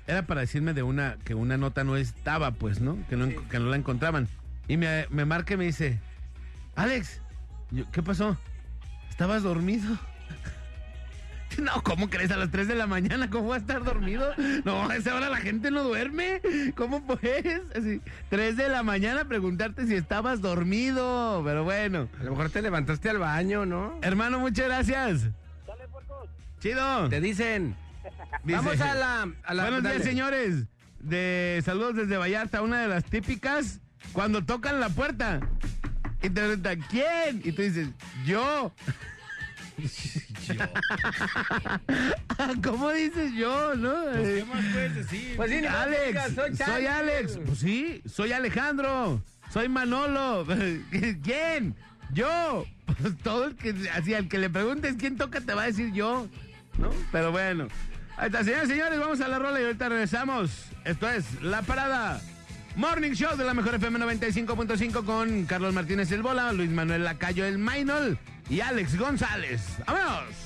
era 0.07 0.27
para 0.27 0.41
decirme 0.41 0.73
de 0.73 0.83
una, 0.83 1.19
que 1.23 1.35
una 1.35 1.59
nota 1.59 1.85
no 1.85 1.99
estaba, 1.99 2.53
pues, 2.53 2.81
¿no? 2.81 2.97
Que 3.09 3.17
no, 3.17 3.29
que 3.51 3.59
no 3.59 3.67
la 3.67 3.77
encontraban. 3.77 4.27
Y 4.69 4.79
me, 4.79 5.07
me 5.11 5.27
marca 5.27 5.53
y 5.53 5.57
me 5.59 5.67
dice, 5.67 5.99
Alex, 6.77 7.21
yo, 7.73 7.85
¿qué 7.91 8.03
pasó? 8.03 8.39
¿Estabas 9.11 9.43
dormido? 9.43 9.99
No, 11.63 11.83
¿cómo 11.83 12.11
crees? 12.11 12.31
A 12.31 12.37
las 12.37 12.51
3 12.51 12.69
de 12.69 12.75
la 12.75 12.87
mañana, 12.87 13.31
¿cómo 13.31 13.49
va 13.49 13.55
a 13.55 13.59
estar 13.59 13.83
dormido? 13.83 14.33
No, 14.65 14.89
a 14.91 14.97
esa 14.97 15.15
hora 15.15 15.31
la 15.31 15.39
gente 15.39 15.71
no 15.71 15.85
duerme. 15.85 16.41
¿Cómo 16.75 17.07
pues? 17.07 17.61
Así, 17.75 18.01
3 18.31 18.57
de 18.57 18.69
la 18.69 18.83
mañana 18.83 19.27
preguntarte 19.27 19.87
si 19.87 19.95
estabas 19.95 20.41
dormido. 20.43 21.43
Pero 21.45 21.65
bueno. 21.65 22.09
A 22.21 22.25
lo 22.25 22.31
mejor 22.33 22.51
te 22.51 22.61
levantaste 22.63 23.09
al 23.11 23.19
baño, 23.19 23.65
¿no? 23.65 23.99
Hermano, 24.03 24.39
muchas 24.39 24.67
gracias. 24.67 25.29
Chido. 26.61 27.09
Te 27.09 27.21
dicen, 27.21 27.77
Dice, 28.45 28.57
vamos 28.59 28.81
a 28.81 28.95
la... 28.95 29.29
A 29.45 29.55
la 29.55 29.63
Buenos 29.65 29.83
días, 29.83 29.95
dale. 29.99 30.05
señores. 30.05 30.65
De 31.01 31.63
saludos 31.65 31.97
desde 31.97 32.17
Vallarta, 32.17 32.63
una 32.63 32.81
de 32.81 32.89
las 32.89 33.05
típicas, 33.05 33.81
cuando 34.13 34.45
tocan 34.45 34.81
la 34.81 34.89
puerta. 34.89 35.41
Y 36.19 36.31
te 36.31 36.31
preguntan, 36.31 36.81
¿quién? 36.91 37.41
Y 37.45 37.53
tú 37.53 37.63
dices, 37.63 37.89
yo. 38.25 38.73
¿Cómo 42.65 42.91
dices 42.91 43.33
yo, 43.35 43.75
no? 43.75 43.95
¿Qué 44.13 44.45
más 44.49 44.65
puedes 44.73 44.95
decir? 44.95 45.37
Pues 45.37 45.51
sí, 45.51 45.67
Alex, 45.67 46.07
digas, 46.07 46.33
soy. 46.67 46.87
Alex. 46.87 47.39
Pues 47.45 47.59
sí, 47.59 48.03
soy 48.07 48.33
Alejandro. 48.33 49.23
Soy 49.53 49.69
Manolo. 49.69 50.47
¿Quién? 51.23 51.75
Yo. 52.13 52.65
Pues 53.01 53.17
todo 53.19 53.47
el 53.47 53.57
que, 53.57 53.75
así, 53.95 54.15
al 54.15 54.29
que 54.29 54.39
le 54.39 54.51
preguntes 54.51 54.97
quién 54.99 55.17
toca 55.17 55.41
te 55.41 55.55
va 55.55 55.65
a 55.65 55.67
decir 55.67 55.93
yo, 55.93 56.29
¿no? 56.79 56.91
Pero 57.13 57.33
bueno. 57.33 57.69
Ahí 58.17 58.27
está, 58.27 58.45
señores, 58.45 58.69
señores, 58.69 58.99
vamos 58.99 59.21
a 59.21 59.29
la 59.29 59.39
rola 59.39 59.61
y 59.61 59.65
ahorita 59.65 59.89
regresamos. 59.89 60.51
Esto 60.85 61.11
es 61.11 61.43
La 61.43 61.63
Parada 61.63 62.21
Morning 62.77 63.13
Show 63.13 63.39
de 63.39 63.45
la 63.45 63.55
Mejor 63.55 63.77
FM 63.77 63.99
95.5 63.99 65.05
con 65.07 65.47
Carlos 65.47 65.73
Martínez 65.73 66.13
El 66.13 66.21
Bola, 66.21 66.53
Luis 66.53 66.69
Manuel 66.69 67.05
Lacayo 67.05 67.47
El 67.47 67.57
Mainol 67.57 68.19
y 68.51 68.61
Alex 68.61 68.99
González. 68.99 69.63
¡Vámonos! 69.87 70.46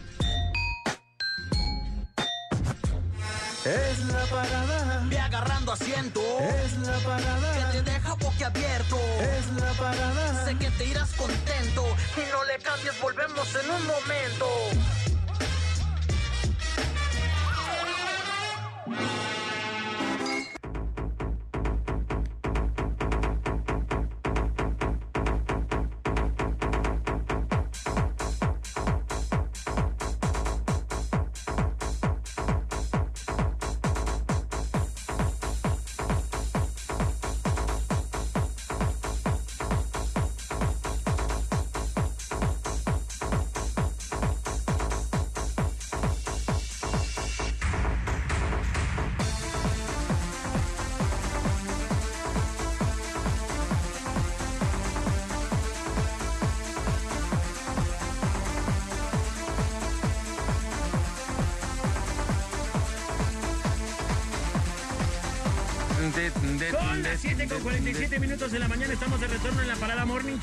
Es 3.65 3.99
la 4.05 4.23
parada, 4.25 5.03
Ve 5.05 5.19
agarrando 5.19 5.71
asiento. 5.73 6.21
es 6.39 6.77
la 6.79 6.93
Que 6.97 7.03
parada, 7.05 7.71
te 7.71 7.81
deja 7.83 8.13
boquiabierto. 8.15 8.97
es 9.19 9.61
la 9.61 9.71
parada. 9.73 10.45
Sé 10.45 10.57
que 10.57 10.71
te 10.71 10.85
irás 10.85 11.11
contento. 11.13 11.85
Y 12.17 12.31
no 12.31 12.43
le 12.45 12.57
cambies, 12.63 12.99
volvemos 12.99 13.47
en 13.55 13.69
un 13.69 13.85
momento. 13.85 14.47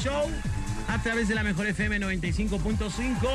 Show 0.09 0.31
a 0.89 1.03
través 1.03 1.29
de 1.29 1.35
la 1.35 1.43
Mejor 1.43 1.67
FM 1.67 2.01
95.5. 2.01 3.29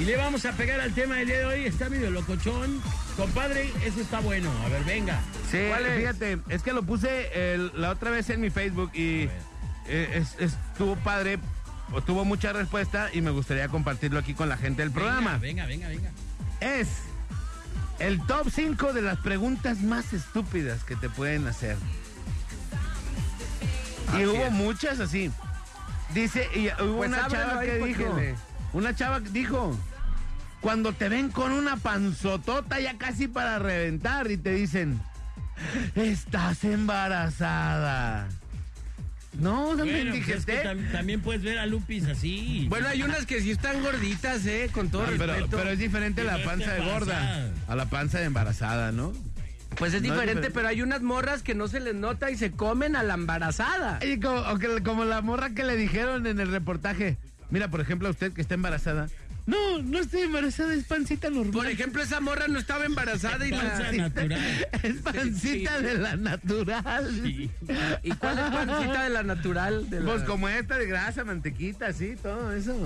Y 0.00 0.04
le 0.04 0.16
vamos 0.16 0.44
a 0.44 0.52
pegar 0.52 0.78
al 0.80 0.92
tema 0.92 1.16
del 1.16 1.26
día 1.26 1.38
de 1.38 1.44
hoy. 1.46 1.64
Está 1.64 1.88
medio 1.88 2.10
locochón. 2.10 2.80
Compadre, 3.16 3.72
eso 3.84 4.00
está 4.00 4.20
bueno. 4.20 4.52
A 4.64 4.68
ver, 4.68 4.84
venga. 4.84 5.18
Sí, 5.50 5.58
fíjate, 5.96 6.38
es 6.48 6.62
que 6.62 6.72
lo 6.72 6.82
puse 6.84 7.58
la 7.74 7.90
otra 7.90 8.10
vez 8.10 8.30
en 8.30 8.40
mi 8.40 8.50
Facebook 8.50 8.90
y 8.94 9.28
eh, 9.88 10.10
es- 10.14 10.36
estuvo 10.38 10.94
padre, 10.96 11.38
tuvo 12.06 12.24
mucha 12.24 12.52
respuesta 12.52 13.08
y 13.12 13.20
me 13.20 13.30
gustaría 13.30 13.66
compartirlo 13.68 14.18
aquí 14.20 14.34
con 14.34 14.48
la 14.48 14.56
gente 14.58 14.82
del 14.82 14.92
programa. 14.92 15.38
Venga, 15.38 15.66
venga, 15.66 15.88
venga. 15.88 16.10
Es 16.60 16.88
el 17.98 18.20
top 18.26 18.48
5 18.54 18.92
de 18.92 19.02
las 19.02 19.18
preguntas 19.18 19.80
más 19.80 20.12
estúpidas 20.12 20.84
que 20.84 20.94
te 20.94 21.08
pueden 21.08 21.46
hacer. 21.48 21.76
Y 24.18 24.22
Así 24.22 24.26
hubo 24.26 24.44
es. 24.46 24.52
muchas 24.52 25.00
así. 25.00 25.30
Dice, 26.14 26.48
y 26.54 26.68
hubo 26.82 26.98
Pues 26.98 27.08
una 27.10 27.26
chava 27.28 27.60
que 27.60 27.78
dijo, 27.78 28.16
le- 28.16 28.34
una 28.72 28.94
chava 28.94 29.20
que 29.22 29.30
dijo, 29.30 29.76
cuando 30.60 30.92
te 30.92 31.08
ven 31.08 31.30
con 31.30 31.52
una 31.52 31.76
panzotota 31.76 32.80
ya 32.80 32.96
casi 32.96 33.28
para 33.28 33.58
reventar 33.58 34.30
y 34.30 34.36
te 34.36 34.52
dicen, 34.54 35.00
estás 35.94 36.64
embarazada. 36.64 38.28
No, 39.38 39.74
no 39.74 39.84
me 39.84 39.92
Bueno, 39.92 40.12
pues 40.12 40.28
es 40.28 40.46
que 40.46 40.52
indigesté. 40.54 40.64
tam- 40.64 40.92
también 40.92 41.20
puedes 41.20 41.42
ver 41.42 41.58
a 41.58 41.66
Lupis 41.66 42.06
así. 42.06 42.66
Bueno, 42.70 42.88
hay 42.88 43.02
unas 43.02 43.26
que 43.26 43.42
sí 43.42 43.50
están 43.50 43.82
gorditas, 43.82 44.46
¿eh? 44.46 44.70
Con 44.72 44.88
todo 44.88 45.04
pero, 45.04 45.26
respeto. 45.34 45.56
pero 45.58 45.70
es 45.70 45.78
diferente 45.78 46.24
la 46.24 46.36
Pero 46.36 46.48
panza 46.48 46.72
de 46.72 46.80
gorda 46.84 47.50
a 47.68 47.74
la 47.76 47.84
panza 47.86 48.18
de 48.18 48.24
embarazada, 48.24 48.92
¿no? 48.92 49.12
Pues 49.78 49.92
es 49.94 50.02
No 50.02 50.08
es 50.08 50.12
diferente, 50.20 50.50
pero 50.50 50.68
hay 50.68 50.82
unas 50.82 51.02
morras 51.02 51.42
que 51.42 51.54
no 51.54 51.68
se 51.68 51.80
les 51.80 51.94
nota 51.94 52.30
y 52.30 52.36
se 52.36 52.52
comen 52.52 52.96
a 52.96 53.02
la 53.02 53.14
embarazada. 53.14 53.98
Y 54.04 54.18
como, 54.20 54.38
o 54.40 54.58
que- 54.58 54.82
como 54.82 55.04
la 55.04 55.20
morra 55.22 55.50
que 55.50 55.64
le 55.64 55.76
dijeron 55.76 56.26
en 56.26 56.40
el 56.40 56.50
reportaje. 56.50 57.18
Mira, 57.50 57.68
por 57.68 57.80
ejemplo, 57.80 58.08
a 58.08 58.10
usted 58.10 58.32
que 58.32 58.40
está 58.40 58.54
embarazada. 58.54 59.08
No, 59.46 59.80
no 59.80 60.00
estoy 60.00 60.22
embarazada, 60.22 60.74
es 60.74 60.82
pancita 60.84 61.30
normal. 61.30 61.52
Por 61.52 61.66
ejemplo, 61.68 62.02
esa 62.02 62.18
morra 62.20 62.48
no 62.48 62.58
estaba 62.58 62.84
embarazada 62.84 63.46
y 63.46 63.50
la... 63.52 63.62
natural. 63.92 64.66
es 64.82 64.96
pancita 65.02 65.78
Sí. 65.78 65.84
de 65.84 65.98
la 65.98 66.16
natural. 66.16 67.20
Sí. 67.22 67.50
¿Y 68.02 68.10
cuál 68.12 68.38
es 68.38 68.44
pancita 68.50 69.02
de 69.04 69.10
la 69.10 69.22
natural? 69.22 69.88
De 69.88 70.00
la- 70.00 70.06
Pues 70.10 70.22
como 70.24 70.48
esta 70.48 70.76
de 70.78 70.86
grasa, 70.86 71.22
mantequita, 71.24 71.92
sí, 71.92 72.16
todo 72.20 72.50
eso. 72.52 72.76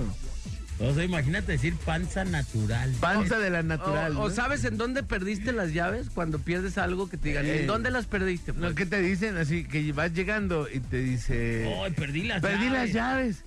O 0.83 0.93
sea, 0.93 1.03
imagínate 1.03 1.51
decir 1.51 1.75
panza 1.85 2.23
natural. 2.25 2.91
Panza 2.99 3.37
de 3.39 3.49
la 3.51 3.61
natural. 3.63 4.15
o 4.17 4.29
¿no? 4.29 4.33
sabes 4.33 4.63
en 4.65 4.77
dónde 4.77 5.03
perdiste 5.03 5.51
las 5.51 5.73
llaves 5.73 6.09
cuando 6.13 6.39
pierdes 6.39 6.77
algo 6.77 7.07
que 7.09 7.17
te 7.17 7.29
digan, 7.29 7.45
Eh, 7.45 7.61
¿en 7.61 7.67
dónde 7.67 7.91
las 7.91 8.05
perdiste? 8.07 8.53
No, 8.53 8.61
Pues, 8.61 8.75
¿qué 8.75 8.85
te 8.87 8.99
dicen? 9.01 9.37
Así 9.37 9.63
que 9.63 9.91
vas 9.93 10.11
llegando 10.13 10.67
y 10.71 10.79
te 10.79 10.97
dice... 10.97 11.71
Ay, 11.83 11.91
perdí 11.91 12.23
las 12.23 12.41
Perdí 12.41 12.65
llaves. 12.65 12.71
las 12.73 12.93
llaves. 12.93 13.43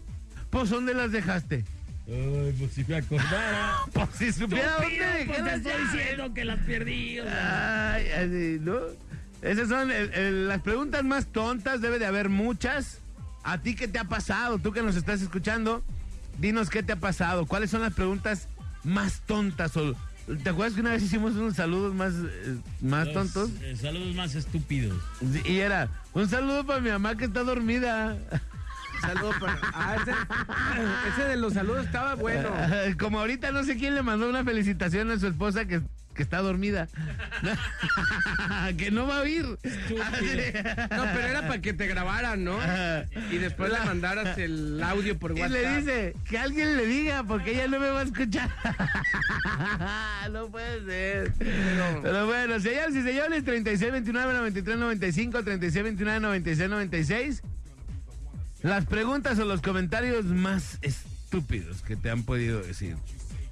Pues 0.50 0.70
¿dónde 0.70 0.94
las 0.94 1.10
dejaste? 1.10 1.64
Ay, 2.06 2.54
pues 2.58 2.72
si 2.72 2.84
me 2.84 2.96
acordara. 2.96 3.72
Pues 3.92 4.08
si 4.16 4.32
supiera 4.32 4.72
dónde 4.72 4.86
Estúpido, 4.96 5.06
dejé 5.12 5.24
pues 5.26 5.36
te 5.38 5.42
las 5.44 5.54
estoy 5.56 5.72
llaves. 5.72 5.92
diciendo 5.92 6.34
que 6.34 6.44
las 6.44 6.58
perdí. 6.60 7.18
o 7.20 7.24
sea. 7.24 7.94
Ay, 7.94 8.06
así, 8.10 8.58
¿no? 8.60 8.76
Esas 9.42 9.68
son 9.68 9.90
el- 9.90 10.12
el- 10.14 10.48
las 10.48 10.60
preguntas 10.62 11.02
más 11.04 11.26
tontas, 11.26 11.80
debe 11.80 11.98
de 11.98 12.06
haber 12.06 12.28
muchas. 12.28 12.98
¿A 13.42 13.58
ti 13.58 13.74
qué 13.74 13.88
te 13.88 13.98
ha 13.98 14.04
pasado? 14.04 14.58
Tú 14.58 14.72
que 14.72 14.82
nos 14.82 14.96
estás 14.96 15.20
escuchando, 15.20 15.82
dinos 16.38 16.70
qué 16.70 16.82
te 16.82 16.92
ha 16.92 16.96
pasado. 16.96 17.46
¿Cuáles 17.46 17.70
son 17.70 17.82
las 17.82 17.92
preguntas 17.94 18.48
más 18.82 19.20
tontas? 19.26 19.76
O, 19.76 19.94
¿Te 20.42 20.48
acuerdas 20.50 20.74
que 20.74 20.80
una 20.80 20.92
vez 20.92 21.02
hicimos 21.02 21.34
unos 21.34 21.54
saludos 21.54 21.94
más, 21.94 22.14
eh, 22.14 22.56
más 22.80 23.06
Los, 23.06 23.14
tontos? 23.14 23.50
eh, 23.62 23.76
saludos 23.76 24.14
más 24.14 24.34
estúpidos. 24.34 24.98
Y 25.44 25.58
era, 25.58 25.88
un 26.14 26.28
saludo 26.28 26.64
para 26.64 26.80
mi 26.80 26.90
mamá 26.90 27.16
que 27.16 27.26
está 27.26 27.42
dormida. 27.42 28.16
saludo 29.02 29.32
para... 29.38 29.58
Ah, 29.74 29.96
ese, 30.00 30.12
ese 31.10 31.28
de 31.28 31.36
los 31.36 31.52
saludos 31.52 31.84
estaba 31.84 32.14
bueno. 32.14 32.48
Como 32.98 33.18
ahorita 33.20 33.50
no 33.52 33.64
sé 33.64 33.76
quién 33.76 33.94
le 33.94 34.02
mandó 34.02 34.28
una 34.28 34.44
felicitación 34.44 35.10
a 35.10 35.18
su 35.18 35.26
esposa 35.26 35.66
que, 35.66 35.82
que 36.14 36.22
está 36.22 36.38
dormida. 36.38 36.88
que 38.78 38.90
no 38.90 39.06
va 39.06 39.18
a 39.18 39.22
oír. 39.22 39.44
No, 39.44 39.56
pero 41.12 41.26
era 41.26 41.42
para 41.46 41.60
que 41.60 41.72
te 41.72 41.86
grabaran, 41.86 42.44
¿no? 42.44 42.58
Y 43.30 43.38
después 43.38 43.72
le 43.72 43.78
mandaras 43.80 44.38
el 44.38 44.82
audio 44.82 45.18
por 45.18 45.32
Y 45.36 45.40
WhatsApp. 45.40 45.50
le 45.52 45.76
dice, 45.76 46.16
que 46.28 46.38
alguien 46.38 46.76
le 46.76 46.86
diga, 46.86 47.24
porque 47.24 47.52
ella 47.52 47.68
no 47.68 47.80
me 47.80 47.88
va 47.88 48.00
a 48.00 48.04
escuchar. 48.04 48.50
no 50.32 50.48
puede 50.48 50.84
ser. 50.86 51.32
Pero 52.02 52.26
bueno, 52.26 52.60
señores 52.60 52.94
y 52.96 53.02
señores, 53.02 53.44
36, 53.44 53.92
29, 53.92 54.32
93, 54.34 54.78
95, 54.78 55.42
36, 55.44 55.84
29, 55.84 56.20
96, 56.20 56.70
96. 56.70 57.42
Las 58.62 58.86
preguntas 58.86 59.38
o 59.38 59.44
los 59.44 59.60
comentarios 59.60 60.24
más 60.24 60.78
estúpidos 60.80 61.82
que 61.82 61.96
te 61.96 62.10
han 62.10 62.22
podido 62.22 62.62
decir. 62.62 62.96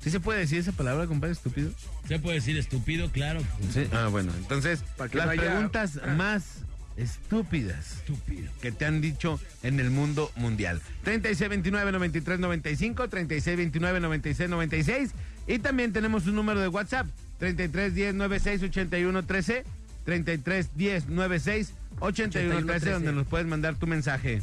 ¿Sí 0.03 0.11
se 0.11 0.21
puede 0.21 0.41
decir 0.41 0.59
esa 0.59 0.73
palabra, 0.73 1.07
compadre, 1.07 1.33
estúpido? 1.33 1.71
Se 2.09 2.19
puede 2.19 2.35
decir 2.37 2.59
estúpido, 2.59 3.11
claro. 3.11 3.41
Sí. 3.73 3.87
Ah, 3.93 4.09
bueno, 4.11 4.33
entonces, 4.37 4.83
Para 4.97 5.09
que 5.09 5.17
las 5.19 5.37
preguntas 5.37 6.01
más 6.17 6.63
estúpidas 6.97 7.93
Estúpido. 7.99 8.51
que 8.61 8.73
te 8.73 8.85
han 8.85 9.01
dicho 9.01 9.41
en 9.63 9.79
el 9.81 9.91
mundo 9.91 10.31
mundial. 10.37 10.81
3629-9395, 11.05 13.09
3629-9696 13.09 15.11
y 15.47 15.59
también 15.59 15.93
tenemos 15.93 16.27
un 16.27 16.35
número 16.35 16.61
de 16.61 16.69
WhatsApp, 16.69 17.07
3310-968113, 17.41 19.65
3310-968113, 20.07 22.91
donde 22.93 23.13
nos 23.13 23.27
puedes 23.27 23.47
mandar 23.47 23.75
tu 23.77 23.87
mensaje. 23.87 24.43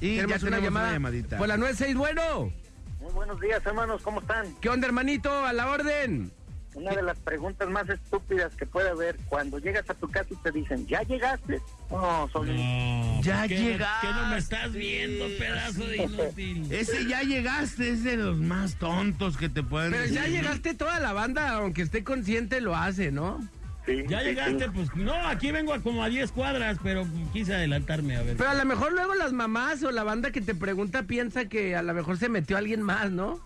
Y 0.00 0.16
ya 0.16 0.22
Tenemos 0.22 0.42
tenemos 0.42 0.70
una, 0.70 0.92
llamadita. 0.92 1.38
Por 1.38 1.48
la 1.48 1.56
96, 1.56 1.96
bueno. 1.96 2.52
Muy 3.00 3.12
buenos 3.12 3.40
días, 3.40 3.64
hermanos, 3.64 4.02
¿cómo 4.02 4.20
están? 4.20 4.46
¿Qué 4.60 4.68
onda, 4.68 4.86
hermanito? 4.86 5.44
A 5.44 5.52
la 5.52 5.68
orden. 5.70 6.30
Una 6.74 6.92
de 6.94 7.02
las 7.02 7.18
preguntas 7.18 7.68
más 7.68 7.88
estúpidas 7.88 8.54
que 8.54 8.64
puede 8.64 8.90
haber 8.90 9.16
cuando 9.28 9.58
llegas 9.58 9.90
a 9.90 9.94
tu 9.94 10.08
casa 10.08 10.28
y 10.30 10.36
te 10.36 10.52
dicen, 10.52 10.86
¿ya 10.86 11.02
llegaste? 11.02 11.60
No, 11.90 12.28
son... 12.32 12.46
No, 12.46 13.20
Ya 13.22 13.40
¿por 13.40 13.48
qué 13.48 13.54
no- 13.56 13.60
llegaste. 13.68 14.06
¿Qué 14.06 14.12
no 14.14 14.26
me 14.28 14.38
estás 14.38 14.72
viendo, 14.72 15.24
pedazo 15.36 15.84
de 15.86 15.96
inútil? 15.96 16.68
Ese 16.72 17.06
ya 17.06 17.22
llegaste, 17.22 17.90
es 17.90 18.04
de 18.04 18.16
los 18.16 18.36
más 18.38 18.76
tontos 18.76 19.36
que 19.36 19.48
te 19.48 19.64
pueden 19.64 19.90
Pero 19.90 20.06
ya 20.06 20.26
llegaste 20.28 20.74
toda 20.74 21.00
la 21.00 21.12
banda, 21.12 21.50
aunque 21.56 21.82
esté 21.82 22.04
consciente, 22.04 22.60
lo 22.60 22.76
hace, 22.76 23.10
¿no? 23.10 23.40
Sí, 23.86 24.04
Ya 24.08 24.20
sí, 24.20 24.26
llegaste, 24.26 24.64
sí. 24.64 24.70
pues 24.74 24.94
no, 24.94 25.14
aquí 25.26 25.50
vengo 25.52 25.72
a 25.72 25.80
como 25.80 26.02
a 26.04 26.08
10 26.08 26.32
cuadras, 26.32 26.78
pero 26.82 27.06
quise 27.32 27.54
adelantarme 27.54 28.16
a 28.16 28.22
ver. 28.22 28.36
Pero 28.36 28.50
a 28.50 28.54
lo 28.54 28.64
mejor 28.64 28.92
luego 28.92 29.14
las 29.14 29.32
mamás 29.32 29.82
o 29.82 29.90
la 29.90 30.04
banda 30.04 30.30
que 30.30 30.40
te 30.40 30.54
pregunta 30.54 31.04
piensa 31.04 31.46
que 31.46 31.74
a 31.76 31.82
lo 31.82 31.94
mejor 31.94 32.18
se 32.18 32.28
metió 32.28 32.56
alguien 32.56 32.82
más, 32.82 33.10
¿no? 33.10 33.40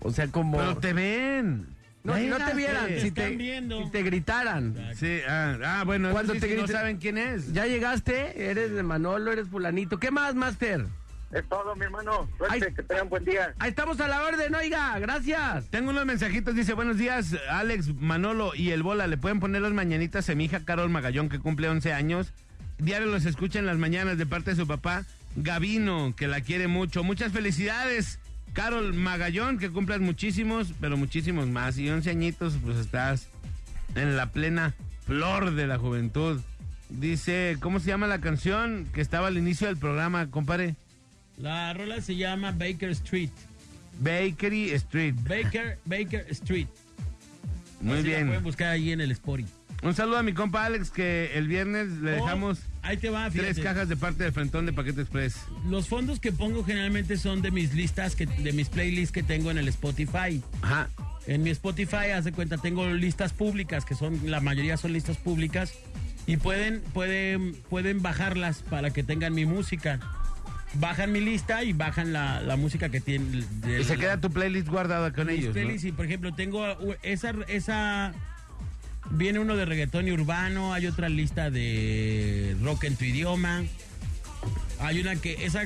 O 0.00 0.12
sea, 0.12 0.28
como... 0.28 0.58
Pero 0.58 0.76
te 0.78 0.92
ven. 0.92 1.66
No, 2.04 2.14
si 2.16 2.26
no 2.26 2.36
te 2.36 2.52
vieran, 2.54 2.86
Te 2.86 3.00
si 3.00 3.10
te, 3.10 3.22
están 3.22 3.38
viendo. 3.38 3.82
si 3.82 3.90
te 3.90 4.02
gritaran. 4.02 4.74
Sí, 4.94 5.20
ah, 5.26 5.56
ah, 5.64 5.82
bueno, 5.86 6.10
Cuando 6.12 6.34
te 6.34 6.40
si 6.40 6.54
no 6.54 6.62
griten- 6.64 6.72
saben 6.72 6.96
quién 6.98 7.16
es. 7.16 7.52
Ya 7.54 7.64
llegaste, 7.66 8.50
eres 8.50 8.72
de 8.72 8.82
Manolo, 8.82 9.32
eres 9.32 9.48
fulanito. 9.48 9.98
¿Qué 9.98 10.10
más, 10.10 10.34
Master? 10.34 10.84
Es 11.34 11.48
todo, 11.48 11.74
mi 11.74 11.84
hermano. 11.84 12.28
Suerte, 12.38 12.66
Ay. 12.68 12.74
que 12.74 12.82
tengan 12.84 13.08
buen 13.08 13.24
día. 13.24 13.52
Ahí 13.58 13.70
estamos 13.70 13.98
a 14.00 14.06
la 14.06 14.22
orden, 14.22 14.54
oiga, 14.54 14.96
gracias. 15.00 15.68
Tengo 15.68 15.90
unos 15.90 16.06
mensajitos, 16.06 16.54
dice, 16.54 16.74
buenos 16.74 16.96
días, 16.96 17.34
Alex, 17.50 17.92
Manolo 17.96 18.54
y 18.54 18.70
el 18.70 18.84
Bola, 18.84 19.08
¿le 19.08 19.16
pueden 19.16 19.40
poner 19.40 19.62
las 19.62 19.72
mañanitas 19.72 20.30
a 20.30 20.34
mi 20.36 20.44
hija 20.44 20.64
Carol 20.64 20.90
Magallón, 20.90 21.28
que 21.28 21.40
cumple 21.40 21.68
11 21.68 21.92
años? 21.92 22.32
Diario 22.78 23.08
los 23.08 23.24
escucha 23.24 23.58
en 23.58 23.66
las 23.66 23.78
mañanas 23.78 24.16
de 24.16 24.26
parte 24.26 24.50
de 24.50 24.56
su 24.56 24.66
papá, 24.68 25.04
Gavino, 25.34 26.14
que 26.16 26.28
la 26.28 26.40
quiere 26.40 26.68
mucho. 26.68 27.02
Muchas 27.02 27.32
felicidades, 27.32 28.20
Carol 28.52 28.94
Magallón, 28.94 29.58
que 29.58 29.70
cumplas 29.70 29.98
muchísimos, 29.98 30.72
pero 30.80 30.96
muchísimos 30.96 31.48
más. 31.48 31.78
Y 31.78 31.90
11 31.90 32.10
añitos, 32.10 32.54
pues 32.62 32.76
estás 32.76 33.26
en 33.96 34.16
la 34.16 34.30
plena 34.30 34.72
flor 35.04 35.54
de 35.54 35.66
la 35.66 35.78
juventud. 35.78 36.40
Dice, 36.90 37.56
¿cómo 37.60 37.80
se 37.80 37.88
llama 37.88 38.06
la 38.06 38.20
canción 38.20 38.86
que 38.92 39.00
estaba 39.00 39.26
al 39.26 39.38
inicio 39.38 39.66
del 39.66 39.78
programa, 39.78 40.30
compadre? 40.30 40.76
La 41.38 41.72
rola 41.74 42.00
se 42.00 42.16
llama 42.16 42.52
Baker 42.52 42.90
Street. 42.90 43.30
Bakery 44.00 44.70
Street. 44.72 45.14
Baker, 45.28 45.78
Baker 45.84 46.26
Street. 46.30 46.66
Muy 47.80 47.98
Así 47.98 48.02
la 48.08 48.08
bien. 48.16 48.26
pueden 48.28 48.42
buscar 48.42 48.68
ahí 48.68 48.92
en 48.92 49.00
el 49.00 49.14
Spory. 49.14 49.46
Un 49.82 49.94
saludo 49.94 50.16
a 50.18 50.22
mi 50.22 50.32
compa 50.32 50.64
Alex, 50.64 50.90
que 50.90 51.32
el 51.34 51.46
viernes 51.46 51.88
le 52.00 52.12
Oh, 52.12 52.24
dejamos 52.24 52.60
ahí 52.80 52.96
te 52.96 53.10
va, 53.10 53.30
fíjate. 53.30 53.52
tres 53.52 53.62
cajas 53.64 53.88
de 53.88 53.96
parte 53.96 54.24
del 54.24 54.32
Frentón 54.32 54.64
de 54.64 54.72
Paquete 54.72 55.02
Express. 55.02 55.36
Los 55.68 55.88
fondos 55.88 56.20
que 56.20 56.32
pongo 56.32 56.64
generalmente 56.64 57.18
son 57.18 57.42
de 57.42 57.50
mis 57.50 57.74
listas, 57.74 58.16
que, 58.16 58.24
de 58.24 58.52
mis 58.54 58.70
playlists 58.70 59.12
que 59.12 59.22
tengo 59.22 59.50
en 59.50 59.58
el 59.58 59.68
Spotify. 59.68 60.42
Ajá. 60.62 60.88
En 61.26 61.42
mi 61.42 61.50
Spotify, 61.50 62.10
haz 62.14 62.24
de 62.24 62.32
cuenta, 62.32 62.56
tengo 62.56 62.86
listas 62.88 63.32
públicas, 63.34 63.84
que 63.84 63.94
son, 63.94 64.18
la 64.30 64.40
mayoría 64.40 64.76
son 64.78 64.92
listas 64.94 65.18
públicas, 65.18 65.74
y 66.26 66.38
pueden, 66.38 66.80
pueden, 66.94 67.54
pueden 67.68 68.00
bajarlas 68.00 68.62
para 68.62 68.90
que 68.90 69.02
tengan 69.02 69.34
mi 69.34 69.44
música. 69.44 70.00
Bajan 70.80 71.12
mi 71.12 71.20
lista 71.20 71.62
y 71.62 71.72
bajan 71.72 72.12
la, 72.12 72.40
la 72.40 72.56
música 72.56 72.88
que 72.88 73.00
tienen. 73.00 73.46
Y 73.80 73.84
se 73.84 73.96
queda 73.96 74.20
tu 74.20 74.30
playlist 74.30 74.68
guardada 74.68 75.12
con 75.12 75.30
ellos, 75.30 75.56
y 75.56 75.92
por 75.92 76.06
ejemplo, 76.06 76.34
tengo 76.34 76.64
esa, 77.02 77.32
esa. 77.48 78.12
Viene 79.10 79.38
uno 79.38 79.54
de 79.54 79.66
reggaetón 79.66 80.08
y 80.08 80.12
urbano, 80.12 80.72
hay 80.72 80.86
otra 80.86 81.08
lista 81.08 81.50
de 81.50 82.56
rock 82.62 82.84
en 82.84 82.96
tu 82.96 83.04
idioma. 83.04 83.62
Hay 84.80 85.00
una 85.00 85.14
que, 85.16 85.44
esa 85.44 85.62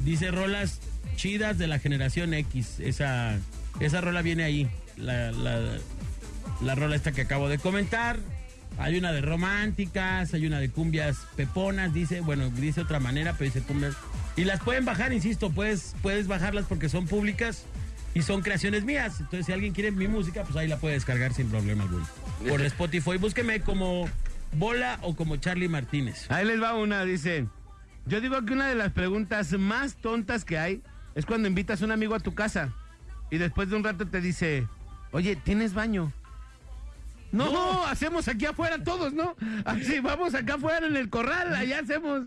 dice 0.00 0.30
rolas 0.30 0.80
chidas 1.16 1.56
de 1.56 1.66
la 1.66 1.78
generación 1.78 2.34
X. 2.34 2.80
Esa, 2.80 3.38
esa 3.78 4.00
rola 4.00 4.22
viene 4.22 4.42
ahí. 4.42 4.68
La, 4.96 5.30
la, 5.30 5.78
la 6.60 6.74
rola 6.74 6.96
esta 6.96 7.12
que 7.12 7.22
acabo 7.22 7.48
de 7.48 7.58
comentar. 7.58 8.18
Hay 8.78 8.98
una 8.98 9.12
de 9.12 9.20
románticas, 9.20 10.32
hay 10.34 10.46
una 10.46 10.58
de 10.58 10.70
cumbias 10.70 11.18
peponas, 11.36 11.92
dice, 11.92 12.20
bueno, 12.20 12.50
dice 12.50 12.80
otra 12.80 12.98
manera, 12.98 13.34
pero 13.34 13.52
dice 13.52 13.62
cumbias. 13.62 13.94
Y 14.36 14.44
las 14.44 14.60
pueden 14.60 14.84
bajar, 14.84 15.12
insisto, 15.12 15.50
puedes, 15.50 15.94
puedes 16.02 16.26
bajarlas 16.26 16.66
porque 16.66 16.88
son 16.88 17.06
públicas 17.06 17.64
y 18.14 18.22
son 18.22 18.42
creaciones 18.42 18.84
mías. 18.84 19.20
Entonces, 19.20 19.46
si 19.46 19.52
alguien 19.52 19.72
quiere 19.72 19.90
mi 19.90 20.08
música, 20.08 20.44
pues 20.44 20.56
ahí 20.56 20.68
la 20.68 20.78
puede 20.78 20.94
descargar 20.94 21.32
sin 21.34 21.48
problema 21.48 21.84
alguno. 21.84 22.06
Por 22.48 22.60
Spotify, 22.62 23.16
búsqueme 23.18 23.60
como 23.60 24.08
Bola 24.52 24.98
o 25.02 25.14
como 25.14 25.36
Charlie 25.36 25.68
Martínez. 25.68 26.30
Ahí 26.30 26.46
les 26.46 26.62
va 26.62 26.74
una, 26.74 27.04
dice. 27.04 27.46
Yo 28.06 28.20
digo 28.20 28.44
que 28.44 28.52
una 28.52 28.68
de 28.68 28.74
las 28.74 28.92
preguntas 28.92 29.52
más 29.52 29.96
tontas 29.96 30.44
que 30.44 30.58
hay 30.58 30.82
es 31.14 31.26
cuando 31.26 31.48
invitas 31.48 31.82
a 31.82 31.84
un 31.84 31.92
amigo 31.92 32.14
a 32.14 32.20
tu 32.20 32.34
casa 32.34 32.72
y 33.30 33.38
después 33.38 33.68
de 33.68 33.76
un 33.76 33.84
rato 33.84 34.06
te 34.06 34.20
dice, 34.20 34.66
oye, 35.12 35.36
¿tienes 35.36 35.74
baño? 35.74 36.12
No, 37.32 37.86
hacemos 37.86 38.26
aquí 38.28 38.44
afuera 38.46 38.82
todos, 38.82 39.12
¿no? 39.12 39.36
Así, 39.64 40.00
vamos 40.00 40.34
acá 40.34 40.54
afuera 40.54 40.86
en 40.86 40.96
el 40.96 41.08
corral, 41.08 41.54
allá 41.54 41.80
hacemos. 41.80 42.22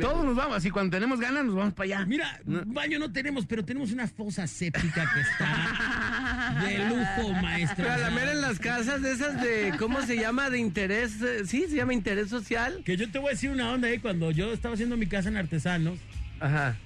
Todos 0.00 0.24
nos 0.24 0.36
vamos, 0.36 0.56
así 0.56 0.70
cuando 0.70 0.96
tenemos 0.96 1.18
ganas 1.20 1.44
nos 1.44 1.54
vamos 1.54 1.74
para 1.74 1.84
allá. 1.96 2.06
Mira, 2.06 2.40
baño 2.44 2.98
no 2.98 3.10
tenemos, 3.12 3.46
pero 3.46 3.64
tenemos 3.64 3.90
una 3.90 4.06
fosa 4.06 4.46
séptica 4.46 5.10
que 5.12 5.20
está 5.20 6.64
de 6.66 6.78
lujo, 6.88 7.32
maestro. 7.42 7.76
Pero 7.84 7.92
a 7.92 7.98
la 7.98 8.10
mera 8.10 8.32
en 8.32 8.40
las 8.40 8.58
casas 8.58 9.02
de 9.02 9.12
esas 9.12 9.40
de, 9.42 9.74
¿cómo 9.78 10.02
se 10.02 10.16
llama? 10.16 10.50
De 10.50 10.58
interés, 10.58 11.20
eh, 11.20 11.46
sí, 11.46 11.66
se 11.68 11.76
llama 11.76 11.92
interés 11.94 12.28
social. 12.28 12.82
Que 12.84 12.96
yo 12.96 13.10
te 13.10 13.18
voy 13.18 13.28
a 13.28 13.32
decir 13.32 13.50
una 13.50 13.70
onda 13.72 13.88
ahí, 13.88 13.98
cuando 13.98 14.30
yo 14.30 14.52
estaba 14.52 14.74
haciendo 14.74 14.96
mi 14.96 15.06
casa 15.06 15.28
en 15.28 15.36
Artesanos, 15.36 15.98
Ajá. 16.38 16.76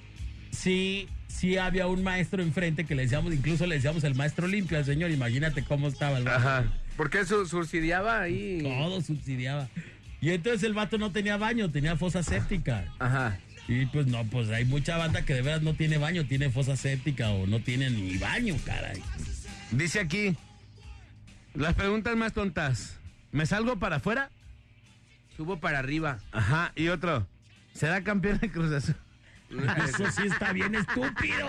sí, 0.51 1.07
sí 1.27 1.57
había 1.57 1.87
un 1.87 2.03
maestro 2.03 2.41
enfrente 2.41 2.85
que 2.85 2.95
le 2.95 3.03
decíamos, 3.03 3.33
incluso 3.33 3.67
le 3.67 3.75
decíamos 3.75 4.03
el 4.03 4.15
maestro 4.15 4.47
limpio 4.47 4.77
al 4.77 4.85
señor, 4.85 5.11
imagínate 5.11 5.63
cómo 5.63 5.87
estaba 5.87 6.17
el 6.17 6.23
vato. 6.23 6.37
Ajá. 6.37 6.63
¿Por 6.99 7.09
qué 7.09 7.23
su- 7.25 7.45
subsidiaba 7.45 8.19
ahí? 8.19 8.59
Todo 8.61 8.99
subsidiaba. 8.99 9.69
Y 10.19 10.31
entonces 10.31 10.63
el 10.63 10.73
vato 10.73 10.97
no 10.97 11.13
tenía 11.13 11.37
baño, 11.37 11.71
tenía 11.71 11.95
fosa 11.95 12.23
séptica. 12.23 12.93
Ajá. 12.99 13.39
Y 13.69 13.85
pues 13.85 14.05
no, 14.07 14.25
pues 14.25 14.49
hay 14.49 14.65
mucha 14.65 14.97
banda 14.97 15.23
que 15.23 15.33
de 15.33 15.41
verdad 15.41 15.61
no 15.61 15.75
tiene 15.75 15.97
baño, 15.97 16.25
tiene 16.25 16.49
fosa 16.49 16.75
séptica 16.75 17.29
o 17.29 17.47
no 17.47 17.61
tiene 17.61 17.89
ni 17.89 18.17
baño, 18.17 18.57
caray. 18.65 19.01
Dice 19.71 20.01
aquí, 20.01 20.35
las 21.53 21.73
preguntas 21.73 22.17
más 22.17 22.33
tontas. 22.33 22.99
¿Me 23.31 23.45
salgo 23.45 23.79
para 23.79 23.95
afuera? 23.95 24.29
Subo 25.37 25.61
para 25.61 25.79
arriba. 25.79 26.19
Ajá, 26.33 26.73
y 26.75 26.89
otro, 26.89 27.25
¿será 27.71 28.03
campeón 28.03 28.39
de 28.39 28.51
Cruz 28.51 28.73
Azul? 28.73 28.95
Eso 29.87 30.11
sí 30.11 30.23
está 30.27 30.51
bien 30.51 30.75
estúpido. 30.75 31.47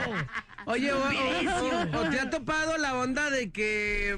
Oye, 0.67 0.93
o, 0.93 0.97
o- 0.97 1.09
o- 1.11 2.01
o 2.03 2.09
te 2.09 2.21
ha 2.21 2.31
topado 2.31 2.79
la 2.79 2.95
onda 2.95 3.31
de 3.31 3.51
que 3.51 4.17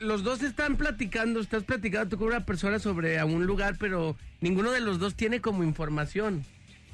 los 0.00 0.22
dos 0.24 0.42
están 0.42 0.76
platicando, 0.76 1.40
estás 1.40 1.62
platicando 1.64 2.08
tú 2.10 2.18
con 2.18 2.28
una 2.28 2.44
persona 2.44 2.78
sobre 2.78 3.18
a 3.18 3.24
un 3.26 3.46
lugar, 3.46 3.76
pero 3.78 4.16
ninguno 4.40 4.70
de 4.72 4.80
los 4.80 4.98
dos 4.98 5.14
tiene 5.14 5.40
como 5.40 5.62
información 5.62 6.44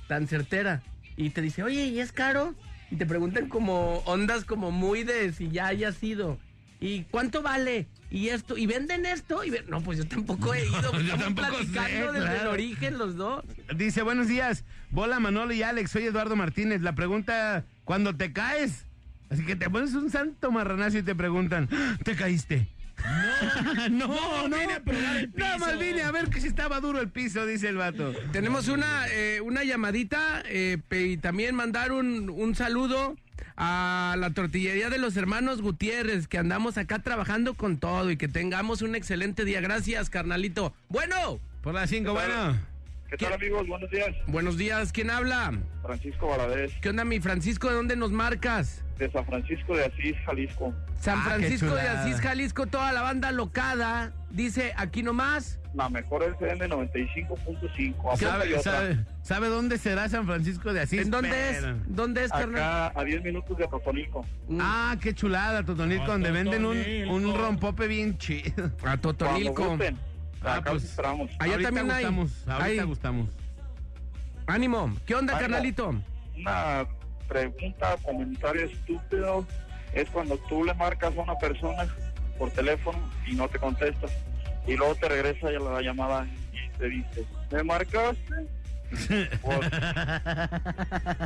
tan 0.08 0.26
certera. 0.28 0.82
Y 1.16 1.30
te 1.30 1.40
dice, 1.40 1.62
oye, 1.62 1.86
¿y 1.86 2.00
es 2.00 2.12
caro? 2.12 2.54
Y 2.90 2.96
te 2.96 3.06
preguntan 3.06 3.48
como 3.48 3.98
ondas 4.06 4.44
como 4.44 4.70
muy 4.70 5.02
de 5.04 5.32
si 5.32 5.48
ya 5.50 5.66
haya 5.68 5.92
sido. 5.92 6.38
¿Y 6.78 7.04
cuánto 7.04 7.40
vale? 7.42 7.86
Y 8.10 8.28
esto, 8.28 8.56
y 8.58 8.66
venden 8.66 9.06
esto, 9.06 9.42
y 9.44 9.50
ven- 9.50 9.64
no, 9.68 9.80
pues 9.80 9.98
yo 9.98 10.06
tampoco 10.06 10.52
he 10.54 10.66
ido. 10.66 10.92
Yo 11.00 11.16
sé, 11.16 11.30
platicando 11.34 12.12
desde 12.12 12.40
el 12.42 12.46
origen 12.48 12.98
los 12.98 13.16
dos. 13.16 13.44
Dice, 13.76 14.02
buenos 14.02 14.28
días, 14.28 14.64
Bola, 14.90 15.18
Manolo 15.20 15.52
y 15.54 15.62
Alex, 15.62 15.90
soy 15.90 16.04
Eduardo 16.04 16.36
Martínez. 16.36 16.82
La 16.82 16.94
pregunta, 16.94 17.64
¿cuándo 17.84 18.14
te 18.14 18.32
caes? 18.32 18.84
Así 19.30 19.44
que 19.44 19.56
te 19.56 19.70
pones 19.70 19.94
un 19.94 20.10
santo 20.10 20.50
marranazo 20.52 20.98
y 20.98 21.02
te 21.02 21.14
preguntan, 21.14 21.68
¿te 22.04 22.14
caíste? 22.14 22.68
No, 23.90 24.08
no, 24.08 24.48
no. 24.48 24.58
vine 24.58 24.74
a 24.74 24.80
probar 24.80 25.16
el 25.16 25.32
Nada 25.34 25.58
más 25.58 25.72
piso. 25.74 25.80
vine 25.84 26.02
a 26.02 26.10
ver 26.10 26.28
que 26.30 26.40
si 26.40 26.48
estaba 26.48 26.80
duro 26.80 27.00
el 27.00 27.08
piso, 27.10 27.46
dice 27.46 27.68
el 27.68 27.76
vato. 27.76 28.12
Tenemos 28.32 28.68
una, 28.68 29.06
eh, 29.10 29.40
una 29.40 29.64
llamadita 29.64 30.42
eh, 30.46 30.78
pe- 30.88 31.02
y 31.08 31.16
también 31.16 31.54
mandar 31.54 31.92
un, 31.92 32.30
un 32.30 32.54
saludo 32.54 33.16
a 33.56 34.16
la 34.18 34.30
tortillería 34.30 34.90
de 34.90 34.98
los 34.98 35.16
hermanos 35.16 35.62
Gutiérrez, 35.62 36.28
que 36.28 36.38
andamos 36.38 36.76
acá 36.78 36.98
trabajando 36.98 37.54
con 37.54 37.78
todo 37.78 38.10
y 38.10 38.16
que 38.16 38.28
tengamos 38.28 38.82
un 38.82 38.94
excelente 38.94 39.44
día. 39.44 39.60
Gracias, 39.60 40.10
carnalito. 40.10 40.74
Bueno, 40.88 41.38
Por 41.62 41.74
las 41.74 41.88
cinco, 41.90 42.12
bueno. 42.12 42.56
¿Qué 43.08 43.16
tal 43.18 43.34
amigos? 43.34 43.66
Buenos 43.68 43.90
días. 43.90 44.08
buenos 44.26 44.56
días. 44.58 44.92
¿Quién 44.92 45.10
habla? 45.10 45.52
Francisco 45.82 46.26
Valadez, 46.28 46.72
¿Qué 46.82 46.88
onda, 46.88 47.04
mi 47.04 47.20
Francisco? 47.20 47.68
¿De 47.68 47.74
dónde 47.76 47.94
nos 47.96 48.10
marcas? 48.10 48.82
De 48.98 49.10
San 49.10 49.26
Francisco 49.26 49.76
de 49.76 49.84
Asís, 49.84 50.16
Jalisco. 50.24 50.72
San 51.00 51.18
Ah, 51.18 51.22
Francisco 51.24 51.74
de. 51.74 51.82
Asís, 51.82 52.20
Jalisco, 52.20 52.66
toda 52.66 52.92
la 52.92 53.02
banda 53.02 53.30
locada. 53.32 54.12
Dice, 54.30 54.72
aquí 54.76 55.02
nomás, 55.02 55.58
la 55.74 55.88
mejor 55.90 56.22
FM 56.22 56.68
95.5. 56.68 58.16
¿Sabe, 58.16 58.58
sabe, 58.62 59.04
sabe 59.22 59.48
dónde 59.48 59.76
será 59.78 60.08
San 60.08 60.24
Francisco 60.26 60.72
de 60.72 60.80
Asís? 60.80 61.02
¿En 61.02 61.10
dónde 61.10 61.50
es? 61.50 61.64
¿Dónde 61.86 62.24
es, 62.24 62.30
carnal? 62.32 62.62
Acá 62.88 62.92
a 63.00 63.04
10 63.04 63.22
minutos 63.22 63.56
de 63.58 63.68
Totonico. 63.68 64.24
Ah, 64.58 64.96
qué 65.00 65.14
chulada, 65.14 65.62
Totonilco, 65.64 66.06
donde 66.06 66.30
venden 66.30 66.64
un, 66.64 66.78
un 67.10 67.36
rompope 67.36 67.86
bien 67.88 68.16
chido. 68.16 68.70
A 68.84 68.96
gusten. 68.96 69.98
Ah, 70.42 70.54
Acá 70.56 70.70
pues, 70.70 70.74
los 70.74 70.84
esperamos. 70.84 71.30
Allá 71.38 71.52
ahorita 71.52 71.68
también 71.68 71.90
hay- 71.90 72.04
gustamos, 72.04 72.48
ahorita 72.48 72.82
hay- 72.82 72.86
gustamos. 72.86 73.30
Ánimo. 74.46 74.94
¿Qué 75.04 75.14
onda, 75.14 75.34
Ánimo. 75.36 75.50
carnalito? 75.50 75.94
Una 76.38 76.86
pregunta, 77.28 77.96
comentario 78.02 78.66
estúpido 78.66 79.46
es 79.92 80.08
cuando 80.10 80.36
tú 80.48 80.64
le 80.64 80.74
marcas 80.74 81.16
a 81.16 81.22
una 81.22 81.36
persona 81.38 81.86
por 82.38 82.50
teléfono 82.50 82.98
y 83.26 83.34
no 83.34 83.48
te 83.48 83.58
contestas. 83.58 84.12
Y 84.66 84.76
luego 84.76 84.94
te 84.96 85.08
regresa 85.08 85.50
ya 85.50 85.58
la 85.58 85.80
llamada 85.80 86.26
y 86.52 86.78
te 86.78 86.88
dice, 86.88 87.24
¿me 87.50 87.62
marcaste? 87.62 88.46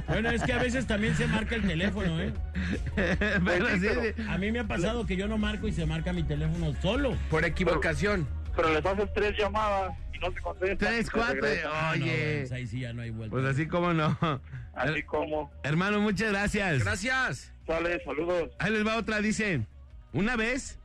Bueno, 0.09 0.31
es 0.31 0.43
que 0.43 0.53
a 0.53 0.59
veces 0.59 0.87
también 0.87 1.15
se 1.15 1.27
marca 1.27 1.55
el 1.55 1.67
teléfono, 1.67 2.21
¿eh? 2.21 2.33
Pero 3.45 3.69
sí, 3.69 3.87
pero-. 3.87 4.31
A 4.31 4.39
mí 4.39 4.51
me 4.51 4.61
ha 4.61 4.65
pasado 4.65 5.07
que 5.07 5.17
yo 5.17 5.29
no 5.29 5.39
marco 5.39 5.69
y 5.69 5.73
se 5.73 5.87
marca 5.87 6.13
mi 6.13 6.23
teléfono 6.23 6.75
solo. 6.81 7.17
Por 7.31 7.45
equivocación. 7.45 8.27
pero 8.57 8.73
les 8.73 8.85
haces 8.85 9.09
tres 9.15 9.37
llamadas 9.39 9.93
no 10.21 10.33
te 10.33 10.41
contestan. 10.41 10.79
Tres, 10.79 11.07
te 11.07 11.13
cuatro. 11.13 11.41
regresan. 11.41 11.71
Ah, 11.75 11.95
no, 11.97 12.05
Oye, 12.05 12.37
pues 12.41 12.53
ahí 12.53 12.67
sí 12.67 12.81
ya 12.81 12.93
no 12.93 13.03
hay 13.03 13.11
vuelta. 13.11 13.31
pues 13.31 13.45
así 13.47 13.67
como 13.67 13.93
no. 13.93 14.17
Así 14.75 15.03
como, 15.03 15.51
Hermano, 15.63 16.01
muchas 16.01 16.31
gracias. 16.31 16.85
Gracias. 16.85 17.53
sale, 17.67 18.03
saludos. 18.05 18.51
Ahí 18.59 18.73
les 18.73 18.87
va 18.87 18.97
otra, 18.97 19.21
dice, 19.21 19.67
una 20.13 20.37
vez 20.37 20.79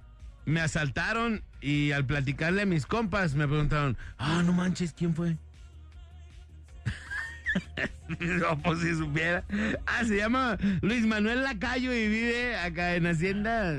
me 0.46 0.62
asaltaron 0.62 1.44
y 1.62 1.92
al 1.92 2.06
platicarle 2.06 2.62
a 2.64 2.66
mis 2.66 2.86
compas 2.86 3.34
me 3.36 3.48
preguntaron, 3.48 3.98
ah, 4.18 4.42
no 4.46 4.54
manches, 4.54 4.94
¿quién 4.94 5.16
fue? 5.16 5.38
no, 8.20 8.60
pues 8.62 8.80
si 8.80 8.94
supiera. 8.96 9.44
Ah, 9.86 10.04
se 10.06 10.18
llama 10.18 10.58
Luis 10.82 11.06
Manuel 11.06 11.44
Lacayo 11.44 11.94
y 11.94 12.08
vive 12.08 12.56
acá 12.58 12.96
en 12.96 13.08
Hacienda 13.08 13.74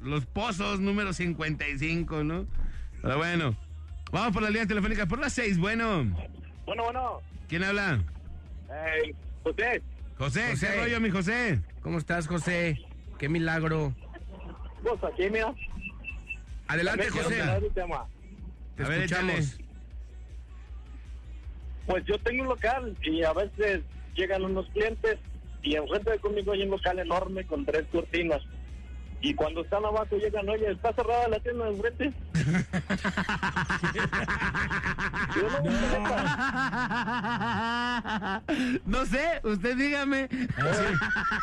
Los 0.00 0.26
Pozos, 0.26 0.80
número 0.80 1.12
55, 1.12 2.24
¿no? 2.24 2.46
Pero 3.02 3.16
bueno, 3.18 3.56
vamos 4.12 4.32
por 4.32 4.42
la 4.42 4.50
línea 4.50 4.66
telefónica 4.66 5.06
por 5.06 5.18
las 5.20 5.32
seis, 5.32 5.58
bueno. 5.58 6.04
Bueno, 6.66 6.84
bueno. 6.84 7.20
¿Quién 7.48 7.64
habla? 7.64 8.00
Eh, 8.70 9.14
José, 9.42 9.82
José, 10.18 10.50
José. 10.50 10.66
¿qué 10.68 10.80
rollo, 10.80 11.00
mi 11.00 11.10
José? 11.10 11.60
¿Cómo 11.82 11.98
estás, 11.98 12.26
José? 12.28 12.78
Qué 13.18 13.28
milagro. 13.28 13.92
pues 14.82 15.02
aquí, 15.04 15.28
mira. 15.30 15.52
Adelante, 16.68 17.06
También 17.06 17.24
José. 17.48 17.70
tema. 17.74 18.06
Te 18.76 18.84
A 18.84 18.88
ver, 18.88 19.02
escuchamos. 19.02 19.34
échale. 19.34 19.64
Pues 21.86 22.04
yo 22.04 22.18
tengo 22.20 22.42
un 22.42 22.48
local 22.48 22.96
y 23.02 23.24
a 23.24 23.32
veces 23.32 23.82
llegan 24.14 24.44
unos 24.44 24.68
clientes 24.70 25.18
y 25.62 25.74
enfrente 25.74 26.12
de 26.12 26.18
conmigo 26.20 26.52
hay 26.52 26.62
un 26.62 26.70
local 26.70 26.98
enorme 27.00 27.44
con 27.46 27.64
tres 27.66 27.84
cortinas. 27.90 28.40
Y 29.22 29.34
cuando 29.34 29.62
están 29.62 29.84
abajo 29.84 30.16
llegan, 30.16 30.48
oye, 30.48 30.70
¿está 30.70 30.92
cerrada 30.94 31.28
la 31.28 31.38
tienda 31.40 31.66
de 31.66 31.70
enfrente? 31.72 32.12
No, 38.86 39.00
No 39.00 39.06
sé, 39.06 39.40
usted 39.44 39.76
dígame. 39.76 40.28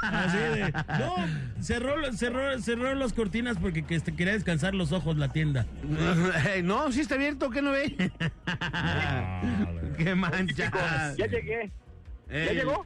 Así 0.02 0.38
de, 0.38 0.74
no, 1.00 1.16
cerró, 1.62 2.14
cerró, 2.14 2.60
cerró 2.60 2.96
las 2.96 3.14
cortinas 3.14 3.58
porque 3.58 3.86
que 3.86 3.96
este, 3.96 4.16
quería 4.16 4.34
descansar 4.34 4.74
los 4.74 4.92
ojos 4.92 5.18
la 5.18 5.32
tienda. 5.32 5.66
No, 6.64 6.92
sí 6.92 7.02
está 7.02 7.16
abierto, 7.16 7.50
¿qué 7.50 7.62
no 7.62 7.72
ve? 7.72 7.96
Qué 9.98 10.16
mancha. 10.16 10.72
ya 11.18 11.28
llegué. 11.28 11.72
¿Ya 12.30 12.54
llegó? 12.54 12.86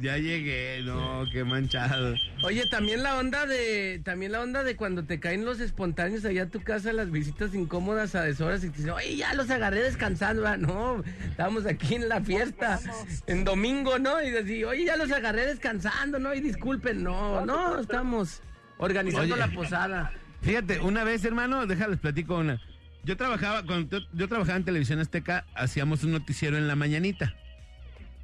Ya 0.00 0.16
llegué, 0.16 0.80
no, 0.84 1.24
qué 1.30 1.44
manchado. 1.44 2.14
Oye, 2.42 2.66
también 2.66 3.02
la 3.02 3.18
onda 3.18 3.44
de, 3.44 4.00
también 4.02 4.32
la 4.32 4.40
onda 4.40 4.62
de 4.64 4.74
cuando 4.74 5.04
te 5.04 5.20
caen 5.20 5.44
los 5.44 5.60
espontáneos 5.60 6.24
allá 6.24 6.44
a 6.44 6.48
tu 6.48 6.62
casa, 6.62 6.94
las 6.94 7.10
visitas 7.10 7.54
incómodas 7.54 8.14
a 8.14 8.22
deshoras 8.22 8.64
y 8.64 8.70
te 8.70 8.78
dicen, 8.78 8.92
oye, 8.92 9.16
ya 9.16 9.34
los 9.34 9.50
agarré 9.50 9.82
descansando, 9.82 10.42
¿verdad? 10.42 10.58
no, 10.58 11.04
estábamos 11.28 11.66
aquí 11.66 11.96
en 11.96 12.08
la 12.08 12.22
fiesta, 12.22 12.80
en 13.26 13.44
domingo, 13.44 13.98
¿no? 13.98 14.22
Y 14.22 14.30
decir, 14.30 14.64
oye, 14.64 14.86
ya 14.86 14.96
los 14.96 15.12
agarré 15.12 15.46
descansando, 15.46 16.18
¿no? 16.18 16.32
Y 16.32 16.40
disculpen, 16.40 17.02
no, 17.02 17.44
no, 17.44 17.78
estamos 17.78 18.40
organizando 18.78 19.34
Oye. 19.34 19.46
la 19.46 19.52
posada. 19.52 20.12
Fíjate, 20.40 20.80
una 20.80 21.04
vez, 21.04 21.24
hermano, 21.24 21.66
déjales 21.66 21.98
platico 21.98 22.38
una. 22.38 22.60
Yo 23.04 23.16
trabajaba, 23.16 23.64
cuando 23.64 23.98
yo, 23.98 24.06
yo 24.14 24.28
trabajaba 24.28 24.56
en 24.56 24.64
Televisión 24.64 25.00
Azteca, 25.00 25.44
hacíamos 25.54 26.02
un 26.02 26.12
noticiero 26.12 26.56
en 26.56 26.66
la 26.66 26.76
mañanita. 26.76 27.34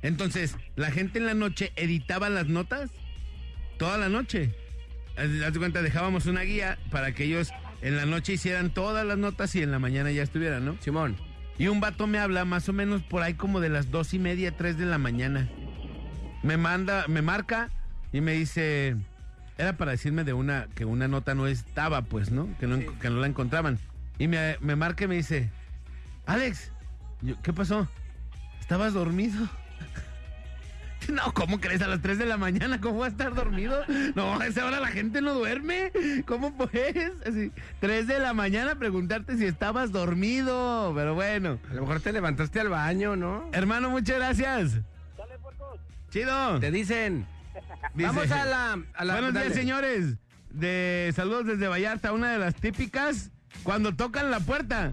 Entonces, 0.03 0.57
la 0.77 0.91
gente 0.91 1.19
en 1.19 1.27
la 1.27 1.35
noche 1.35 1.73
editaba 1.77 2.29
las 2.29 2.47
notas 2.47 2.91
toda 3.79 3.99
la 3.99 4.09
noche. 4.09 4.55
Haz 5.17 5.53
de 5.53 5.59
cuenta, 5.59 5.83
dejábamos 5.83 6.27
una 6.27 6.43
guía 6.43 6.79
para 6.91 7.13
que 7.13 7.25
ellos 7.25 7.51
en 7.81 7.97
la 7.97 8.07
noche 8.07 8.35
hicieran 8.35 8.71
todas 8.71 9.07
las 9.07 9.19
notas 9.19 9.55
y 9.55 9.63
en 9.63 9.71
la 9.71 9.79
mañana 9.79 10.11
ya 10.11 10.23
estuvieran, 10.23 10.65
¿no? 10.65 10.77
Simón. 10.81 11.17
Y 11.59 11.67
un 11.67 11.81
vato 11.81 12.07
me 12.07 12.19
habla 12.19 12.45
más 12.45 12.69
o 12.69 12.73
menos 12.73 13.03
por 13.03 13.23
ahí 13.23 13.35
como 13.35 13.61
de 13.61 13.69
las 13.69 13.91
dos 13.91 14.15
y 14.15 14.19
media, 14.19 14.57
tres 14.57 14.79
de 14.79 14.87
la 14.87 14.99
mañana. 14.99 15.49
Me 16.43 16.57
manda, 16.57 17.07
me 17.09 17.23
marca 17.23 17.71
y 18.13 18.21
me 18.21 18.33
dice, 18.33 18.97
era 19.57 19.77
para 19.77 19.93
decirme 19.93 20.23
de 20.23 20.33
una, 20.33 20.69
que 20.77 20.85
una 20.85 21.09
nota 21.09 21.35
no 21.35 21.49
estaba, 21.49 22.03
pues, 22.03 22.31
¿no? 22.31 22.49
Que 22.59 22.69
no, 22.69 22.79
que 23.01 23.11
no 23.11 23.19
la 23.21 23.27
encontraban. 23.27 23.79
Y 24.19 24.29
me, 24.29 24.57
me 24.61 24.77
marca 24.77 25.05
y 25.05 25.09
me 25.09 25.17
dice, 25.17 25.51
Alex, 26.27 26.71
yo, 27.23 27.41
¿qué 27.43 27.53
pasó? 27.53 27.89
¿Estabas 28.61 28.95
dormido? 28.95 29.49
No, 31.13 31.33
¿cómo 31.33 31.61
crees? 31.61 31.81
A 31.81 31.89
las 31.89 32.03
3 32.03 32.19
de 32.19 32.27
la 32.27 32.37
mañana, 32.37 32.81
¿cómo 32.81 32.99
va 32.99 33.07
a 33.07 33.09
estar 33.09 33.35
dormido? 33.35 33.83
No, 34.15 34.39
a 34.41 34.47
esa 34.47 34.67
hora 34.67 34.79
la 34.81 34.89
gente 34.89 35.21
no 35.23 35.33
duerme. 35.33 35.91
¿Cómo 36.27 36.55
pues? 36.57 37.13
Así, 37.27 37.51
3 37.81 38.07
de 38.07 38.19
la 38.19 38.35
mañana 38.35 38.75
preguntarte 38.79 39.37
si 39.39 39.47
estabas 39.47 39.93
dormido. 39.93 40.93
Pero 40.95 41.15
bueno. 41.15 41.59
A 41.71 41.75
lo 41.75 41.83
mejor 41.83 42.01
te 42.01 42.13
levantaste 42.13 42.61
al 42.61 42.69
baño, 42.69 43.17
¿no? 43.17 43.49
Hermano, 43.53 43.91
muchas 43.91 44.17
gracias. 44.17 44.81
Chido. 46.11 46.59
Te 46.59 46.71
dicen, 46.71 47.27
Dice, 47.95 48.07
vamos 48.09 48.31
a 48.31 48.45
la... 48.45 48.79
A 48.95 49.05
la 49.05 49.13
Buenos 49.15 49.33
días, 49.33 49.45
dale. 49.45 49.55
señores. 49.55 50.17
De 50.51 51.13
saludos 51.15 51.47
desde 51.47 51.69
Vallarta, 51.69 52.13
una 52.13 52.33
de 52.33 52.39
las 52.39 52.55
típicas, 52.55 53.31
cuando 53.63 53.95
tocan 53.95 54.31
la 54.31 54.41
puerta. 54.41 54.91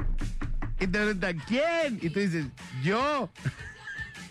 Y 0.80 0.88
te 0.88 1.00
preguntan, 1.00 1.42
¿quién? 1.48 2.00
Y 2.02 2.10
tú 2.10 2.20
dices, 2.20 2.46
yo. 2.84 3.30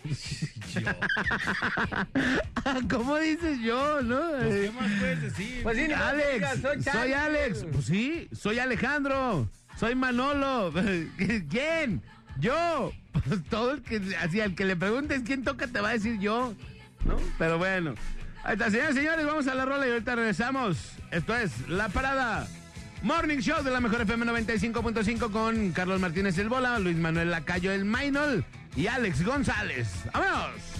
¿Cómo 2.90 3.18
dices 3.18 3.60
yo, 3.60 4.02
no? 4.02 4.20
¿Qué 4.40 4.70
más 4.78 4.90
puedes 4.98 5.22
decir? 5.22 5.62
Pues 5.62 5.76
sí, 5.76 5.92
Alex, 5.92 6.60
soy, 6.60 6.82
Charlie. 6.82 7.14
Alex. 7.14 7.66
Pues 7.72 7.86
sí, 7.86 8.28
soy 8.32 8.58
Alejandro. 8.58 9.48
Soy 9.78 9.94
Manolo. 9.94 10.72
¿Quién? 11.50 12.02
Yo. 12.38 12.92
Pues 13.26 13.44
todo 13.44 13.72
el 13.72 13.82
que, 13.82 14.00
así, 14.20 14.40
al 14.40 14.54
que 14.54 14.64
le 14.64 14.76
preguntes 14.76 15.22
quién 15.24 15.44
toca 15.44 15.66
te 15.66 15.80
va 15.80 15.90
a 15.90 15.92
decir 15.92 16.18
yo. 16.18 16.54
¿No? 17.04 17.16
Pero 17.38 17.58
bueno. 17.58 17.94
Ahí 18.42 18.54
está, 18.54 18.70
señores 18.70 18.94
señores, 18.94 19.24
vamos 19.24 19.46
a 19.46 19.54
la 19.54 19.64
rola 19.64 19.86
y 19.86 19.90
ahorita 19.90 20.16
regresamos. 20.16 20.92
Esto 21.10 21.36
es 21.36 21.68
La 21.68 21.88
Parada. 21.88 22.46
Morning 23.04 23.36
Show 23.36 23.62
de 23.62 23.70
la 23.70 23.80
Mejor 23.80 24.00
FM 24.00 24.24
95.5 24.24 25.30
con 25.30 25.72
Carlos 25.72 26.00
Martínez 26.00 26.38
el 26.38 26.48
Bola, 26.48 26.78
Luis 26.78 26.96
Manuel 26.96 27.30
Lacayo 27.30 27.70
el 27.70 27.84
Mainol 27.84 28.46
y 28.76 28.86
Alex 28.86 29.22
González. 29.22 29.88
¡Vámonos! 30.14 30.73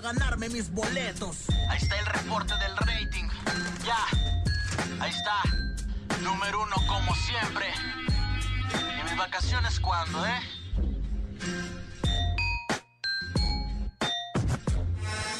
Para 0.00 0.12
ganarme 0.12 0.48
mis 0.48 0.70
boletos. 0.70 1.36
Ahí 1.68 1.78
está 1.80 1.98
el 1.98 2.06
reporte 2.06 2.54
del 2.58 2.76
rating. 2.76 3.28
Ya, 3.84 3.98
ahí 5.00 5.10
está. 5.10 5.42
Número 6.22 6.62
uno 6.62 6.76
como 6.86 7.14
siempre. 7.14 7.66
¿Y 9.00 9.04
mis 9.04 9.16
vacaciones 9.16 9.80
cuándo, 9.80 10.26
eh? 10.26 10.40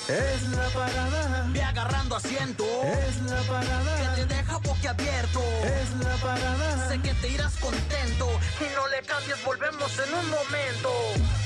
Es 0.09 0.43
la 0.49 0.69
parada. 0.69 1.47
Ve 1.53 1.63
agarrando 1.63 2.17
asiento. 2.17 2.65
Es 2.85 3.21
la 3.23 3.41
parada. 3.43 4.15
Que 4.15 4.21
te 4.23 4.35
deja 4.35 4.57
boquiabierto. 4.59 5.41
Es 5.65 5.91
la 6.05 6.15
parada. 6.17 6.89
Sé 6.89 7.01
que 7.01 7.15
te 7.15 7.29
irás 7.29 7.57
contento. 7.57 8.41
Y 8.61 8.75
no 8.75 8.89
le 8.89 9.03
cambies, 9.03 9.45
volvemos 9.45 9.93
en 9.99 10.15
un 10.15 10.31
momento. 10.31 11.46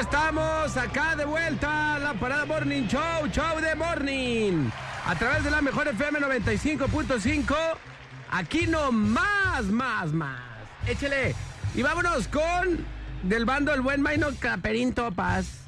Estamos 0.00 0.78
acá 0.78 1.14
de 1.14 1.26
vuelta, 1.26 1.98
la 1.98 2.14
Parada 2.14 2.46
Morning 2.46 2.86
Show, 2.88 3.26
Show 3.30 3.60
de 3.60 3.74
Morning. 3.74 4.70
A 5.06 5.14
través 5.14 5.44
de 5.44 5.50
la 5.50 5.60
mejor 5.60 5.88
FM 5.88 6.20
95.5. 6.20 7.54
Aquí 8.30 8.66
no 8.66 8.90
más, 8.92 9.64
más, 9.66 10.10
más. 10.14 10.40
Échele. 10.86 11.34
Y 11.74 11.82
vámonos 11.82 12.28
con 12.28 12.82
del 13.24 13.44
bando 13.44 13.74
el 13.74 13.82
buen 13.82 14.00
Maino 14.00 14.28
Caperín 14.38 14.94
Topas. 14.94 15.66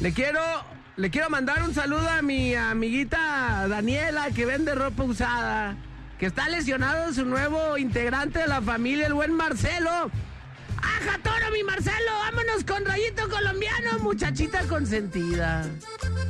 Le 0.00 0.12
quiero, 0.12 0.42
le 0.96 1.08
quiero 1.08 1.30
mandar 1.30 1.62
un 1.62 1.72
saludo 1.72 2.06
a 2.06 2.20
mi 2.20 2.54
amiguita 2.54 3.66
Daniela 3.66 4.30
que 4.30 4.44
vende 4.44 4.74
ropa 4.74 5.04
usada. 5.04 5.74
Que 6.18 6.26
está 6.26 6.50
lesionado 6.50 7.14
su 7.14 7.24
nuevo 7.24 7.78
integrante 7.78 8.40
de 8.40 8.46
la 8.46 8.60
familia, 8.60 9.06
el 9.06 9.14
buen 9.14 9.32
Marcelo. 9.32 10.10
¡Aja 10.82 11.18
toro, 11.22 11.50
mi 11.52 11.62
Marcelo! 11.62 12.10
¡Vámonos 12.24 12.64
con 12.64 12.84
rayito 12.84 13.28
colombiano, 13.28 13.98
muchachita 14.00 14.62
consentida! 14.64 15.64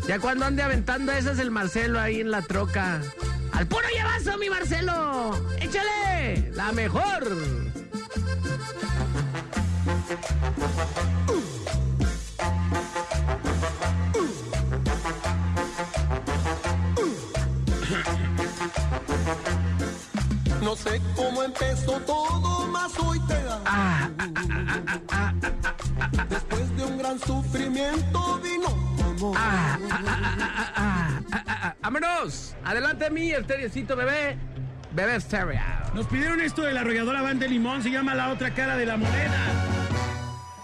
Ya 0.06 0.18
cuando 0.18 0.44
ande 0.46 0.62
aventando 0.62 1.12
esas 1.12 1.38
el 1.38 1.50
Marcelo 1.50 2.00
ahí 2.00 2.20
en 2.20 2.30
la 2.30 2.42
troca. 2.42 3.00
¡Al 3.52 3.66
puro 3.66 3.86
llevazo, 3.94 4.38
mi 4.38 4.48
Marcelo! 4.50 5.38
¡Échale! 5.60 6.50
¡La 6.54 6.72
mejor! 6.72 7.36
No 20.70 20.76
sé 20.76 21.02
cómo 21.16 21.42
empezó 21.42 21.98
todo, 22.02 22.64
más 22.68 22.96
hoy 23.00 23.18
te 23.26 23.34
amo. 23.66 24.14
Después 26.28 26.76
de 26.76 26.84
un 26.84 26.96
gran 26.96 27.18
sufrimiento 27.18 28.40
vino 28.40 28.68
tu 28.96 29.26
amor. 29.26 29.36
¡Vámonos! 31.82 32.54
Adelante, 32.64 33.10
mi 33.10 33.32
esteriecito 33.32 33.96
bebé. 33.96 34.38
Bebé 34.92 35.16
estéreo. 35.16 35.60
Nos 35.92 36.06
pidieron 36.06 36.40
esto 36.40 36.62
de 36.62 36.72
la 36.72 36.82
arrolladora 36.82 37.20
Van 37.20 37.40
de 37.40 37.48
Limón, 37.48 37.82
se 37.82 37.90
llama 37.90 38.14
La 38.14 38.28
Otra 38.28 38.54
Cara 38.54 38.76
de 38.76 38.86
la 38.86 38.96
Moneda. 38.96 39.40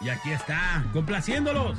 Y 0.03 0.09
aquí 0.09 0.31
está, 0.31 0.85
complaciéndolos. 0.93 1.77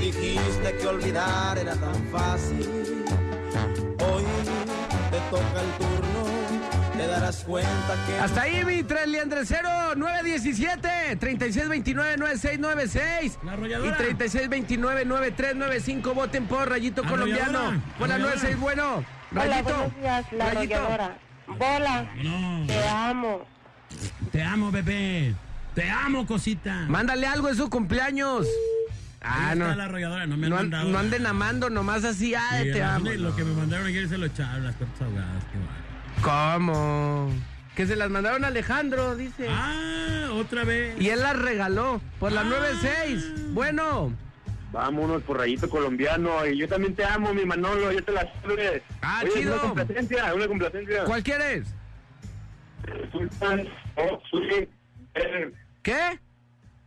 Dijiste 0.00 0.76
que 0.80 0.86
olvidar 0.86 1.58
era 1.58 1.74
tan 1.76 1.94
fácil. 2.10 2.68
Hoy 4.00 4.24
te 5.10 5.18
toca 5.30 5.60
el 5.60 5.70
turno, 5.78 6.24
te 6.96 7.06
darás 7.06 7.44
cuenta 7.44 7.94
que... 8.06 8.18
Hasta 8.18 8.42
ahí, 8.42 8.64
mi 8.64 8.82
tres 8.82 9.06
liendrecero 9.08 9.94
917 9.96 11.16
3629 11.16 12.16
9696 12.16 13.38
La 13.44 13.50
y 13.50 13.54
arrolladora. 13.54 13.96
3629 13.98 15.04
9395 15.04 16.14
voten 16.14 16.46
por 16.46 16.68
Rayito 16.68 17.02
Arrolladora, 17.04 17.44
Colombiano. 17.46 17.82
Arrolladora. 17.98 18.18
96, 18.18 18.58
bueno. 18.60 19.04
Hola, 19.32 19.44
Rayito. 19.44 19.92
días, 20.00 20.32
la 20.32 20.50
Rayito. 20.50 20.88
Bola, 21.58 22.10
No, 22.22 22.66
te 22.66 22.88
amo. 22.88 23.40
te 24.32 24.42
amo, 24.42 24.70
bebé. 24.70 25.34
Te 25.74 25.88
amo, 25.90 26.26
cosita. 26.26 26.84
Mándale 26.88 27.26
algo 27.26 27.48
en 27.48 27.56
su 27.56 27.68
cumpleaños. 27.68 28.46
Ah, 29.22 29.54
no. 29.54 29.74
la 29.74 29.84
arrolladora, 29.84 30.26
no 30.26 30.36
me 30.36 30.46
han 30.46 30.50
No, 30.50 30.56
an- 30.56 30.62
mandado. 30.70 30.88
no 30.90 30.98
anden 30.98 31.26
amando 31.26 31.68
nomás 31.70 32.04
así, 32.04 32.34
ah, 32.34 32.60
Sí, 32.62 32.72
te 32.72 32.80
no, 32.80 32.86
amo. 32.90 33.10
Lo 33.10 33.36
que 33.36 33.44
me 33.44 33.54
mandaron 33.54 33.86
ayer 33.86 34.08
se 34.08 34.16
lo 34.18 34.26
echaron, 34.26 34.64
las 34.64 34.74
tortas 34.76 35.02
ahogadas, 35.02 35.44
qué 35.52 35.58
mal. 35.58 36.54
¿Cómo? 36.56 37.30
Que 37.76 37.86
se 37.86 37.96
las 37.96 38.10
mandaron 38.10 38.44
a 38.44 38.48
Alejandro, 38.48 39.16
dice. 39.16 39.46
Ah, 39.48 40.28
otra 40.32 40.64
vez. 40.64 40.98
Y 41.00 41.08
él 41.10 41.20
las 41.20 41.38
regaló 41.38 42.00
por 42.18 42.32
las 42.32 42.44
Ah. 42.44 42.48
9.6. 42.48 43.52
Bueno. 43.52 44.12
Vámonos 44.72 45.22
por 45.22 45.38
rayito 45.38 45.68
colombiano. 45.68 46.46
Y 46.46 46.58
yo 46.58 46.68
también 46.68 46.94
te 46.94 47.04
amo, 47.04 47.34
mi 47.34 47.44
Manolo. 47.44 47.90
Yo 47.92 48.02
te 48.04 48.12
la 48.12 48.22
sirve. 48.42 48.82
Ah, 49.02 49.20
Oye, 49.24 49.32
chido. 49.34 49.52
Una 49.54 49.62
complacencia, 49.62 50.34
una 50.34 50.46
complacencia. 50.48 51.04
¿Cuál 51.04 51.22
quieres? 51.22 51.74
Sultan, 53.12 53.66
oh, 53.96 54.20
¿Qué? 55.82 56.18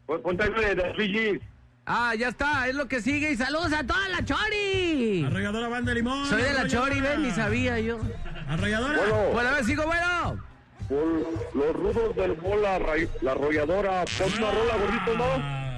pon- 0.05 0.21
Ponte 0.21 0.43
algo 0.43 0.59
de 0.61 0.75
Gs. 0.75 1.41
Ah, 1.85 2.15
ya 2.15 2.29
está, 2.29 2.67
es 2.67 2.75
lo 2.75 2.87
que 2.87 3.01
sigue. 3.01 3.31
Y 3.31 3.35
saludos 3.35 3.73
a 3.73 3.83
toda 3.85 4.07
la 4.09 4.23
Chori. 4.23 5.25
Arrolladora 5.25 5.67
Van 5.67 5.83
de 5.85 5.95
Limón. 5.95 6.25
Soy 6.27 6.41
de 6.41 6.53
la 6.53 6.67
Chori, 6.67 7.01
ven, 7.01 7.23
ni 7.23 7.31
sabía 7.31 7.79
yo. 7.79 7.99
Arrolladora. 8.47 8.99
Bueno, 9.33 9.49
a 9.49 9.53
ver, 9.53 9.65
sigo 9.65 9.83
bueno. 9.85 10.43
Por 10.87 11.55
los 11.55 11.75
rudos 11.75 12.15
del 12.15 12.33
bola, 12.33 12.79
la 13.21 13.31
arrolladora. 13.31 14.05
Pon 14.17 14.33
una 14.37 14.51
rola, 14.51 14.75
gordito, 14.77 15.17
¿no? 15.17 15.25
Ah. 15.25 15.69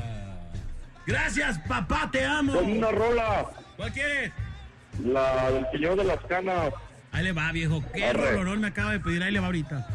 Gracias, 1.08 1.60
papá, 1.68 2.10
te 2.12 2.24
amo. 2.26 2.54
Pon 2.54 2.72
una 2.78 2.92
rola. 2.92 3.46
¿Cuál 3.78 3.92
quieres? 3.92 4.32
La 5.04 5.52
del 5.52 5.66
señor 5.72 5.96
de 5.98 6.04
las 6.04 6.20
canas. 6.26 6.72
Ahí 7.12 7.24
le 7.24 7.32
va, 7.34 7.52
viejo. 7.52 7.84
Qué 7.94 8.06
Arre. 8.06 8.32
rolonón 8.32 8.62
me 8.62 8.68
acaba 8.68 8.92
de 8.92 9.00
pedir. 9.00 9.24
Ahí 9.24 9.32
le 9.32 9.40
va 9.40 9.48
ahorita. 9.48 9.88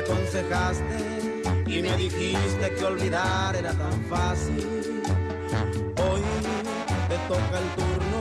Aconsejaste 0.00 1.32
y 1.66 1.82
me 1.82 1.96
dijiste 1.96 2.74
que 2.74 2.84
olvidar 2.84 3.54
era 3.54 3.72
tan 3.72 4.04
fácil. 4.04 5.02
Hoy 6.04 6.22
te 7.08 7.18
toca 7.28 7.58
el 7.58 7.68
turno, 7.76 8.20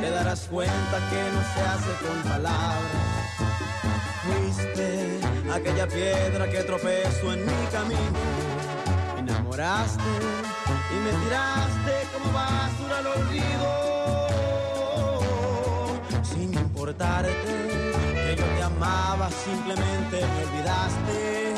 te 0.00 0.10
darás 0.10 0.40
cuenta 0.50 0.96
que 1.10 1.22
no 1.32 1.42
se 1.52 1.60
hace 1.70 1.92
con 2.04 2.22
palabras. 2.30 3.06
Fuiste 4.24 5.20
aquella 5.52 5.86
piedra 5.86 6.50
que 6.50 6.62
tropezó 6.64 7.32
en 7.32 7.46
mi 7.46 7.66
camino. 7.72 8.20
Enamoraste 9.18 10.02
y 10.90 10.94
me 11.04 11.12
tiraste 11.24 11.92
como 12.12 12.32
basura 12.32 12.98
al 12.98 13.06
olvido. 13.06 13.70
Sin 16.22 16.52
importarte 16.52 18.05
amaba, 18.76 19.30
simplemente 19.30 20.16
me 20.20 20.44
olvidaste. 20.44 21.54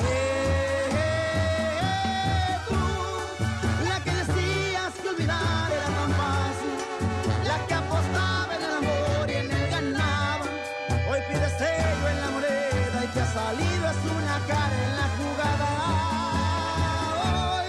Tú, 2.68 2.80
la 3.88 4.00
que 4.04 4.10
decías 4.10 4.92
que 5.02 5.08
olvidar 5.08 5.72
era 5.72 5.88
tan 5.98 6.10
fácil, 6.22 6.74
la 7.46 7.66
que 7.66 7.74
apostaba 7.74 8.54
en 8.56 8.62
el 8.62 8.74
amor 8.82 9.24
y 9.28 9.34
en 9.34 9.50
el 9.50 9.70
ganaba. 9.70 10.46
Hoy 11.10 11.20
pides 11.28 11.52
sello 11.58 12.08
en 12.12 12.20
la 12.20 12.30
moneda 12.30 12.98
y 13.04 13.08
que 13.08 13.20
ha 13.20 13.26
salido 13.26 13.82
es 13.94 14.00
una 14.18 14.36
cara 14.46 14.76
en 14.86 14.92
la 15.00 15.08
jugada. 15.18 15.70
Hoy 17.56 17.68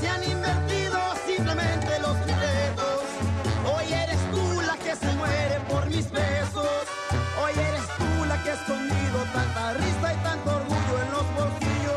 se 0.00 0.06
han 0.08 0.22
invertido 0.24 0.98
simplemente 1.26 1.90
los 2.00 2.16
libretos. 2.26 3.02
Hoy 3.74 3.86
eres 3.92 4.20
tú 4.30 4.44
la 4.62 4.76
que 4.76 4.94
se 4.94 5.10
muere 5.14 5.56
por 5.68 5.86
mis 5.86 6.10
besos 6.10 6.73
sonido, 8.66 9.24
tanta 9.32 9.74
risa 9.74 10.14
y 10.14 10.16
tanto 10.22 10.56
orgullo 10.56 11.02
en 11.02 11.10
los 11.10 11.34
bolsillos. 11.34 11.94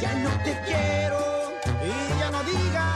Ya 0.00 0.14
no 0.14 0.30
te 0.44 0.60
quiero 0.66 1.52
y 1.84 2.18
ya 2.18 2.30
no 2.30 2.42
digas. 2.44 2.89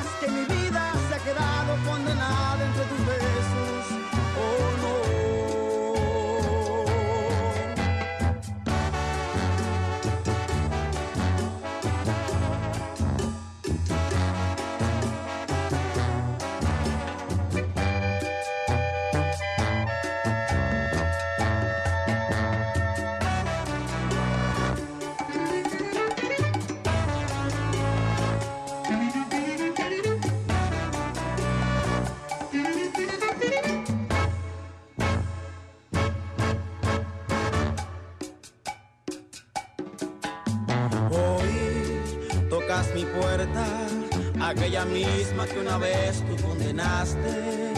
Una 45.66 45.78
vez 45.78 46.22
tú 46.28 46.46
condenaste. 46.46 47.72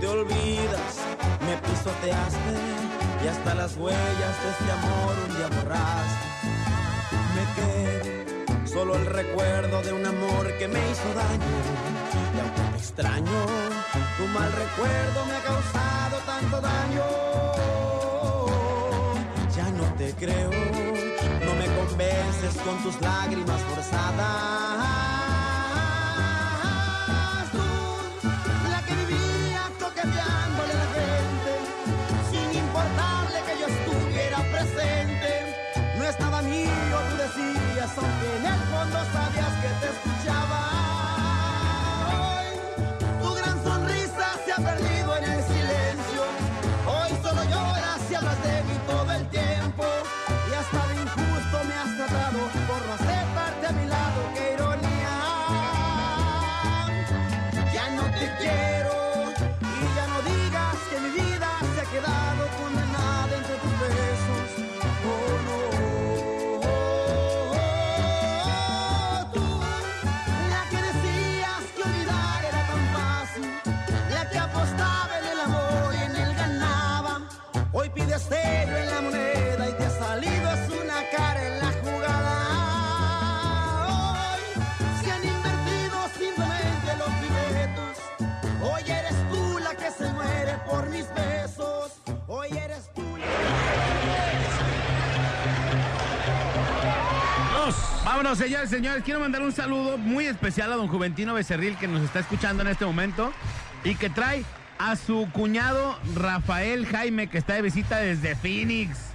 Te 0.00 0.06
olvidas, 0.06 0.94
me 1.46 1.56
pisoteaste 1.56 2.54
y 3.24 3.28
hasta 3.28 3.54
las 3.54 3.76
huellas 3.76 4.34
de 4.42 4.50
este 4.50 4.72
amor 4.72 5.14
un 5.26 5.36
día 5.36 5.48
borraste. 5.48 6.26
Me 7.36 7.44
quedo 7.56 8.66
solo 8.66 8.96
el 8.96 9.06
recuerdo 9.06 9.82
de 9.82 9.92
un 9.92 10.06
amor 10.06 10.56
que 10.58 10.68
me 10.68 10.78
hizo 10.90 11.08
daño. 11.14 11.56
Y 12.34 12.40
aunque 12.40 12.62
te 12.72 12.78
extraño, 12.78 13.46
tu 14.16 14.26
mal 14.28 14.50
recuerdo 14.52 15.26
me 15.26 15.34
ha 15.36 15.42
causado 15.42 16.16
tanto 16.24 16.60
daño. 16.60 17.04
Ya 19.54 19.70
no 19.70 19.84
te 19.96 20.12
creo, 20.14 20.50
no 20.50 21.54
me 21.60 21.66
convences 21.76 22.54
con 22.64 22.82
tus 22.82 23.00
lágrimas 23.00 23.60
forzadas. 23.62 25.07
Estaba 36.18 36.42
mío, 36.42 36.98
tú 37.10 37.16
decías, 37.16 37.90
aunque 37.96 38.28
en 38.38 38.46
el 38.46 38.60
fondo 38.72 38.98
sabías 39.12 39.54
que 39.62 39.70
te 39.80 39.86
escuchaba. 39.94 40.60
Hoy, 42.10 42.48
tu 43.22 43.34
gran 43.34 43.62
sonrisa 43.62 44.26
se 44.44 44.52
ha 44.52 44.56
perdido 44.56 45.16
en 45.16 45.24
el 45.24 45.42
silencio. 45.44 46.22
Hoy 46.86 47.10
solo 47.22 47.44
lloras 47.44 48.00
y 48.10 48.14
hablas 48.14 48.42
de 48.42 48.62
mí 48.64 48.76
todo 48.86 49.12
el 49.12 49.28
tiempo. 49.28 49.84
Y 50.50 50.54
hasta 50.60 50.86
de 50.88 50.94
injusto 51.02 51.56
me 51.68 51.74
has 51.82 51.96
tratado 51.96 52.38
por 52.66 52.80
no 52.88 53.07
Vámonos, 98.04 98.38
señores, 98.38 98.70
señores. 98.70 99.04
Quiero 99.04 99.20
mandar 99.20 99.42
un 99.42 99.52
saludo 99.52 99.98
muy 99.98 100.26
especial 100.26 100.72
a 100.72 100.76
don 100.76 100.88
Juventino 100.88 101.34
Becerril 101.34 101.76
que 101.76 101.86
nos 101.86 102.02
está 102.02 102.20
escuchando 102.20 102.62
en 102.62 102.68
este 102.68 102.84
momento 102.84 103.32
y 103.84 103.94
que 103.94 104.10
trae 104.10 104.44
a 104.78 104.96
su 104.96 105.28
cuñado 105.32 105.98
Rafael 106.14 106.86
Jaime 106.86 107.28
que 107.28 107.38
está 107.38 107.54
de 107.54 107.62
visita 107.62 107.98
desde 107.98 108.34
Phoenix. 108.34 109.07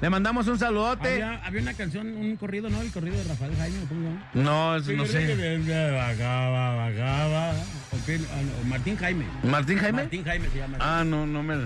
Le 0.00 0.08
mandamos 0.08 0.46
un 0.46 0.58
saludote. 0.58 1.22
Había, 1.22 1.44
había 1.44 1.60
una 1.60 1.74
canción, 1.74 2.06
un 2.06 2.36
corrido, 2.36 2.70
¿no? 2.70 2.80
El 2.80 2.90
corrido 2.90 3.18
de 3.18 3.24
Rafael 3.24 3.54
Jaime, 3.56 3.78
¿cómo 3.86 4.00
se 4.00 4.06
llama? 4.06 4.30
No, 4.32 4.76
eso 4.76 4.92
no 4.92 5.04
sé. 5.04 5.92
Bajaba, 5.92 6.76
bajaba. 6.76 7.50
Ok, 7.50 8.08
ah, 8.08 8.66
Martín 8.66 8.96
Jaime. 8.96 9.26
¿Martín 9.42 9.78
Jaime? 9.78 10.02
Martín 10.02 10.24
Jaime 10.24 10.48
se 10.48 10.58
llama. 10.58 10.78
Ah, 10.80 11.04
no, 11.04 11.26
no 11.26 11.42
me. 11.42 11.56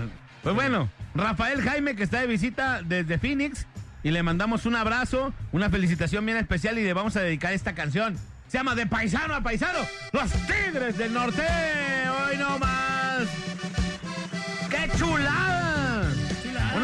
Pues 0.43 0.53
bueno, 0.53 0.89
Rafael 1.13 1.61
Jaime 1.61 1.95
que 1.95 2.03
está 2.03 2.19
de 2.19 2.27
visita 2.27 2.81
desde 2.83 3.17
Phoenix 3.17 3.65
y 4.03 4.11
le 4.11 4.21
mandamos 4.21 4.65
un 4.65 4.75
abrazo, 4.75 5.33
una 5.53 5.69
felicitación 5.69 6.25
bien 6.25 6.37
especial 6.37 6.77
y 6.77 6.83
le 6.83 6.93
vamos 6.93 7.15
a 7.15 7.21
dedicar 7.21 7.53
esta 7.53 7.73
canción. 7.73 8.17
Se 8.47 8.57
llama 8.57 8.75
De 8.75 8.85
Paisano 8.85 9.33
a 9.33 9.41
Paisano, 9.41 9.79
los 10.11 10.31
Tigres 10.31 10.97
del 10.97 11.13
Norte. 11.13 11.41
Hoy 11.41 12.37
no 12.37 12.59
más. 12.59 13.23
¡Qué 14.69 14.97
chulada! 14.97 15.84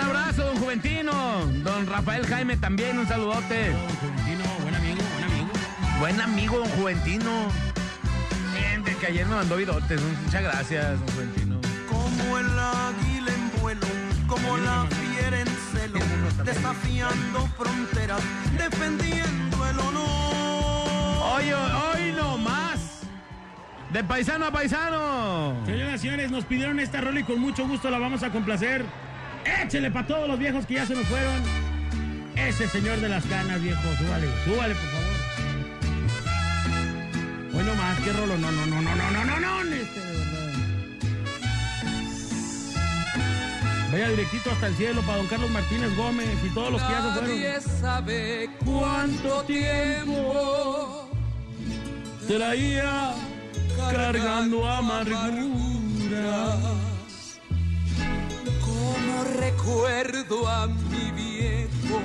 Un 0.02 0.08
abrazo, 0.08 0.45
don 0.45 0.58
Juventino. 0.58 1.45
Don 1.64 1.86
Rafael 1.86 2.26
Jaime 2.26 2.58
también, 2.58 2.97
un 2.97 3.08
saludote. 3.08 3.72
Juventino, 3.99 4.43
buen 4.62 4.76
amigo, 4.76 5.02
buen 5.14 5.24
amigo. 5.24 5.49
Buen 5.99 6.22
amigo, 6.22 6.58
don 6.58 6.70
Juventino. 6.70 7.32
Bien, 8.58 8.84
de 8.84 8.95
que 8.95 9.06
ayer 9.06 9.28
me 9.28 9.36
mandó 9.36 9.58
vidotes. 9.58 10.02
Muchas 10.26 10.41
gracias, 10.41 10.99
don 10.99 11.10
Juventino. 11.10 11.62
Como 11.88 12.38
el 12.39 12.47
águila 12.47 13.32
en 13.32 13.62
vuelo, 13.62 13.88
como 14.26 14.58
la 14.58 14.88
fiera 14.88 15.39
en 15.39 15.47
celo, 15.72 15.99
desafiando 16.43 17.47
fronteras, 17.56 18.22
defendiendo 18.58 19.68
el 19.68 19.80
honor. 19.80 21.36
Hoy, 21.36 21.52
hoy 21.52 22.12
no 22.18 22.39
más. 22.39 23.02
De 23.93 24.04
paisano 24.04 24.45
a 24.45 24.52
paisano. 24.52 25.64
Señoras 25.68 25.95
y 25.95 25.99
señores, 25.99 26.32
nos 26.32 26.45
pidieron 26.45 26.80
esta 26.80 27.02
rola 27.02 27.20
y 27.20 27.24
con 27.24 27.39
mucho 27.39 27.68
gusto 27.68 27.91
la 27.91 27.99
vamos 27.99 28.24
a 28.24 28.32
complacer. 28.32 28.84
Échele 29.46 29.92
para 29.92 30.08
todos 30.08 30.28
los 30.28 30.39
viejos 30.39 30.66
que 30.66 30.76
ya 30.76 30.86
se 30.86 30.96
nos 30.96 31.06
fueron. 31.08 31.42
Ese 32.36 32.68
señor 32.68 33.00
de 33.00 33.10
las 33.10 33.26
canas, 33.26 33.62
viejo. 33.62 33.82
Súbale, 33.98 34.28
súbale, 34.46 34.76
por 34.76 34.89
favor. 34.89 35.12
Hoy 37.54 37.64
no 37.64 37.76
más, 37.76 38.00
qué 38.00 38.14
rolo. 38.14 38.38
No, 38.38 38.52
no, 38.52 38.66
no, 38.66 38.82
no, 38.82 38.96
no, 38.96 39.12
no, 39.12 39.26
no, 39.26 39.39
no. 39.39 39.62
Este, 39.76 40.00
de 40.00 40.18
verdad. 40.18 40.42
Vaya 43.92 44.10
directito 44.10 44.52
hasta 44.52 44.68
el 44.68 44.76
cielo 44.76 45.02
para 45.02 45.18
don 45.18 45.28
Carlos 45.28 45.50
Martínez 45.52 45.96
Gómez 45.98 46.30
y 46.46 46.50
todos 46.54 46.72
los 46.72 46.82
que 46.82 46.92
ya 46.92 47.02
se 47.02 47.10
fueron. 47.12 47.30
Nadie 47.30 47.62
sabe 47.62 48.50
cuánto 48.64 49.44
tiempo 49.44 51.10
Traía 52.28 53.14
cargando 53.92 54.66
amarguras. 54.66 55.22
Como 58.92 59.24
recuerdo 59.24 60.48
a 60.48 60.68
mi 60.68 61.12
viejo 61.12 62.02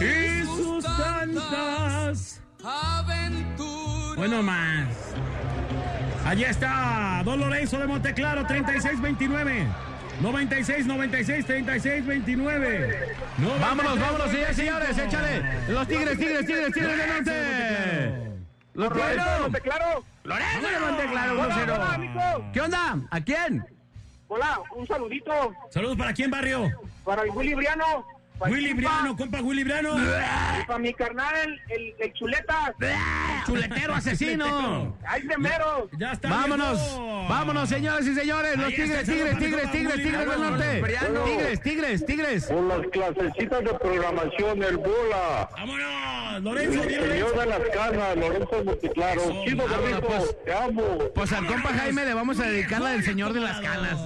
Y 0.00 0.44
sus 0.44 0.84
tantas. 0.84 2.40
aventuras. 2.64 4.16
Bueno, 4.16 4.42
más. 4.42 4.88
Allí 6.24 6.44
está 6.44 7.22
Don 7.24 7.40
Lorenzo 7.40 7.78
de 7.78 7.86
Monteclaro, 7.86 8.46
3629. 8.46 9.66
96, 10.20 10.86
96, 10.86 11.46
36, 11.46 12.06
29. 12.06 13.16
Vámonos, 13.60 14.00
vámonos, 14.00 14.30
señores, 14.30 14.56
señores, 14.56 14.98
échale. 14.98 15.42
Los 15.68 15.86
tigres, 15.86 16.18
tigres, 16.18 16.44
tigres, 16.46 16.72
tigres 16.72 16.98
del 16.98 17.08
norte. 17.08 17.32
Los. 18.74 18.88
Lorenzo 20.24 20.68
de 20.68 20.80
Monteclaro, 20.80 21.34
1-0. 21.40 21.74
hola, 21.74 21.94
amigo. 21.94 22.50
¿Qué 22.52 22.60
onda? 22.60 22.98
¿A 23.10 23.20
quién? 23.20 23.64
Hola, 24.28 24.60
un 24.76 24.86
saludito 24.86 25.32
Saludos 25.70 25.96
para 25.96 26.12
quién, 26.12 26.30
barrio. 26.30 26.70
para 27.04 27.22
el 27.22 27.30
Willy 27.30 27.54
Briano. 27.54 28.06
Para 28.38 28.52
Willy 28.52 28.68
el 28.70 28.74
Briano, 28.74 29.16
compa 29.16 29.40
Willy 29.40 29.64
Briano. 29.64 29.96
y 29.98 30.66
para 30.66 30.78
mi 30.78 30.94
carnal, 30.94 31.60
el, 31.68 31.94
el 31.98 32.12
Chuleta. 32.14 32.74
Chuletero 33.46 33.94
asesino. 33.96 34.96
¡Ay, 35.06 35.22
de 35.22 35.36
mero! 35.38 35.88
Ya 35.98 36.12
está. 36.12 36.28
Vámonos, 36.28 36.78
viejo. 36.78 37.26
vámonos, 37.28 37.68
señores 37.68 38.06
y 38.06 38.14
señores. 38.14 38.56
Los 38.56 38.68
tigres, 38.68 38.90
el 38.90 39.06
tigres, 39.06 39.38
tigres, 39.38 39.70
tigres, 39.72 39.94
tigres 40.02 40.30
del 40.30 40.40
norte. 40.40 40.82
Tigres, 41.24 41.62
tigres, 41.62 42.06
tigres. 42.06 42.44
Por 42.46 42.62
las 42.64 42.86
clasecitas 42.88 43.64
de 43.64 43.74
programación, 43.74 44.62
el 44.62 44.76
bola. 44.76 45.48
Vámonos, 45.52 46.42
Lorenzo, 46.42 46.76
Lorenzo. 46.84 47.08
Señor 47.08 47.38
de 47.38 47.46
las 47.46 47.60
canas, 47.74 48.16
Lorenzo 48.16 48.64
Monticlaro. 48.64 49.20
Eso, 49.20 49.44
Chido, 49.44 49.64
pues. 50.06 50.36
te 50.44 50.54
amo. 50.54 50.98
Pues 51.14 51.32
al 51.32 51.46
compa 51.46 51.70
Jaime 51.70 52.04
le 52.04 52.14
vamos 52.14 52.38
a 52.40 52.44
dedicar 52.44 52.80
la 52.80 52.90
del 52.90 53.02
señor 53.04 53.32
de 53.32 53.40
las 53.40 53.60
canas. 53.60 53.98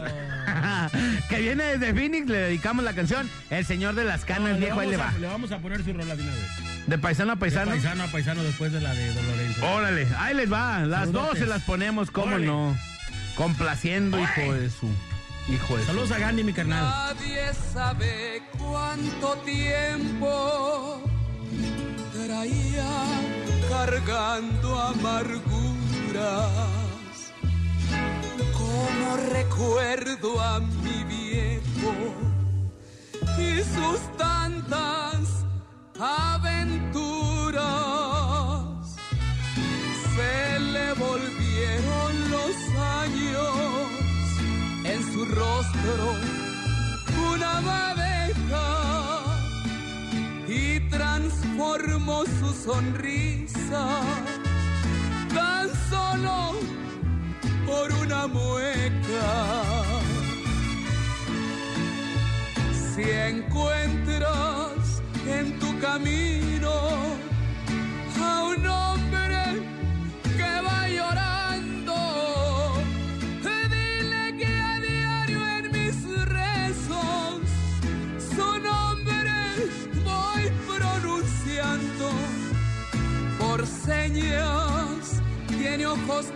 que 1.29 1.39
viene 1.41 1.65
desde 1.65 1.95
Phoenix, 1.95 2.27
le 2.29 2.37
dedicamos 2.39 2.85
la 2.85 2.93
canción 2.95 3.29
El 3.51 3.65
señor 3.67 3.95
de 3.95 4.05
las 4.05 4.25
canas, 4.25 4.59
viejo, 4.59 4.81
ahí 4.81 4.91
le 4.91 4.97
va. 4.97 5.05
vamos, 5.05 5.17
a, 5.17 5.21
le 5.21 5.27
vamos 5.29 5.53
a 5.53 5.59
poner 5.59 5.85
su 5.85 5.93
rola 5.93 6.17
de 6.17 6.23
una 6.23 6.33
vez. 6.33 6.87
De 6.87 6.99
paisano 6.99 7.33
a 7.33 7.35
De 7.37 7.41
paisano. 7.41 7.71
paisano 7.71 8.03
a 8.03 8.07
paisano 8.09 8.43
después 8.43 8.73
de 8.73 8.81
la 8.81 8.93
de 8.95 9.15
Don 9.15 9.27
Lorenzo. 9.27 9.67
Órale, 9.73 10.07
ahí 10.19 10.35
les 10.35 10.53
va. 10.53 10.81
Las 10.81 11.13
dos 11.13 11.39
se 11.39 11.47
las 11.47 11.63
ponemos, 11.63 12.11
cómo 12.11 12.27
Órale. 12.29 12.47
no. 12.47 12.77
Complaciendo, 13.37 14.19
hijo 14.21 14.53
de 14.55 14.69
su. 14.71 14.89
Hijo 15.53 15.77
de 15.77 15.83
su. 15.83 15.87
Saludos 15.87 16.11
a 16.13 16.19
Gandhi, 16.19 16.43
mi 16.45 16.53
carnal. 16.53 16.83
Nadie 16.85 17.41
sabe 17.73 18.43
cuánto 18.59 19.35
tiempo 19.45 21.03
traía 22.13 22.85
cargando 23.71 24.81
amarguras. 24.81 26.51
Como 28.73 29.17
recuerdo 29.17 30.41
a 30.41 30.59
mi 30.61 31.05
viejo 31.05 31.93
y 33.39 33.61
sus 33.75 34.01
tantas 34.17 35.45
aventuras. 36.01 37.63
Se 40.17 40.59
le 40.59 40.93
volvieron 40.95 42.31
los 42.31 42.57
años 43.03 43.57
en 44.85 45.13
su 45.13 45.27
rostro 45.27 46.15
una 47.31 47.53
abeja 47.91 48.69
y 50.49 50.81
transformó 50.89 52.25
su 52.41 52.49
sonrisa 52.65 54.01
tan 55.35 55.69
solo 55.91 56.55
por 57.67 57.93
una 57.93 58.27
mueca. 58.27 59.63
Si 62.95 63.03
encuentras 63.03 65.03
en 65.27 65.59
tu 65.59 65.79
camino 65.81 66.73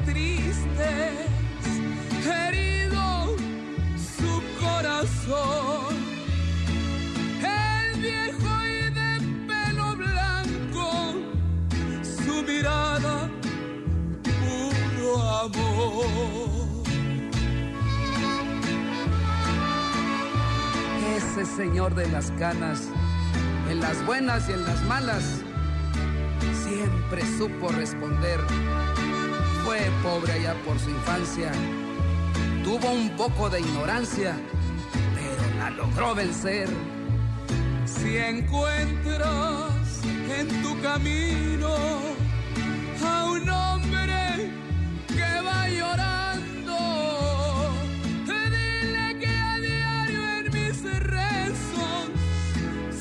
tristes, 0.05 1.28
herido 2.26 3.37
su 3.97 4.43
corazón. 4.61 5.95
El 7.41 8.01
viejo 8.01 8.49
y 8.64 8.91
de 8.91 9.11
pelo 9.47 9.97
blanco, 9.97 11.14
su 12.03 12.43
mirada, 12.43 13.30
puro 14.22 15.22
amor. 15.22 16.07
Ese 21.16 21.45
señor 21.45 21.95
de 21.95 22.09
las 22.09 22.30
canas, 22.32 22.89
en 23.70 23.80
las 23.80 24.05
buenas 24.05 24.49
y 24.49 24.53
en 24.53 24.64
las 24.64 24.82
malas, 24.84 25.43
siempre 26.64 27.22
supo 27.39 27.68
responder. 27.68 28.41
Pobre 30.03 30.33
allá 30.33 30.55
por 30.64 30.79
su 30.79 30.89
infancia, 30.89 31.53
tuvo 32.64 32.93
un 32.93 33.11
poco 33.11 33.51
de 33.51 33.61
ignorancia, 33.61 34.35
pero 35.14 35.43
la 35.59 35.70
logró 35.70 36.14
vencer. 36.14 36.68
Si 37.85 38.16
encuentras 38.16 40.01
en 40.39 40.62
tu 40.62 40.81
camino 40.81 41.68
a 43.05 43.24
un 43.24 43.49
hombre 43.49 44.51
que 45.09 45.41
va 45.45 45.68
llorando, 45.68 46.79
dile 48.24 49.18
que 49.18 49.29
a 49.29 49.59
diario 49.59 50.22
en 50.39 50.45
mis 50.53 50.83
rezos 51.01 52.09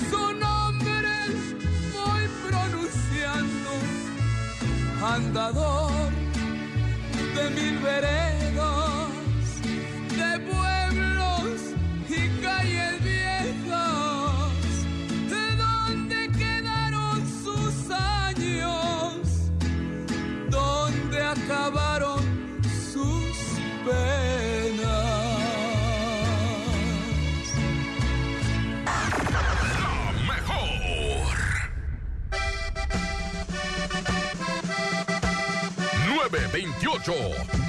su 0.09 0.33
nombre 0.33 1.13
voy 1.93 2.27
pronunciando. 2.49 3.71
Andador 5.01 6.04
veredas, 7.85 9.09
de 10.17 10.39
pueblos 10.51 11.51
y 12.09 12.41
calles 12.41 13.03
viejas, 13.03 14.51
de 15.29 15.45
dónde 15.55 16.19
quedaron 16.31 17.17
sus 17.43 17.91
años, 17.91 19.51
dónde 20.49 21.23
acabaron 21.23 22.21
sus 22.91 23.37
penas. 23.85 25.05
La 29.31 30.11
mejor. 30.33 31.35
928. 36.07 37.55
Como 37.55 37.64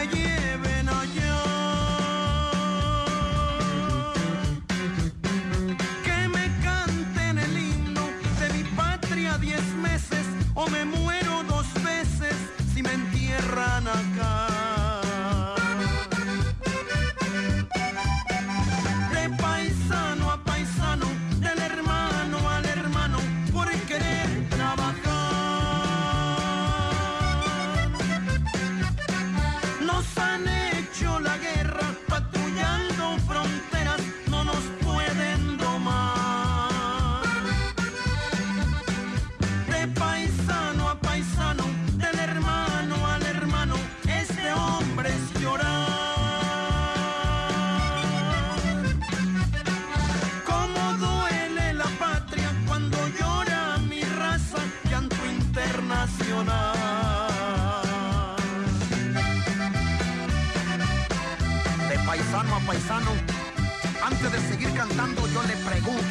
me 0.00 0.06
lleven 0.06 0.39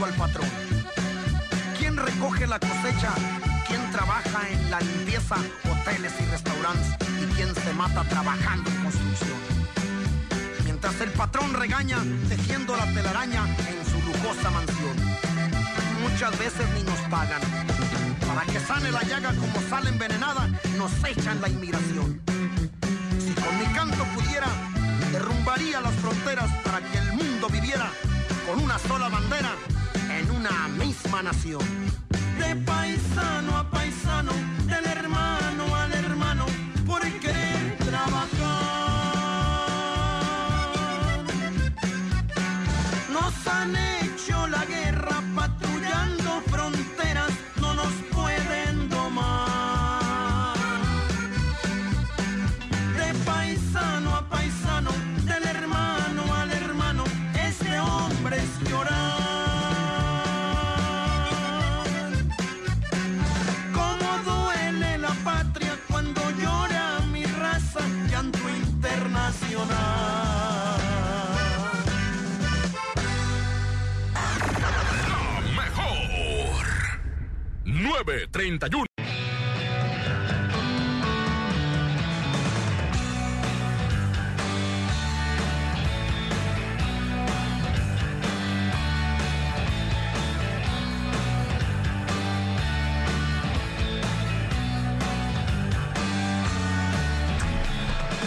al 0.06 0.14
patrón, 0.14 0.48
¿quién 1.78 1.98
recoge 1.98 2.48
la 2.48 2.58
cosecha? 2.60 3.14
¿Quién 3.68 3.82
trabaja 3.92 4.50
en 4.50 4.72
la 4.72 4.80
limpieza, 4.80 5.36
hoteles 5.70 6.14
y 6.22 6.26
restaurantes? 6.32 6.88
¿Y 7.22 7.26
quién 7.36 7.54
se 7.54 7.74
mata 7.74 8.04
trabajando 8.06 8.70
en 8.70 8.84
construcción? 8.84 9.38
Mientras 10.64 11.02
el 11.02 11.10
patrón 11.12 11.54
regaña 11.54 11.98
tejiendo 12.30 12.78
la 12.78 12.86
telaraña 12.94 13.44
en 13.46 13.86
su 13.86 13.98
lujosa 14.08 14.50
mansión. 14.52 14.96
Muchas 16.02 16.38
veces 16.40 16.66
ni 16.76 16.84
nos 16.84 17.00
pagan. 17.10 17.42
Para 18.26 18.46
que 18.46 18.60
sane 18.60 18.92
la 18.92 19.04
llaga 19.04 19.34
como 19.34 19.70
sale 19.70 19.90
envenenada, 19.90 20.48
nos 20.78 20.92
echan 21.04 21.42
la 21.42 21.50
inmigración. 21.50 22.22
Si 23.20 23.34
con 23.34 23.60
mi 23.60 23.66
canto 23.74 24.04
pudiera, 24.16 24.48
derrumbaría 25.12 25.82
las 25.82 25.94
fronteras 25.96 26.50
para 26.64 26.80
que 26.80 26.98
el 27.00 27.14
mundo 27.14 27.50
viviera 27.50 27.92
con 28.48 28.64
una 28.64 28.80
sola 28.80 29.10
bandera 29.10 29.52
una 30.50 30.68
misma 30.84 31.22
nación. 31.22 31.99
931. 78.60 78.86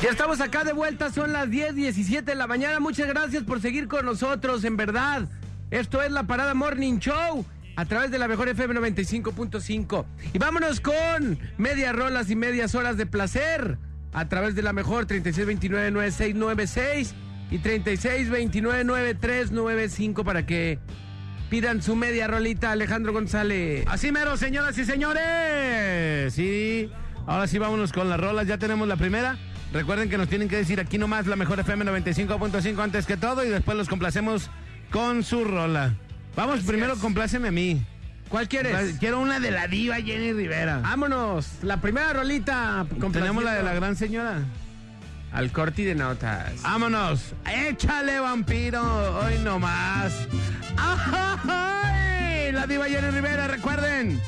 Ya 0.03 0.11
estamos 0.11 0.41
acá 0.41 0.64
de 0.64 0.72
vuelta, 0.72 1.12
son 1.12 1.33
las 1.33 1.49
10, 1.49 1.76
17 1.76 2.28
de 2.28 2.35
la 2.35 2.49
mañana. 2.49 2.80
Muchas 2.80 3.07
gracias 3.07 3.45
por 3.45 3.61
seguir 3.61 3.87
con 3.87 4.05
nosotros, 4.05 4.64
en 4.64 4.76
verdad. 4.76 5.28
Esto 5.70 6.03
es 6.03 6.11
la 6.11 6.24
Parada 6.24 6.55
Morning 6.55 6.99
Show 6.99 7.47
a 7.77 7.85
través 7.85 8.11
de 8.11 8.18
la 8.18 8.27
mejor 8.29 8.49
FM 8.49 8.75
95.5. 8.75 10.07
Y 10.33 10.39
vámonos 10.39 10.81
con 10.81 11.39
medias 11.59 11.95
rolas 11.95 12.31
y 12.31 12.37
medias 12.37 12.75
horas 12.75 12.97
de 12.97 13.05
placer 13.07 13.77
a 14.12 14.29
través 14.29 14.55
de 14.55 14.62
la 14.62 14.73
mejor 14.73 15.07
3629-9696 15.07 17.12
y 17.51 17.59
3629-9395 17.59 20.25
para 20.25 20.47
que 20.47 20.79
pidan 21.51 21.83
su 21.83 21.97
media 21.97 22.27
rolita, 22.27 22.73
Alejandro 22.73 23.12
González. 23.12 23.85
Así 23.89 24.11
mero, 24.12 24.39
señoras 24.39 24.79
y 24.79 24.87
señores. 24.87 26.33
Sí, 26.33 26.91
ahora 27.27 27.47
sí 27.47 27.59
vámonos 27.59 27.93
con 27.93 28.09
las 28.09 28.18
rolas. 28.18 28.47
Ya 28.47 28.57
tenemos 28.59 28.89
la 28.89 28.97
primera. 28.97 29.37
Recuerden 29.73 30.09
que 30.11 30.18
nos 30.18 30.29
tienen 30.29 30.49
que 30.49 30.57
decir 30.57 30.81
aquí 30.81 30.99
nomás 30.99 31.27
la 31.27 31.37
mejor 31.37 31.61
FM 31.61 31.85
95.5 31.87 32.83
antes 32.83 33.07
que 33.07 33.16
todo 33.16 33.45
y 33.45 33.49
después 33.49 33.77
los 33.77 33.89
complacemos 33.89 34.51
con 34.91 35.23
su 35.25 35.45
rola. 35.45 35.95
Vamos, 36.35 36.61
primero 36.61 36.97
compláceme 36.97 37.49
a 37.49 37.53
mí. 37.53 37.85
¿Cuál 38.28 38.49
quieres? 38.49 38.97
Quiero 38.99 39.20
una 39.20 39.39
de 39.41 39.51
la 39.51 39.68
diva 39.68 39.97
Jenny 39.97 40.33
Rivera. 40.33 40.78
Vámonos, 40.78 41.47
la 41.62 41.83
primera 41.83 42.14
rolita. 42.14 42.87
Tenemos 43.12 43.45
la 43.45 43.55
de 43.55 43.62
la 43.62 43.74
gran 43.74 43.95
señora. 43.95 44.43
Al 45.33 45.53
corti 45.53 45.85
de 45.85 45.95
notas. 45.95 46.62
Vámonos. 46.62 47.35
Échale, 47.47 48.20
vampiro. 48.20 48.83
Hoy 49.20 49.39
nomás. 49.39 50.12
¡Ay! 50.78 52.53
La 52.53 52.66
diva 52.66 52.87
Jenny 52.87 53.11
Rivera, 53.11 53.49
recuerden. 53.49 54.20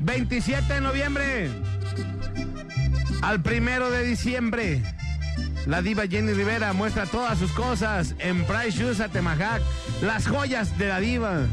27 0.00 0.74
de 0.74 0.80
noviembre. 0.80 1.50
Al 3.22 3.40
primero 3.40 3.90
de 3.90 4.04
diciembre. 4.04 4.82
La 5.66 5.80
diva 5.80 6.08
Jenny 6.08 6.32
Rivera 6.32 6.72
muestra 6.72 7.06
todas 7.06 7.38
sus 7.38 7.52
cosas 7.52 8.16
en 8.18 8.44
Price 8.44 8.72
Shoes 8.72 9.00
Atemajac. 9.00 9.62
Las 10.02 10.26
joyas 10.26 10.76
de 10.76 10.88
la 10.88 10.98
diva. 10.98 11.46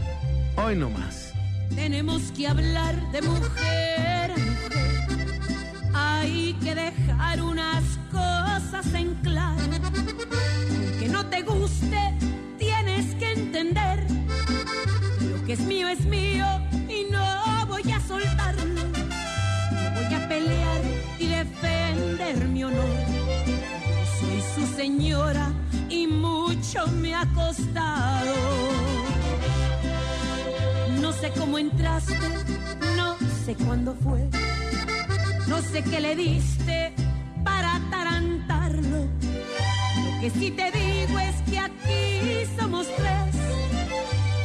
Hoy 0.55 0.75
nomás. 0.75 1.33
Tenemos 1.75 2.31
que 2.31 2.47
hablar 2.47 2.95
de 3.11 3.21
mujer. 3.21 4.33
Hay 5.93 6.53
que 6.63 6.73
dejar 6.73 7.41
unas 7.41 7.83
cosas 8.11 8.91
en 8.95 9.13
claro. 9.15 9.61
Aunque 9.83 11.07
no 11.07 11.25
te 11.27 11.43
guste, 11.43 11.99
tienes 12.57 13.13
que 13.15 13.31
entender. 13.33 14.07
que 14.07 15.25
Lo 15.25 15.45
que 15.45 15.53
es 15.53 15.59
mío 15.59 15.87
es 15.87 16.03
mío 16.05 16.47
y 16.89 17.11
no 17.11 17.65
voy 17.67 17.91
a 17.91 17.99
soltarlo. 18.01 18.65
No 18.65 19.91
voy 19.93 20.13
a 20.15 20.27
pelear 20.27 20.81
y 21.19 21.27
defender 21.27 22.47
mi 22.47 22.63
honor. 22.63 23.08
Señora 24.79 25.51
y 25.89 26.07
mucho 26.07 26.87
me 27.01 27.13
ha 27.13 27.25
costado. 27.35 28.33
No 31.01 31.11
sé 31.11 31.33
cómo 31.37 31.59
entraste, 31.59 32.17
no 32.95 33.17
sé 33.43 33.55
cuándo 33.55 33.93
fue, 34.01 34.29
no 35.47 35.61
sé 35.61 35.83
qué 35.83 35.99
le 35.99 36.15
diste 36.15 36.93
para 37.43 37.75
atarantarlo. 37.75 38.99
Lo 38.99 40.21
que 40.21 40.29
sí 40.29 40.49
te 40.51 40.71
digo 40.71 41.19
es 41.19 41.35
que 41.51 41.59
aquí 41.59 42.47
somos 42.57 42.87
tres 42.95 43.35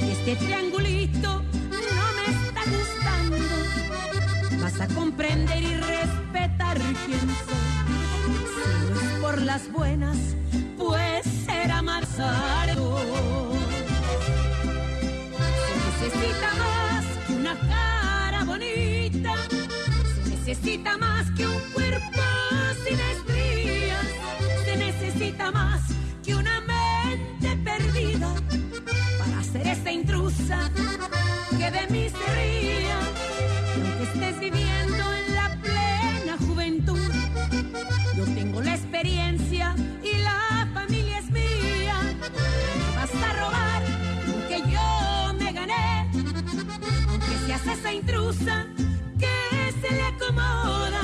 y 0.03 0.11
este 0.11 0.35
triangulito 0.35 1.43
no 1.70 2.07
me 2.16 2.26
está 2.35 2.62
gustando. 2.74 4.61
Vas 4.61 4.80
a 4.80 4.89
comprender 4.97 5.62
y 5.62 5.76
respetar 5.76 6.76
quién 7.07 7.20
soy. 7.20 7.74
Por 9.25 9.41
las 9.41 9.72
buenas, 9.72 10.18
pues 10.77 11.24
será 11.47 11.81
más 11.81 12.19
largo. 12.19 12.99
Se 15.65 16.05
necesita 16.05 16.55
más 16.59 17.05
que 17.27 17.32
una 17.32 17.59
cara 17.59 18.44
bonita. 18.44 19.35
Se 20.24 20.28
necesita 20.28 20.99
más 20.99 21.31
que 21.31 21.47
un 21.47 21.59
cuerpo 21.73 22.23
sin 22.85 23.01
estrías. 23.01 24.07
Se 24.66 24.77
necesita 24.77 25.51
más 25.51 25.81
que 26.23 26.35
una 26.35 26.61
mente 26.61 27.57
perdida 27.65 28.28
para 29.19 29.43
ser 29.43 29.66
esta 29.69 29.90
intrusa 29.90 30.70
que 31.59 31.70
de 31.70 31.86
mí 31.89 32.11
se. 32.11 32.64
Intrusa 48.45 48.66
que 49.19 49.87
se 49.89 49.95
le 49.95 50.03
acomoda. 50.03 51.01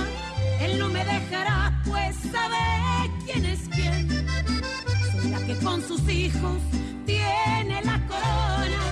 Él 0.61 0.79
no 0.79 0.89
me 0.89 1.05
dejará, 1.05 1.81
pues 1.85 2.17
sabe 2.31 3.11
quién 3.25 3.45
es 3.45 3.69
quién. 3.75 4.09
Soy 5.12 5.31
la 5.31 5.39
que 5.47 5.57
con 5.57 5.83
sus 5.87 6.09
hijos 6.09 6.59
tiene 7.07 7.83
la 7.85 8.01
corona. 8.07 8.83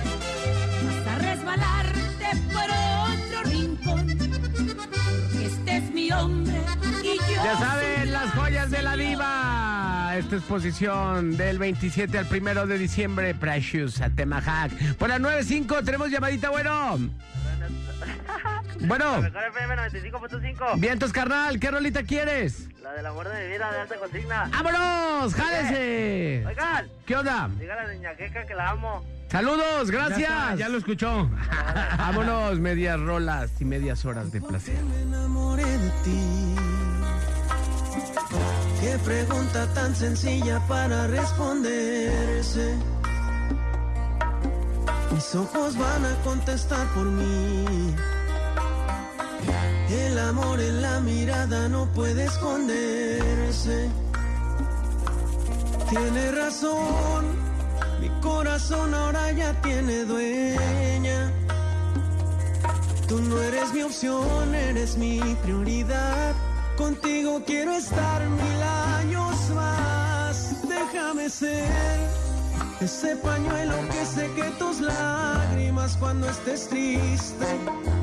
Vas 0.85 1.07
a 1.07 1.19
resbalarte 1.19 2.25
por 2.51 2.69
otro 3.13 3.43
rincón. 3.51 4.09
Este 5.41 5.77
es 5.77 5.91
mi 5.91 6.11
hombre 6.11 6.59
y 7.03 7.17
yo. 7.17 7.43
Ya 7.43 7.57
saben, 7.57 8.11
las 8.11 8.31
joyas 8.33 8.71
de 8.71 8.81
la 8.81 8.95
diva. 8.95 10.15
Esta 10.17 10.35
exposición 10.35 11.37
del 11.37 11.59
27 11.59 12.17
al 12.17 12.27
1 12.29 12.65
de 12.65 12.77
diciembre, 12.77 13.33
Precious, 13.35 14.01
Atemajac. 14.01 14.95
Por 14.95 15.07
las 15.09 15.21
9.5 15.21 15.85
tenemos 15.85 16.09
llamadita, 16.09 16.49
bueno. 16.49 16.99
Bueno. 18.81 19.21
La 19.21 19.21
mejor 19.21 19.43
FM 19.43 19.75
95.5. 19.75 20.79
Vientos, 20.79 21.11
carnal, 21.11 21.59
¿qué 21.59 21.71
rolita 21.71 22.03
quieres? 22.03 22.67
La 22.81 22.93
del 22.93 23.05
amor 23.05 23.27
de 23.29 23.43
mi 23.43 23.51
vida 23.53 23.71
de 23.71 23.79
alta 23.81 23.95
consigna. 23.95 24.49
¡Vámonos! 24.51 25.33
¡Jálese! 25.35 26.43
Oigan. 26.47 26.87
¿Qué 27.05 27.15
onda? 27.15 27.49
Dígale 27.59 27.81
a 27.81 27.87
la 27.87 27.93
niña 27.93 28.15
Queca 28.15 28.45
que 28.45 28.55
la 28.55 28.69
amo. 28.69 29.05
Saludos, 29.29 29.91
gracias. 29.91 30.19
Ya 30.19 30.43
está, 30.43 30.55
ya 30.55 30.69
lo 30.69 30.77
escuchó. 30.77 31.29
Vámonos, 31.97 32.59
medias 32.59 32.99
rolas 32.99 33.51
y 33.59 33.65
medias 33.65 34.03
horas 34.05 34.31
de 34.31 34.41
placer. 34.41 34.81
me 34.83 35.01
enamoré 35.01 35.65
de 35.65 35.89
ti. 36.03 36.55
Qué 38.81 38.97
pregunta 39.05 39.67
tan 39.73 39.95
sencilla 39.95 40.59
para 40.67 41.07
responderse. 41.07 42.75
Mis 45.11 45.35
ojos 45.35 45.77
van 45.77 46.05
a 46.05 46.15
contestar 46.23 46.87
por 46.93 47.05
mí. 47.05 47.95
El 49.89 50.19
amor 50.19 50.59
en 50.61 50.81
la 50.83 50.99
mirada 50.99 51.67
no 51.67 51.87
puede 51.93 52.25
esconderse. 52.25 53.89
Tiene 55.89 56.31
razón, 56.31 57.25
mi 57.99 58.09
corazón 58.21 58.93
ahora 58.93 59.31
ya 59.31 59.59
tiene 59.61 60.05
dueña. 60.05 61.31
Tú 63.07 63.19
no 63.19 63.41
eres 63.41 63.73
mi 63.73 63.81
opción, 63.81 64.53
eres 64.53 64.95
mi 64.97 65.19
prioridad. 65.41 66.35
Contigo 66.77 67.41
quiero 67.43 67.73
estar 67.73 68.29
mil 68.29 68.61
años 68.99 69.49
más. 69.55 70.55
Déjame 70.67 71.29
ser 71.31 72.28
ese 72.81 73.15
pañuelo 73.17 73.75
que 73.91 74.05
seque 74.05 74.43
tus 74.57 74.79
lágrimas 74.79 75.97
cuando 75.97 76.29
estés 76.29 76.69
triste 76.69 77.45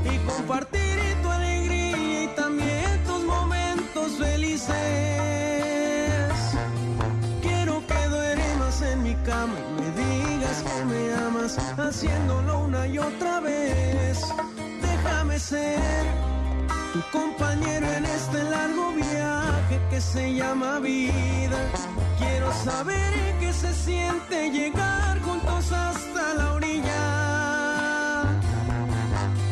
y 0.04 0.18
compartir 0.18 1.22
tu 1.22 1.30
alegría 1.30 2.24
y 2.24 2.28
también 2.36 3.02
tus 3.06 3.24
momentos 3.24 4.18
felices. 4.18 4.74
Quiero 7.40 7.86
que 7.86 8.08
duermas 8.08 8.82
en 8.82 9.02
mi 9.02 9.14
cama 9.24 9.54
y 9.58 9.80
me 9.80 9.88
digas 10.02 10.62
que 10.62 10.84
me 10.84 11.14
amas, 11.26 11.58
haciéndolo 11.78 12.64
una 12.64 12.86
y 12.86 12.98
otra 12.98 13.40
vez. 13.40 14.20
Déjame 14.82 15.38
ser 15.38 16.35
tu 16.96 17.18
compañero 17.18 17.86
en 17.92 18.04
este 18.04 18.44
largo 18.44 18.92
viaje 18.92 19.80
que 19.90 20.00
se 20.00 20.34
llama 20.34 20.78
vida. 20.80 21.58
Quiero 22.18 22.52
saber 22.64 23.38
que 23.40 23.52
se 23.52 23.72
siente 23.74 24.50
llegar 24.50 25.20
juntos 25.20 25.72
hasta 25.72 26.34
la 26.34 26.52
orilla. 26.54 28.24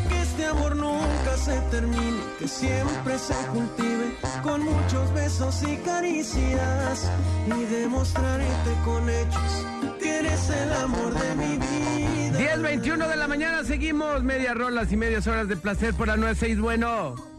Que 0.08 0.22
este 0.22 0.46
amor 0.46 0.76
nunca 0.76 1.36
se 1.36 1.60
termine, 1.70 2.20
que 2.38 2.48
siempre 2.48 3.18
se 3.18 3.34
cultive 3.52 4.16
con 4.42 4.64
muchos 4.64 5.12
besos 5.12 5.62
y 5.62 5.76
caricias. 5.78 7.10
Y 7.46 7.64
demostrarte 7.64 8.72
con 8.84 9.08
hechos 9.08 9.66
eres 10.02 10.50
el 10.50 10.72
amor 10.72 11.12
de 11.14 11.34
mi 11.34 11.56
vida. 11.58 12.38
10.21 12.56 13.08
de 13.08 13.16
la 13.16 13.28
mañana 13.28 13.64
seguimos. 13.64 14.22
Medias 14.22 14.54
rolas 14.56 14.92
y 14.92 14.96
medias 14.96 15.26
horas 15.26 15.48
de 15.48 15.56
placer 15.56 15.94
por 15.94 16.06
la 16.08 16.16
96. 16.16 16.60
Bueno. 16.60 17.33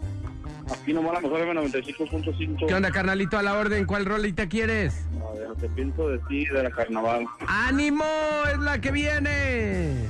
Aquí 0.72 0.94
nomás 0.94 1.14
la 1.14 1.22
mejor 1.22 1.42
M95.5. 1.42 2.68
¿Qué 2.68 2.74
onda, 2.74 2.92
carnalito? 2.92 3.38
A 3.38 3.44
la 3.44 3.58
orden. 3.58 3.86
¿Cuál 3.86 4.06
rolita 4.06 4.48
quieres? 4.48 5.06
A 5.22 5.34
ver, 5.38 5.56
te 5.56 5.68
de 5.68 6.20
ti, 6.28 6.46
de 6.46 6.64
la 6.64 6.72
carnaval. 6.72 7.26
¡Ánimo! 7.48 8.06
Es 8.52 8.60
la 8.60 8.80
que 8.80 8.92
viene. 8.92 10.06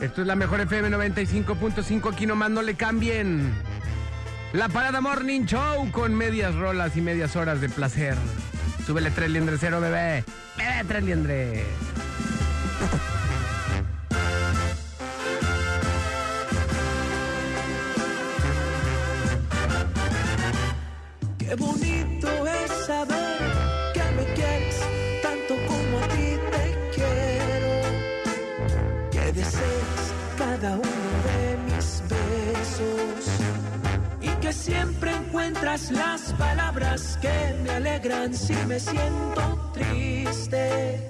Esto 0.00 0.22
es 0.22 0.26
la 0.26 0.34
mejor 0.34 0.60
FM 0.60 0.88
95.5. 0.88 2.12
Aquí 2.12 2.26
nomás 2.26 2.50
no 2.50 2.62
le 2.62 2.74
cambien. 2.74 3.52
La 4.52 4.68
Parada 4.68 5.00
Morning 5.00 5.44
Show 5.44 5.90
con 5.92 6.14
medias 6.14 6.54
rolas 6.54 6.96
y 6.96 7.00
medias 7.02 7.36
horas 7.36 7.60
de 7.60 7.68
placer. 7.68 8.16
Súbele 8.86 9.10
tres 9.10 9.30
liendres 9.30 9.60
cero, 9.60 9.80
bebé. 9.80 10.24
Bebé, 10.56 10.84
tres 10.88 11.04
liendres. 11.04 11.64
Qué 21.50 21.56
bonito 21.56 22.28
es 22.46 22.70
saber 22.86 23.38
que 23.92 24.04
me 24.16 24.24
quieres 24.34 24.78
tanto 25.20 25.56
como 25.66 25.98
a 25.98 26.06
ti 26.06 26.38
te 26.52 26.64
quiero. 26.94 27.74
Que 29.10 29.32
deseas 29.32 30.14
cada 30.38 30.76
uno 30.76 31.10
de 31.26 31.56
mis 31.66 32.02
besos. 32.08 33.26
Y 34.20 34.28
que 34.40 34.52
siempre 34.52 35.10
encuentras 35.12 35.90
las 35.90 36.32
palabras 36.34 37.18
que 37.20 37.56
me 37.64 37.70
alegran 37.70 38.32
si 38.32 38.54
me 38.68 38.78
siento 38.78 39.72
triste. 39.74 41.08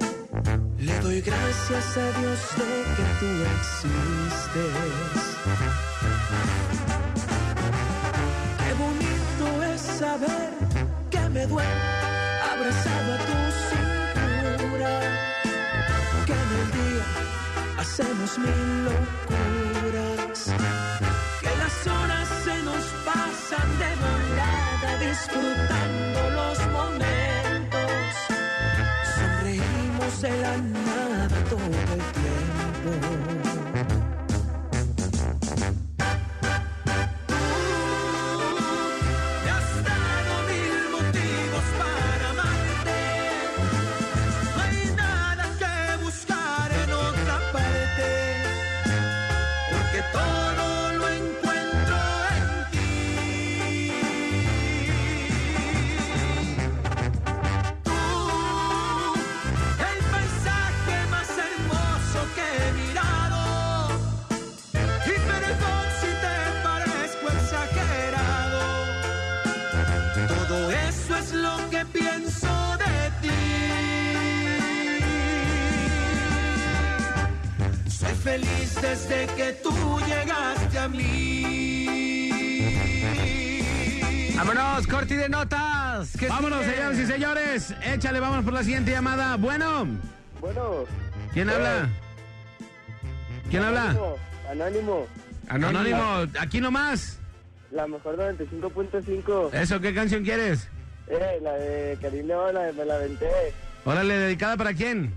Le 0.78 1.00
doy 1.00 1.20
gracias 1.20 1.98
a 1.98 2.18
Dios 2.18 2.40
de 2.56 2.84
que 2.96 3.04
tú 3.20 3.26
existes. 3.58 5.00
Que 11.08 11.20
me 11.28 11.46
duele 11.46 11.70
abrazado 12.52 13.14
a 13.14 13.18
tu 13.18 13.36
cintura. 13.68 15.00
Que 16.26 16.32
en 16.32 16.50
el 16.60 16.68
día 16.72 17.04
hacemos 17.78 18.38
mil 18.38 18.84
locuras. 18.86 20.52
Que 21.40 21.52
las 21.62 21.86
horas 21.86 22.28
se 22.44 22.62
nos 22.64 22.84
pasan 23.06 23.68
de 23.78 23.90
volada 24.02 24.90
disfrutando 24.98 26.20
los 26.38 26.58
momentos. 26.72 28.02
Sonreímos 29.14 30.22
de 30.22 30.32
la 30.40 30.56
nada 30.56 31.28
todo 31.48 31.66
el 31.94 32.02
tiempo. 32.18 34.09
Feliz 78.30 78.74
desde 78.80 79.26
que 79.34 79.52
tú 79.62 79.98
llegaste 80.06 80.78
a 80.78 80.88
mí. 80.88 82.66
Vámonos, 84.36 84.86
corti 84.86 85.16
de 85.16 85.28
notas. 85.28 86.16
¿Qué 86.18 86.28
Vámonos, 86.28 86.64
sigue? 86.64 86.74
señores 86.76 86.98
y 86.98 87.06
señores. 87.06 87.74
Échale, 87.84 88.20
vámonos 88.20 88.44
por 88.44 88.54
la 88.54 88.62
siguiente 88.62 88.92
llamada. 88.92 89.36
Bueno, 89.36 89.86
Bueno. 90.40 90.84
¿quién 91.32 91.50
habla? 91.50 91.88
¿Quién 93.50 93.64
habla? 93.64 93.96
Anónimo. 94.50 95.06
Anónimo, 95.48 96.26
aquí 96.38 96.60
nomás. 96.60 97.18
La 97.72 97.86
mejor 97.86 98.16
95.5. 98.16 99.52
¿Eso 99.54 99.80
qué 99.80 99.92
canción 99.92 100.22
quieres? 100.24 100.68
Eh, 101.08 101.38
la 101.42 101.52
de 101.54 101.98
Karim 102.00 102.26
León, 102.28 102.54
la 102.54 102.62
de 102.62 102.72
Me 102.72 102.84
la 102.84 102.98
Venté. 102.98 103.28
Órale, 103.84 104.16
¿dedicada 104.18 104.56
para 104.56 104.72
quién? 104.74 105.12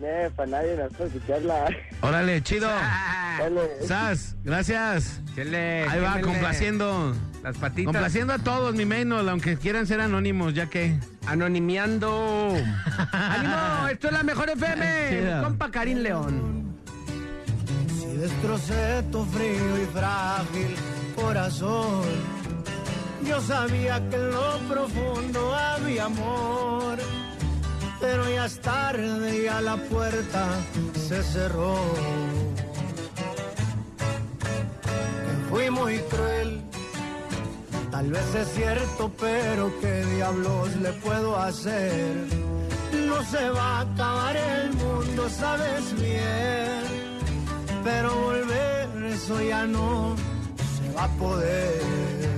Eh, 0.00 0.30
para 0.36 0.50
nadie, 0.50 0.76
escucharla. 0.98 1.68
Órale, 2.00 2.42
chido. 2.42 2.68
Dale. 2.68 3.86
Sas, 3.86 4.36
gracias. 4.44 5.20
Ahí 5.36 6.00
va, 6.00 6.20
complaciendo. 6.20 7.14
Las 7.42 7.56
patitas. 7.56 7.92
Complaciendo 7.92 8.32
a 8.32 8.38
todos, 8.38 8.74
mi 8.74 8.84
menos, 8.84 9.26
aunque 9.28 9.56
quieran 9.56 9.86
ser 9.86 10.00
anónimos, 10.00 10.54
ya 10.54 10.66
que. 10.66 10.98
Anonimiando. 11.26 12.54
¡Ánimo! 13.12 13.88
Esto 13.90 14.08
es 14.08 14.12
la 14.12 14.22
mejor 14.22 14.50
FM. 14.50 15.08
Chido. 15.10 15.42
Compa 15.42 15.70
Karim 15.70 15.98
León. 15.98 16.76
Si 17.98 18.16
destrocé 18.16 19.02
tu 19.10 19.24
frío 19.24 19.82
y 19.82 19.86
frágil 19.86 20.74
corazón, 21.16 22.02
yo 23.24 23.40
sabía 23.40 24.00
que 24.08 24.16
en 24.16 24.30
lo 24.30 24.58
profundo 24.68 25.54
había 25.54 26.04
amor, 26.04 26.98
pero 28.00 28.28
ya 28.28 28.46
es 28.46 28.60
tarde 28.60 29.42
y 29.44 29.46
a 29.46 29.60
la 29.60 29.76
puerta 29.76 30.46
se 30.94 31.22
cerró. 31.22 31.76
Fui 35.50 35.70
muy 35.70 35.98
cruel, 36.10 36.62
tal 37.90 38.10
vez 38.10 38.34
es 38.34 38.48
cierto, 38.54 39.10
pero 39.18 39.72
qué 39.80 40.04
diablos 40.04 40.76
le 40.76 40.92
puedo 40.94 41.36
hacer. 41.36 42.16
No 43.06 43.22
se 43.24 43.50
va 43.50 43.78
a 43.78 43.80
acabar 43.80 44.36
el 44.36 44.72
mundo, 44.74 45.28
sabes 45.28 46.00
bien 46.00 46.98
pero 47.88 48.14
volver 48.14 49.04
eso 49.06 49.40
ya 49.40 49.66
no 49.66 50.14
se 50.76 50.92
va 50.92 51.04
a 51.04 51.08
poder. 51.16 52.37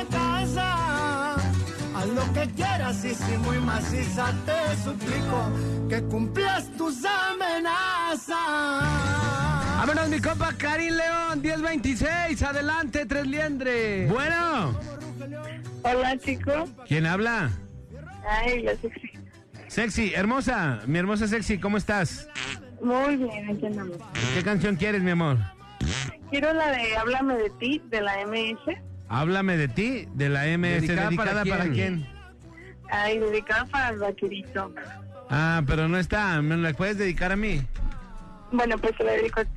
esta 0.00 0.16
casa. 0.16 1.34
Haz 1.94 2.06
lo 2.08 2.32
que 2.34 2.50
quieras 2.50 3.04
y 3.04 3.14
si 3.14 3.36
muy 3.38 3.58
maciza 3.58 4.32
te 4.44 4.76
suplico 4.82 5.50
que 5.88 6.02
cumplas 6.02 6.70
tus 6.76 7.02
amenazas. 7.04 8.28
Vámonos, 9.78 10.08
mi 10.08 10.20
compa 10.20 10.52
Karim 10.56 10.94
León, 10.94 11.40
1026. 11.42 12.42
Adelante, 12.42 13.06
tres 13.06 13.26
liendres. 13.26 14.10
Bueno, 14.10 14.78
Hola, 15.82 16.18
chicos. 16.18 16.68
¿quién 16.88 17.06
habla? 17.06 17.50
Ay, 18.28 18.62
la 18.62 18.74
sexy. 18.76 19.10
Sexy, 19.68 20.14
hermosa, 20.14 20.80
mi 20.86 20.98
hermosa 20.98 21.28
sexy, 21.28 21.58
¿cómo 21.58 21.76
estás? 21.76 22.28
Muy 22.82 23.16
bien, 23.16 23.50
aquí 23.50 23.66
andamos. 23.66 23.96
¿Qué 24.34 24.42
canción 24.42 24.76
quieres, 24.76 25.02
mi 25.02 25.10
amor? 25.12 25.38
Quiero 26.30 26.52
la 26.52 26.70
de 26.72 26.96
Háblame 26.96 27.36
de 27.36 27.50
ti, 27.50 27.80
de 27.88 28.00
la 28.00 28.14
MS. 28.26 28.78
Háblame 29.08 29.56
de 29.56 29.68
ti, 29.68 30.08
de 30.14 30.28
la 30.28 30.44
MS. 30.56 30.82
¿Dedicada 30.82 31.08
¿Dedicada, 31.08 31.44
para 31.44 31.44
para, 31.44 31.64
quién? 31.64 31.74
quién? 32.02 32.06
Ay, 32.90 33.18
dedicada 33.18 33.64
para 33.66 33.88
el 33.90 33.98
vaquerito. 33.98 34.72
Ah, 35.30 35.62
pero 35.66 35.88
no 35.88 35.98
está. 35.98 36.40
¿Me 36.42 36.56
la 36.56 36.72
puedes 36.72 36.98
dedicar 36.98 37.32
a 37.32 37.36
mí? 37.36 37.62
Bueno, 38.52 38.78
pues 38.78 38.94
se 38.96 39.04
la 39.04 39.12
dedico. 39.12 39.40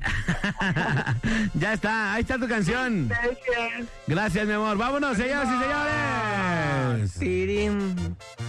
Ya 1.54 1.72
está, 1.74 2.14
ahí 2.14 2.22
está 2.22 2.38
tu 2.38 2.48
canción. 2.48 3.08
Gracias. 3.08 3.88
Gracias, 4.06 4.46
mi 4.46 4.52
amor. 4.52 4.76
Vámonos, 4.76 5.16
señoras 5.16 5.48
y 5.48 5.62
señores. 5.62 7.12
Tirim. 7.18 7.94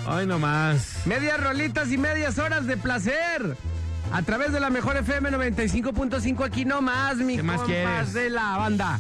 Hoy 0.08 0.26
nomás. 0.26 1.02
Medias 1.06 1.40
rolitas 1.42 1.92
y 1.92 1.98
medias 1.98 2.40
horas 2.40 2.66
de 2.66 2.78
placer. 2.78 3.56
A 4.12 4.22
través 4.24 4.52
de 4.52 4.60
la 4.60 4.70
mejor 4.70 4.98
FM 4.98 5.30
95.5 5.32 6.46
aquí 6.46 6.66
nomás, 6.66 7.18
mi 7.18 7.38
¿Qué 7.38 7.44
más 7.44 7.58
compas 7.62 7.68
quieres? 7.70 8.14
de 8.14 8.30
la 8.30 8.58
banda. 8.58 9.00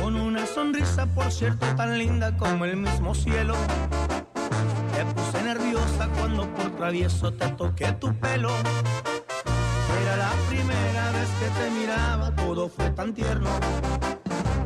Con 0.00 0.14
una 0.14 0.46
sonrisa, 0.46 1.06
por 1.06 1.32
cierto, 1.32 1.66
tan 1.74 1.98
linda 1.98 2.36
como 2.36 2.64
el 2.64 2.76
mismo 2.76 3.14
cielo. 3.14 3.56
Te 4.94 5.04
puse 5.06 5.42
nerviosa 5.42 6.08
cuando 6.18 6.48
por 6.54 6.76
travieso 6.76 7.32
te 7.32 7.48
toqué 7.48 7.92
tu 7.92 8.14
pelo. 8.14 8.50
Era 10.02 10.16
la 10.16 10.30
primera 10.48 11.10
vez 11.12 11.28
que 11.40 11.60
te 11.60 11.70
miraba, 11.70 12.36
todo 12.36 12.68
fue 12.68 12.90
tan 12.90 13.12
tierno. 13.12 13.50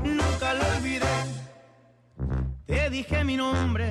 Nunca 0.04 0.54
lo 0.54 0.76
olvidé. 0.76 1.06
Te 2.66 2.90
dije 2.90 3.24
mi 3.24 3.36
nombre, 3.36 3.90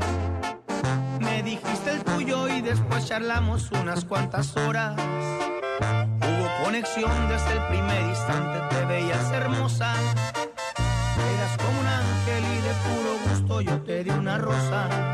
me 1.20 1.44
dijiste 1.44 1.92
el 1.92 2.04
tuyo 2.04 2.48
y 2.48 2.62
después 2.62 3.06
charlamos 3.08 3.72
unas 3.72 4.06
cuantas 4.06 4.56
horas. 4.58 4.96
Hubo 5.00 6.64
conexión 6.64 7.12
desde 7.30 7.54
el 7.54 7.68
primer 7.68 8.02
instante, 8.10 8.60
te 8.76 8.86
veías 8.86 9.32
hermosa. 9.32 9.94
Eras 10.36 11.58
como 11.58 11.80
un 11.80 11.88
ángel 11.88 12.44
y 12.44 12.62
de 12.62 12.74
puro 12.84 13.12
gusto 13.30 13.62
yo 13.62 13.82
te 13.84 14.04
di 14.04 14.10
una 14.12 14.38
rosa. 14.38 15.11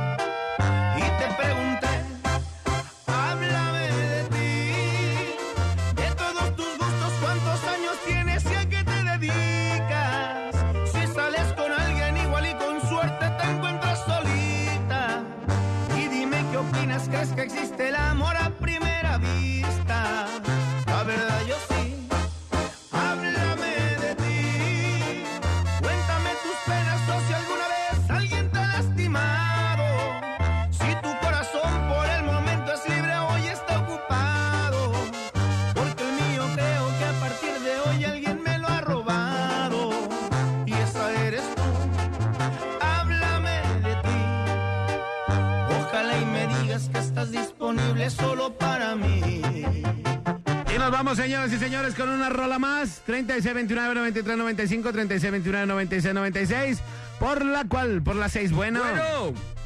Nos 50.88 50.98
vamos, 50.98 51.18
señoras 51.18 51.52
y 51.52 51.58
señores, 51.58 51.96
con 51.96 52.08
una 52.08 52.30
rola 52.30 52.60
más. 52.60 53.04
3629-9395, 53.08 54.94
3629-9696. 54.94 56.80
Por 57.20 57.44
la 57.44 57.66
cual, 57.66 58.02
por 58.02 58.16
la 58.16 58.30
6. 58.30 58.54
Bueno. 58.54 58.80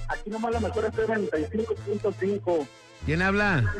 Aquí 0.07 0.31
nomás 0.31 0.51
la 0.53 0.61
mejor 0.61 0.85
es 0.85 0.93
95.5. 0.93 2.67
¿Quién 3.05 3.21
habla? 3.21 3.71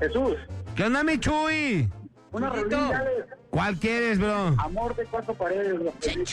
Jesús. 0.00 0.36
¿Qué 0.74 0.84
onda, 0.84 1.04
mi 1.04 1.18
Chuy? 1.18 1.86
Una 2.32 2.48
rolita 2.48 3.04
¿Cuál 3.50 3.76
quieres, 3.76 4.18
bro? 4.18 4.54
amor 4.58 4.96
de 4.96 5.04
cuatro 5.04 5.34
paredes. 5.34 5.78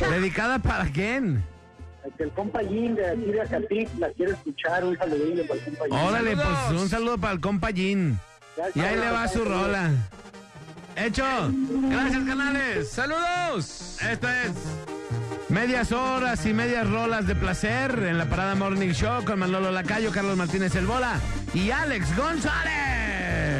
¿Dedicada 0.09 0.59
para 0.59 0.85
quién? 0.85 1.43
El 2.19 2.31
compa 2.31 2.61
Jim 2.61 2.95
de 2.95 3.05
aquí 3.05 3.25
de 3.25 3.41
Acatí 3.41 3.87
la 3.99 4.09
quiere 4.11 4.31
escuchar. 4.31 4.85
Un 4.85 4.97
saludillo 4.97 5.45
para 5.45 5.59
el 5.59 5.65
compa 5.65 5.85
Jim. 5.85 6.07
Órale, 6.07 6.35
pues 6.37 6.81
un 6.81 6.87
saludo 6.87 7.17
para 7.17 7.33
el 7.33 7.41
compa 7.41 7.67
Jin. 7.73 8.17
Y 8.75 8.79
ahí 8.79 8.95
le 8.95 9.11
va 9.11 9.27
su 9.27 9.43
rola. 9.43 9.91
Hecho. 10.97 11.23
Gracias, 11.89 12.23
canales. 12.25 12.89
Saludos. 12.89 13.97
Esto 14.01 14.27
es 14.27 14.51
medias 15.47 15.91
horas 15.91 16.43
y 16.47 16.53
medias 16.53 16.89
rolas 16.89 17.27
de 17.27 17.35
placer 17.35 18.03
en 18.07 18.17
la 18.17 18.25
Parada 18.25 18.55
Morning 18.55 18.89
Show 18.93 19.23
con 19.23 19.37
Manolo 19.39 19.71
Lacayo, 19.71 20.11
Carlos 20.11 20.35
Martínez 20.35 20.75
El 20.75 20.87
Bola 20.87 21.19
y 21.53 21.69
Alex 21.69 22.15
González. 22.17 23.56